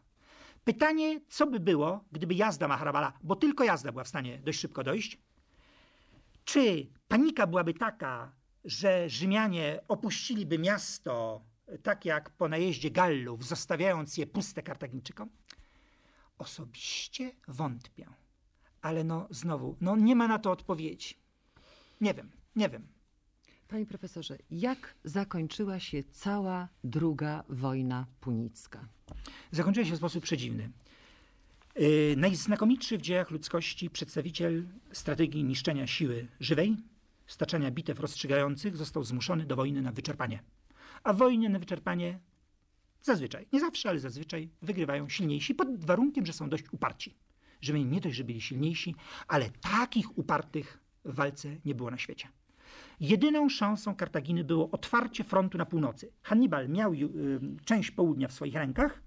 Pytanie, 0.63 1.21
co 1.29 1.47
by 1.47 1.59
było, 1.59 2.03
gdyby 2.11 2.33
jazda 2.33 2.67
Maharabala, 2.67 3.13
bo 3.23 3.35
tylko 3.35 3.63
jazda 3.63 3.91
była 3.91 4.03
w 4.03 4.07
stanie 4.07 4.37
dość 4.37 4.59
szybko 4.59 4.83
dojść, 4.83 5.17
czy 6.45 6.87
panika 7.07 7.47
byłaby 7.47 7.73
taka, 7.73 8.31
że 8.65 9.09
Rzymianie 9.09 9.79
opuściliby 9.87 10.59
miasto 10.59 11.41
tak 11.83 12.05
jak 12.05 12.29
po 12.29 12.49
najeździe 12.49 12.91
Gallów, 12.91 13.45
zostawiając 13.45 14.17
je 14.17 14.27
puste 14.27 14.63
Kartagińczykom? 14.63 15.29
Osobiście 16.37 17.31
wątpię. 17.47 18.07
Ale 18.81 19.03
no 19.03 19.27
znowu, 19.29 19.77
no 19.81 19.95
nie 19.95 20.15
ma 20.15 20.27
na 20.27 20.39
to 20.39 20.51
odpowiedzi. 20.51 21.15
Nie 22.01 22.13
wiem, 22.13 22.31
nie 22.55 22.69
wiem. 22.69 22.87
Panie 23.67 23.85
profesorze, 23.85 24.37
jak 24.51 24.95
zakończyła 25.03 25.79
się 25.79 26.03
cała 26.03 26.67
druga 26.83 27.43
wojna 27.49 28.05
punicka? 28.19 28.87
Zakończyła 29.51 29.85
się 29.85 29.93
w 29.93 29.97
sposób 29.97 30.23
przedziwny. 30.23 30.69
Yy, 31.75 32.15
najznakomitszy 32.17 32.97
w 32.97 33.01
dziejach 33.01 33.31
ludzkości 33.31 33.89
przedstawiciel 33.89 34.65
strategii 34.91 35.43
niszczenia 35.43 35.87
siły 35.87 36.27
żywej, 36.39 36.77
staczania 37.27 37.71
bitew 37.71 37.99
rozstrzygających, 37.99 38.77
został 38.77 39.03
zmuszony 39.03 39.45
do 39.45 39.55
wojny 39.55 39.81
na 39.81 39.91
wyczerpanie. 39.91 40.43
A 41.03 41.13
w 41.13 41.17
wojnie 41.17 41.49
na 41.49 41.59
wyczerpanie 41.59 42.19
zazwyczaj, 43.01 43.47
nie 43.53 43.59
zawsze, 43.59 43.89
ale 43.89 43.99
zazwyczaj 43.99 44.49
wygrywają 44.61 45.09
silniejsi, 45.09 45.55
pod 45.55 45.85
warunkiem, 45.85 46.25
że 46.25 46.33
są 46.33 46.49
dość 46.49 46.63
uparci. 46.71 47.15
Rzymianie 47.61 47.85
nie 47.85 48.01
dość, 48.01 48.15
że 48.15 48.23
byli 48.23 48.41
silniejsi, 48.41 48.95
ale 49.27 49.49
takich 49.49 50.17
upartych 50.17 50.79
w 51.05 51.15
walce 51.15 51.55
nie 51.65 51.75
było 51.75 51.91
na 51.91 51.97
świecie. 51.97 52.27
Jedyną 52.99 53.49
szansą 53.49 53.95
Kartaginy 53.95 54.43
było 54.43 54.71
otwarcie 54.71 55.23
frontu 55.23 55.57
na 55.57 55.65
północy. 55.65 56.11
Hannibal 56.21 56.69
miał 56.69 56.93
y, 56.93 57.07
część 57.65 57.91
południa 57.91 58.27
w 58.27 58.33
swoich 58.33 58.55
rękach, 58.55 59.01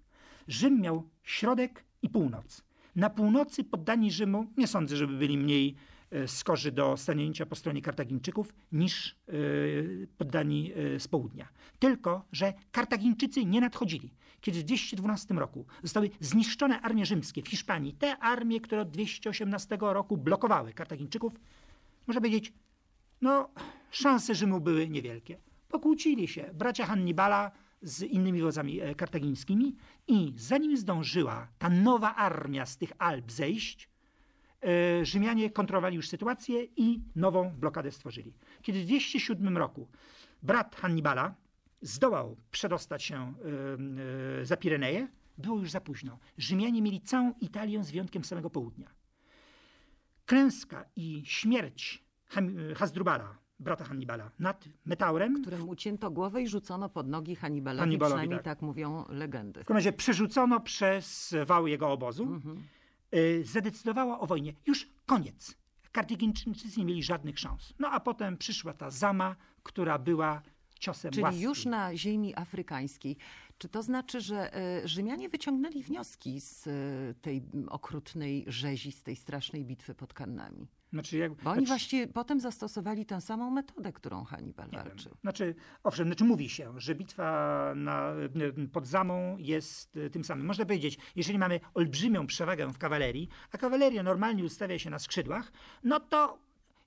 Rzym 0.48 0.80
miał 0.80 1.08
środek 1.22 1.84
i 2.02 2.08
północ. 2.08 2.64
Na 2.96 3.10
północy 3.10 3.64
poddani 3.64 4.10
Rzymu, 4.10 4.46
nie 4.56 4.66
sądzę, 4.66 4.96
żeby 4.96 5.16
byli 5.16 5.38
mniej 5.38 5.74
y, 6.12 6.28
skorzy 6.28 6.72
do 6.72 6.96
stanięcia 6.96 7.46
po 7.46 7.56
stronie 7.56 7.82
Kartagińczyków 7.82 8.54
niż 8.72 9.16
y, 9.28 10.08
poddani 10.18 10.72
z 10.98 11.08
południa. 11.08 11.48
Tylko, 11.78 12.24
że 12.32 12.52
Kartagińczycy 12.72 13.44
nie 13.44 13.60
nadchodzili. 13.60 14.14
Kiedy 14.40 14.60
w 14.60 14.62
212 14.64 15.34
roku 15.34 15.64
zostały 15.82 16.10
zniszczone 16.20 16.80
armie 16.80 17.06
rzymskie 17.06 17.42
w 17.42 17.48
Hiszpanii, 17.48 17.92
te 17.92 18.18
armie, 18.18 18.60
które 18.60 18.80
od 18.80 18.90
218 18.90 19.78
roku 19.80 20.16
blokowały 20.16 20.72
Kartagińczyków, 20.72 21.32
można 22.06 22.20
powiedzieć, 22.20 22.52
no, 23.22 23.48
szanse 23.90 24.34
Rzymu 24.34 24.60
były 24.60 24.88
niewielkie. 24.88 25.38
Pokłócili 25.68 26.28
się 26.28 26.50
bracia 26.54 26.86
Hannibala 26.86 27.52
z 27.82 28.02
innymi 28.02 28.42
wodzami 28.42 28.80
e, 28.80 28.94
kartagińskimi 28.94 29.76
i 30.08 30.32
zanim 30.36 30.76
zdążyła 30.76 31.48
ta 31.58 31.68
nowa 31.70 32.14
armia 32.14 32.66
z 32.66 32.76
tych 32.76 32.92
Alp 32.98 33.32
zejść, 33.32 33.88
e, 34.62 35.04
Rzymianie 35.04 35.50
kontrolowali 35.50 35.96
już 35.96 36.08
sytuację 36.08 36.64
i 36.76 37.02
nową 37.16 37.50
blokadę 37.50 37.92
stworzyli. 37.92 38.34
Kiedy 38.62 38.80
w 38.80 38.84
207 38.84 39.58
roku 39.58 39.88
brat 40.42 40.76
Hannibala 40.76 41.34
zdołał 41.80 42.36
przedostać 42.50 43.02
się 43.02 43.34
e, 44.40 44.44
za 44.46 44.56
Pireneje, 44.56 45.08
było 45.38 45.58
już 45.58 45.70
za 45.70 45.80
późno. 45.80 46.18
Rzymianie 46.38 46.82
mieli 46.82 47.00
całą 47.00 47.32
Italię 47.40 47.84
z 47.84 47.90
wyjątkiem 47.90 48.24
samego 48.24 48.50
południa. 48.50 48.90
Klęska 50.26 50.84
i 50.96 51.22
śmierć 51.26 52.04
Hasdrubala, 52.76 53.38
brata 53.58 53.84
Hannibala, 53.84 54.30
nad 54.38 54.64
Metaurem, 54.84 55.42
Któremu 55.42 55.68
ucięto 55.68 56.10
głowę 56.10 56.42
i 56.42 56.48
rzucono 56.48 56.88
pod 56.88 57.08
nogi 57.08 57.36
Hannibalowi, 57.36 57.80
Hannibalowi, 57.80 58.12
przynajmniej 58.12 58.38
tak. 58.38 58.44
tak. 58.44 58.62
mówią 58.62 59.04
legendy. 59.08 59.60
w 59.60 59.64
każdym 59.64 59.76
razie 59.76 59.92
przerzucono 59.92 60.60
przez 60.60 61.34
wał 61.46 61.66
jego 61.66 61.90
obozu, 61.92 62.40
y, 63.14 63.44
zadecydowała 63.44 64.20
o 64.20 64.26
wojnie. 64.26 64.54
Już 64.66 64.88
koniec. 65.06 65.56
Kartagińczycy 65.92 66.80
nie 66.80 66.84
mieli 66.84 67.02
żadnych 67.02 67.38
szans. 67.38 67.74
No 67.78 67.88
a 67.90 68.00
potem 68.00 68.36
przyszła 68.36 68.72
ta 68.72 68.90
zama, 68.90 69.36
która 69.62 69.98
była 69.98 70.42
ciosem 70.78 71.12
Czyli 71.12 71.22
łaski. 71.22 71.40
już 71.40 71.64
na 71.66 71.96
ziemi 71.96 72.36
afrykańskiej. 72.36 73.16
Czy 73.58 73.68
to 73.68 73.82
znaczy, 73.82 74.20
że 74.20 74.54
e, 74.56 74.88
Rzymianie 74.88 75.28
wyciągnęli 75.28 75.82
wnioski 75.82 76.40
z 76.40 76.68
tej 77.20 77.42
okrutnej 77.68 78.44
rzezi, 78.46 78.92
z 78.92 79.02
tej 79.02 79.16
strasznej 79.16 79.64
bitwy 79.64 79.94
pod 79.94 80.14
Kannami? 80.14 80.68
Znaczy, 80.92 81.18
jak, 81.18 81.34
Bo 81.34 81.50
oni 81.50 81.58
znaczy, 81.58 81.68
właściwie 81.68 82.06
potem 82.06 82.40
zastosowali 82.40 83.06
tę 83.06 83.20
samą 83.20 83.50
metodę, 83.50 83.92
którą 83.92 84.24
Hannibal 84.24 84.70
walczył. 84.70 85.16
Znaczy, 85.20 85.54
owszem, 85.82 86.06
znaczy 86.06 86.24
mówi 86.24 86.48
się, 86.48 86.80
że 86.80 86.94
bitwa 86.94 87.72
na, 87.76 88.12
pod 88.72 88.86
Zamą 88.86 89.36
jest 89.38 89.96
y, 89.96 90.10
tym 90.10 90.24
samym. 90.24 90.46
Można 90.46 90.64
powiedzieć, 90.64 90.98
jeżeli 91.16 91.38
mamy 91.38 91.60
olbrzymią 91.74 92.26
przewagę 92.26 92.72
w 92.72 92.78
kawalerii, 92.78 93.28
a 93.52 93.58
kawaleria 93.58 94.02
normalnie 94.02 94.44
ustawia 94.44 94.78
się 94.78 94.90
na 94.90 94.98
skrzydłach, 94.98 95.52
no 95.84 96.00
to 96.00 96.38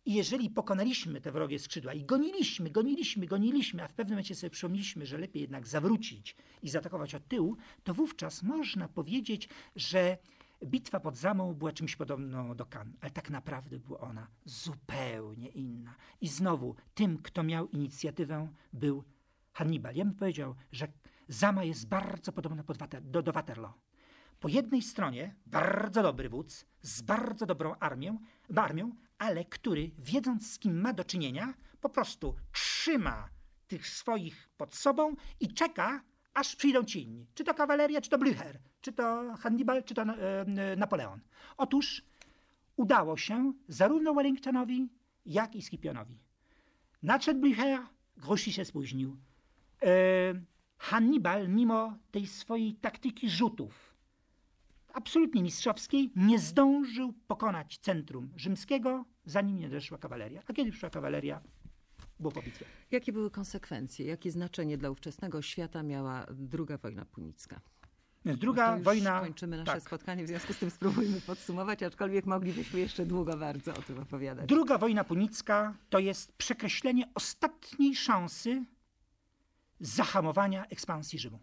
jeżeli 0.05 0.49
pokonaliśmy 0.49 1.21
te 1.21 1.31
wrogie 1.31 1.59
skrzydła 1.59 1.93
i 1.93 2.03
goniliśmy, 2.03 2.69
goniliśmy, 2.69 3.27
goniliśmy, 3.27 3.83
a 3.83 3.87
w 3.87 3.93
pewnym 3.93 4.13
momencie 4.13 4.35
sobie 4.35 4.49
przypomnieliśmy, 4.49 5.05
że 5.05 5.17
lepiej 5.17 5.41
jednak 5.41 5.67
zawrócić 5.67 6.35
i 6.63 6.69
zaatakować 6.69 7.15
od 7.15 7.27
tyłu, 7.27 7.57
to 7.83 7.93
wówczas 7.93 8.43
można 8.43 8.87
powiedzieć, 8.87 9.49
że 9.75 10.17
bitwa 10.65 10.99
pod 10.99 11.17
Zamą 11.17 11.53
była 11.53 11.71
czymś 11.71 11.95
podobną 11.95 12.55
do 12.55 12.65
Cannes, 12.65 12.97
ale 13.01 13.11
tak 13.11 13.29
naprawdę 13.29 13.79
była 13.79 13.99
ona 13.99 14.27
zupełnie 14.45 15.49
inna. 15.49 15.95
I 16.21 16.27
znowu, 16.27 16.75
tym, 16.93 17.17
kto 17.17 17.43
miał 17.43 17.67
inicjatywę, 17.67 18.47
był 18.73 19.03
Hannibal. 19.53 19.95
Ja 19.95 20.05
bym 20.05 20.15
powiedział, 20.15 20.55
że 20.71 20.87
Zama 21.27 21.63
jest 21.63 21.87
bardzo 21.87 22.31
podobna 22.31 22.63
do, 23.01 23.21
do 23.21 23.31
Waterloo. 23.31 23.73
Po 24.39 24.47
jednej 24.47 24.81
stronie 24.81 25.35
bardzo 25.45 26.03
dobry 26.03 26.29
wódz 26.29 26.65
z 26.81 27.01
bardzo 27.01 27.45
dobrą 27.45 27.75
armią, 27.75 28.19
armią, 28.55 28.91
ale 29.17 29.45
który, 29.45 29.91
wiedząc 29.97 30.51
z 30.51 30.59
kim 30.59 30.81
ma 30.81 30.93
do 30.93 31.03
czynienia, 31.03 31.53
po 31.81 31.89
prostu 31.89 32.35
trzyma 32.51 33.29
tych 33.67 33.87
swoich 33.87 34.49
pod 34.57 34.75
sobą 34.75 35.15
i 35.39 35.53
czeka, 35.53 36.03
aż 36.35 36.55
przyjdą 36.55 36.83
ci 36.83 37.03
inni. 37.03 37.25
Czy 37.35 37.43
to 37.43 37.53
kawaleria, 37.53 38.01
czy 38.01 38.09
to 38.09 38.17
Blücher, 38.17 38.57
czy 38.81 38.93
to 38.93 39.33
Hannibal, 39.39 39.83
czy 39.83 39.93
to 39.93 40.01
e, 40.01 40.41
e, 40.41 40.75
Napoleon. 40.75 41.19
Otóż 41.57 42.03
udało 42.75 43.17
się 43.17 43.53
zarówno 43.67 44.13
Wellingtonowi, 44.13 44.89
jak 45.25 45.55
i 45.55 45.61
Scipionowi. 45.61 46.17
Nadszedł 47.03 47.41
Blücher, 47.41 47.79
Grouchy 48.17 48.51
się 48.51 48.65
spóźnił. 48.65 49.17
E, 49.83 49.87
Hannibal, 50.77 51.49
mimo 51.49 51.97
tej 52.11 52.27
swojej 52.27 52.73
taktyki 52.73 53.29
rzutów, 53.29 53.95
absolutnie 54.93 55.43
mistrzowskiej, 55.43 56.11
nie 56.15 56.39
zdążył 56.39 57.13
pokonać 57.27 57.77
centrum 57.77 58.29
rzymskiego, 58.35 59.05
zanim 59.25 59.59
nie 59.59 59.69
doszła 59.69 59.97
kawaleria. 59.97 60.41
A 60.47 60.53
kiedy 60.53 60.71
przyszła 60.71 60.89
kawaleria, 60.89 61.41
było 62.19 62.31
po 62.31 62.41
bitwie. 62.41 62.65
Jakie 62.91 63.13
były 63.13 63.31
konsekwencje? 63.31 64.05
Jakie 64.05 64.31
znaczenie 64.31 64.77
dla 64.77 64.89
ówczesnego 64.89 65.41
świata 65.41 65.83
miała 65.83 66.25
druga 66.31 66.77
wojna 66.77 67.05
punicka? 67.05 67.61
Więc 68.25 68.37
To 68.37 68.41
druga 68.41 68.77
wojna. 68.77 69.19
Kończymy 69.19 69.57
nasze 69.57 69.71
tak. 69.71 69.81
spotkanie, 69.83 70.23
w 70.23 70.27
związku 70.27 70.53
z 70.53 70.57
tym 70.57 70.71
spróbujmy 70.71 71.21
podsumować, 71.21 71.83
aczkolwiek 71.83 72.25
moglibyśmy 72.25 72.79
jeszcze 72.79 73.05
długo 73.05 73.37
bardzo 73.37 73.73
o 73.73 73.81
tym 73.81 73.99
opowiadać. 73.99 74.49
Druga 74.49 74.77
wojna 74.77 75.03
punicka 75.03 75.73
to 75.89 75.99
jest 75.99 76.33
przekreślenie 76.33 77.09
ostatniej 77.15 77.95
szansy 77.95 78.65
zahamowania 79.79 80.65
ekspansji 80.65 81.19
Rzymu. 81.19 81.39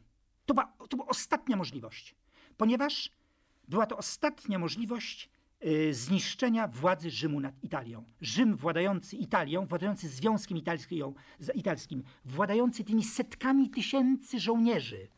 To 0.47 0.55
była, 0.55 0.73
to 0.89 0.97
była 0.97 1.09
ostatnia 1.09 1.57
możliwość, 1.57 2.15
ponieważ 2.57 3.11
była 3.69 3.87
to 3.87 3.97
ostatnia 3.97 4.59
możliwość 4.59 5.31
zniszczenia 5.91 6.69
władzy 6.69 7.11
Rzymu 7.11 7.41
nad 7.41 7.65
Italią. 7.65 8.05
Rzym 8.21 8.57
władający 8.57 9.17
Italią, 9.17 9.67
władający 9.67 10.09
Związkiem 10.09 10.59
Italskim, 11.55 12.03
władający 12.25 12.85
tymi 12.85 13.05
setkami 13.05 13.71
tysięcy 13.71 14.41
żołnierzy 14.41 15.09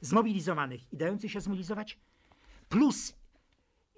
zmobilizowanych 0.00 0.92
i 0.92 0.96
dający 0.96 1.28
się 1.28 1.40
zmobilizować, 1.40 1.98
plus 2.68 3.14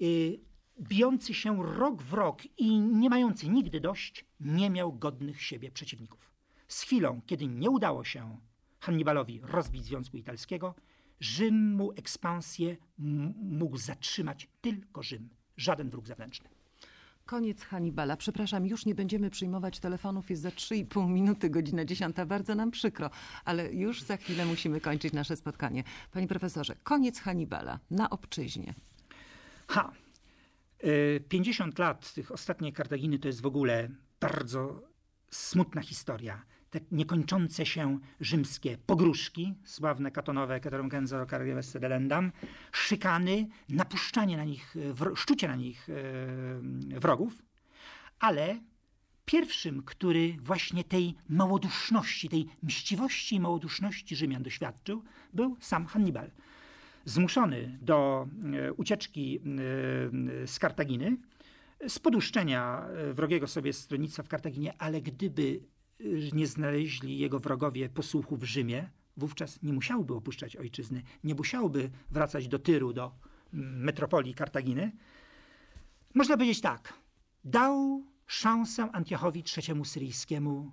y, 0.03 0.41
bijący 0.81 1.35
się 1.35 1.63
rok 1.63 2.03
w 2.03 2.13
rok 2.13 2.43
i 2.59 2.81
nie 2.81 3.11
mający 3.11 3.49
nigdy 3.49 3.81
dość, 3.81 4.25
nie 4.41 4.71
miał 4.71 4.93
godnych 4.93 5.43
siebie 5.43 5.71
przeciwników. 5.71 6.33
Z 6.69 6.81
chwilą, 6.81 7.21
kiedy 7.27 7.47
nie 7.47 7.71
udało 7.71 8.05
się 8.05 8.39
Hannibalowi 8.81 9.41
rozbić 9.43 9.85
Związku 9.85 10.17
Italskiego, 10.17 10.75
Rzym 11.21 11.75
mu 11.75 11.93
ekspansję 11.93 12.77
mógł 13.43 13.77
zatrzymać 13.77 14.49
tylko 14.61 15.03
Rzym, 15.03 15.29
żaden 15.57 15.91
wróg 15.91 16.07
zewnętrzny. 16.07 16.49
Koniec 17.27 17.63
Hannibala. 17.63 18.17
Przepraszam, 18.17 18.67
już 18.67 18.87
nie 18.87 18.95
będziemy 18.95 19.31
przyjmować 19.31 19.81
telefonów. 19.81 20.31
Jest 20.31 20.43
za 20.43 20.49
3,5 20.49 21.09
minuty, 21.09 21.51
godzina 21.51 21.85
10. 21.85 22.17
Bardzo 22.27 22.55
nam 22.55 22.71
przykro, 22.71 23.11
ale 23.45 23.73
już 23.73 24.03
za 24.03 24.17
chwilę 24.17 24.47
musimy 24.47 24.81
kończyć 24.81 25.13
nasze 25.13 25.37
spotkanie. 25.37 25.85
Panie 26.13 26.29
profesorze, 26.29 26.77
koniec 26.83 27.21
Hannibala 27.21 27.79
na 27.91 28.11
obczyźnie. 28.11 28.75
Ha! 29.69 29.93
Y, 30.85 31.25
50 31.29 31.79
lat 31.79 32.15
tych 32.15 32.33
ostatniej 32.33 32.73
Kartaginy 32.73 33.19
to 33.19 33.29
jest 33.29 33.41
w 33.41 33.47
ogóle 33.47 33.89
bardzo 34.21 34.83
smutna 35.31 35.83
historia. 35.83 36.43
Te 36.75 36.81
niekończące 36.93 37.67
się 37.67 37.99
rzymskie 38.21 38.79
pogróżki, 38.87 39.55
sławne 39.65 40.11
katonowe 40.11 40.61
Keterum 40.61 40.89
Genzero 40.89 41.27
Carrives 41.27 41.73
Delendam, 41.73 42.33
szykany, 42.73 43.49
napuszczanie 43.69 44.37
na 44.37 44.45
nich, 44.45 44.75
wro- 44.95 45.17
szczucie 45.17 45.49
na 45.49 45.57
nich 45.57 45.89
y, 45.89 47.01
wrogów, 47.01 47.43
ale 48.19 48.61
pierwszym, 49.25 49.83
który 49.83 50.37
właśnie 50.43 50.85
tej 50.85 51.15
małoduszności, 51.29 52.29
tej 52.29 52.47
mściwości 52.63 53.37
i 53.37 53.41
małoduszności 53.41 54.17
Rzymian 54.17 54.43
doświadczył, 54.43 55.03
był 55.35 55.57
sam 55.61 55.87
Hannibal. 55.87 56.31
Zmuszony 57.05 57.79
do 57.83 58.29
e, 58.55 58.73
ucieczki 58.73 59.37
e, 59.37 59.41
z 60.47 60.59
Kartaginy, 60.59 61.17
z 61.89 61.99
poduszczenia 61.99 62.87
e, 63.11 63.15
wrogiego 63.15 63.47
sobie 63.47 63.73
stronnictwa 63.73 64.23
w 64.23 64.29
Kartaginie, 64.29 64.75
ale 64.79 65.01
gdyby 65.03 65.61
e, 65.61 65.74
nie 66.33 66.47
znaleźli 66.47 67.19
jego 67.19 67.39
wrogowie 67.41 67.89
posłuchu 67.89 68.37
w 68.37 68.45
Rzymie, 68.45 68.91
wówczas 69.17 69.63
nie 69.63 69.73
musiałby 69.73 70.15
opuszczać 70.15 70.57
ojczyzny, 70.57 71.03
nie 71.25 71.35
musiałby 71.35 71.91
wracać 72.11 72.49
do 72.49 72.59
Tyru, 72.59 72.93
do 72.93 73.13
mm, 73.55 73.83
metropolii 73.85 74.35
Kartaginy. 74.35 74.93
Można 76.15 76.37
powiedzieć 76.37 76.61
tak, 76.61 76.95
dał 77.45 78.05
szansę 78.27 78.89
Antiochowi 78.93 79.45
III 79.57 79.85
Syryjskiemu 79.85 80.73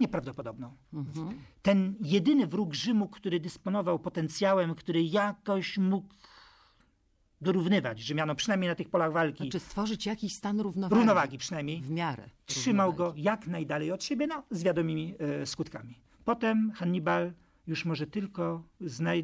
nieprawdopodobną. 0.00 0.76
Ten 1.62 1.94
jedyny 2.00 2.46
wróg 2.46 2.74
Rzymu, 2.74 3.08
który 3.08 3.40
dysponował 3.40 3.98
potencjałem, 3.98 4.74
który 4.74 5.02
jakoś 5.02 5.78
mógł 5.78 6.14
dorównywać 7.40 8.00
Rzymianom, 8.00 8.36
przynajmniej 8.36 8.68
na 8.68 8.74
tych 8.74 8.88
polach 8.88 9.12
walki, 9.12 9.44
Znaczy 9.44 9.60
stworzyć 9.60 10.06
jakiś 10.06 10.34
stan 10.34 10.60
równowagi. 10.60 10.94
równowagi 11.00 11.38
przynajmniej, 11.38 11.80
W 11.82 11.90
miarę. 11.90 12.28
trzymał 12.46 12.92
go 12.94 13.12
jak 13.16 13.46
najdalej 13.46 13.92
od 13.92 14.04
siebie, 14.04 14.26
no, 14.26 14.42
z 14.50 14.62
wiadomymi 14.62 15.14
e, 15.18 15.46
skutkami. 15.46 15.98
Potem 16.24 16.72
Hannibal 16.74 17.32
już 17.66 17.84
może 17.84 18.06
tylko 18.06 18.62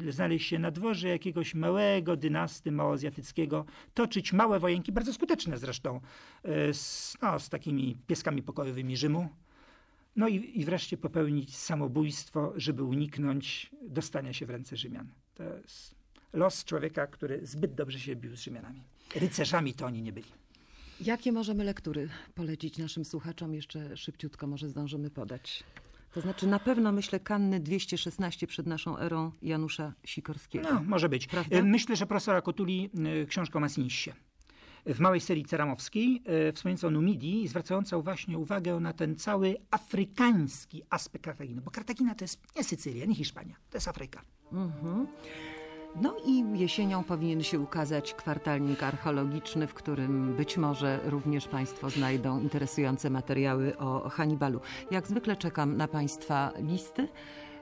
znaleźć 0.09 0.47
się 0.47 0.59
na 0.59 0.71
dworze 0.71 1.07
jakiegoś 1.07 1.55
małego 1.55 2.15
dynasty 2.17 2.71
małoazjatyckiego, 2.71 3.65
toczyć 3.93 4.33
małe 4.33 4.59
wojenki, 4.59 4.91
bardzo 4.91 5.13
skuteczne 5.13 5.57
zresztą, 5.57 5.99
e, 6.43 6.73
z, 6.73 7.17
no, 7.21 7.39
z 7.39 7.49
takimi 7.49 7.97
pieskami 8.07 8.43
pokojowymi 8.43 8.97
Rzymu. 8.97 9.29
No 10.15 10.27
i, 10.27 10.59
i 10.59 10.65
wreszcie 10.65 10.97
popełnić 10.97 11.57
samobójstwo, 11.57 12.53
żeby 12.55 12.83
uniknąć 12.83 13.71
dostania 13.81 14.33
się 14.33 14.45
w 14.45 14.49
ręce 14.49 14.77
Rzymian. 14.77 15.07
To 15.35 15.43
jest 15.43 15.95
los 16.33 16.65
człowieka, 16.65 17.07
który 17.07 17.45
zbyt 17.47 17.75
dobrze 17.75 17.99
się 17.99 18.15
bił 18.15 18.35
z 18.35 18.39
Rzymianami. 18.39 18.83
Rycerzami 19.15 19.73
to 19.73 19.85
oni 19.85 20.01
nie 20.01 20.13
byli. 20.13 20.27
Jakie 21.01 21.31
możemy 21.31 21.63
lektury 21.63 22.09
polecić 22.35 22.77
naszym 22.77 23.05
słuchaczom? 23.05 23.53
Jeszcze 23.53 23.97
szybciutko 23.97 24.47
może 24.47 24.69
zdążymy 24.69 25.09
podać. 25.09 25.63
To 26.13 26.21
znaczy 26.21 26.47
na 26.47 26.59
pewno 26.59 26.91
myślę 26.91 27.19
Kanny 27.19 27.59
216 27.59 28.47
przed 28.47 28.67
naszą 28.67 28.97
erą 28.97 29.31
Janusza 29.41 29.93
Sikorskiego. 30.05 30.73
No, 30.73 30.83
może 30.83 31.09
być. 31.09 31.27
Prawda? 31.27 31.57
E, 31.57 31.63
Myślę, 31.63 31.95
że 31.95 32.05
profesora 32.07 32.41
Kotuli 32.41 32.89
e, 33.23 33.25
książka 33.25 33.59
o. 33.59 34.13
W 34.85 34.99
małej 34.99 35.19
serii 35.19 35.45
ceramowskiej, 35.45 36.21
e, 36.25 36.53
wspomniająca 36.53 36.87
o 36.87 36.91
Numidii, 36.91 37.47
zwracająca 37.47 37.99
właśnie 37.99 38.37
uwagę 38.37 38.79
na 38.79 38.93
ten 38.93 39.15
cały 39.15 39.55
afrykański 39.71 40.83
aspekt 40.89 41.25
Kartaginy. 41.25 41.61
Bo 41.61 41.71
Kartagina 41.71 42.15
to 42.15 42.23
jest 42.23 42.41
nie 42.55 42.63
Sycylia, 42.63 43.05
nie 43.05 43.15
Hiszpania, 43.15 43.55
to 43.69 43.77
jest 43.77 43.87
Afryka. 43.87 44.21
No 46.01 46.15
i 46.25 46.59
jesienią 46.59 47.03
powinien 47.03 47.43
się 47.43 47.59
ukazać 47.59 48.13
kwartalnik 48.13 48.83
archeologiczny, 48.83 49.67
w 49.67 49.73
którym 49.73 50.33
być 50.33 50.57
może 50.57 50.99
również 51.03 51.47
Państwo 51.47 51.89
znajdą 51.89 52.39
interesujące 52.39 53.09
materiały 53.09 53.77
o 53.77 54.09
Hannibalu. 54.09 54.59
Jak 54.91 55.07
zwykle 55.07 55.35
czekam 55.35 55.77
na 55.77 55.87
Państwa 55.87 56.51
listy. 56.59 57.07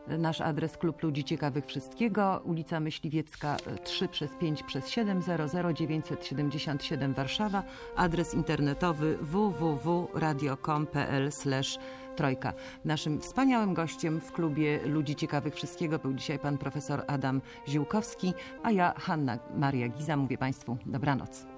Nasz 0.08 0.42
adres 0.42 0.78
Klub 0.78 1.04
Ludzi 1.04 1.24
Ciekawych 1.24 1.66
Wszystkiego, 1.66 2.42
ulica 2.44 2.80
Myśliwiecka 2.80 3.58
3 3.84 4.08
przez 4.08 4.32
5 4.40 4.64
przez 4.64 4.90
7 4.90 5.22
977 5.74 7.14
Warszawa, 7.14 7.64
adres 7.96 8.34
internetowy 8.34 9.18
www.radio.com.pl 9.22 11.32
Trojka. 12.22 12.54
Naszym 12.86 13.22
wspaniałym 13.22 13.74
gościem 13.74 14.22
w 14.22 14.32
klubie 14.32 14.80
Ludzi 14.86 15.16
Ciekawych 15.16 15.56
Wszystkiego 15.56 16.00
był 16.00 16.14
dzisiaj 16.14 16.40
pan 16.40 16.58
profesor 16.58 17.04
Adam 17.08 17.42
Ziółkowski, 17.68 18.34
a 18.64 18.72
ja 18.72 18.94
Hanna 18.98 19.40
Maria 19.56 19.88
Giza 19.88 20.18
mówię 20.18 20.38
Państwu 20.38 20.78
dobranoc. 20.86 21.51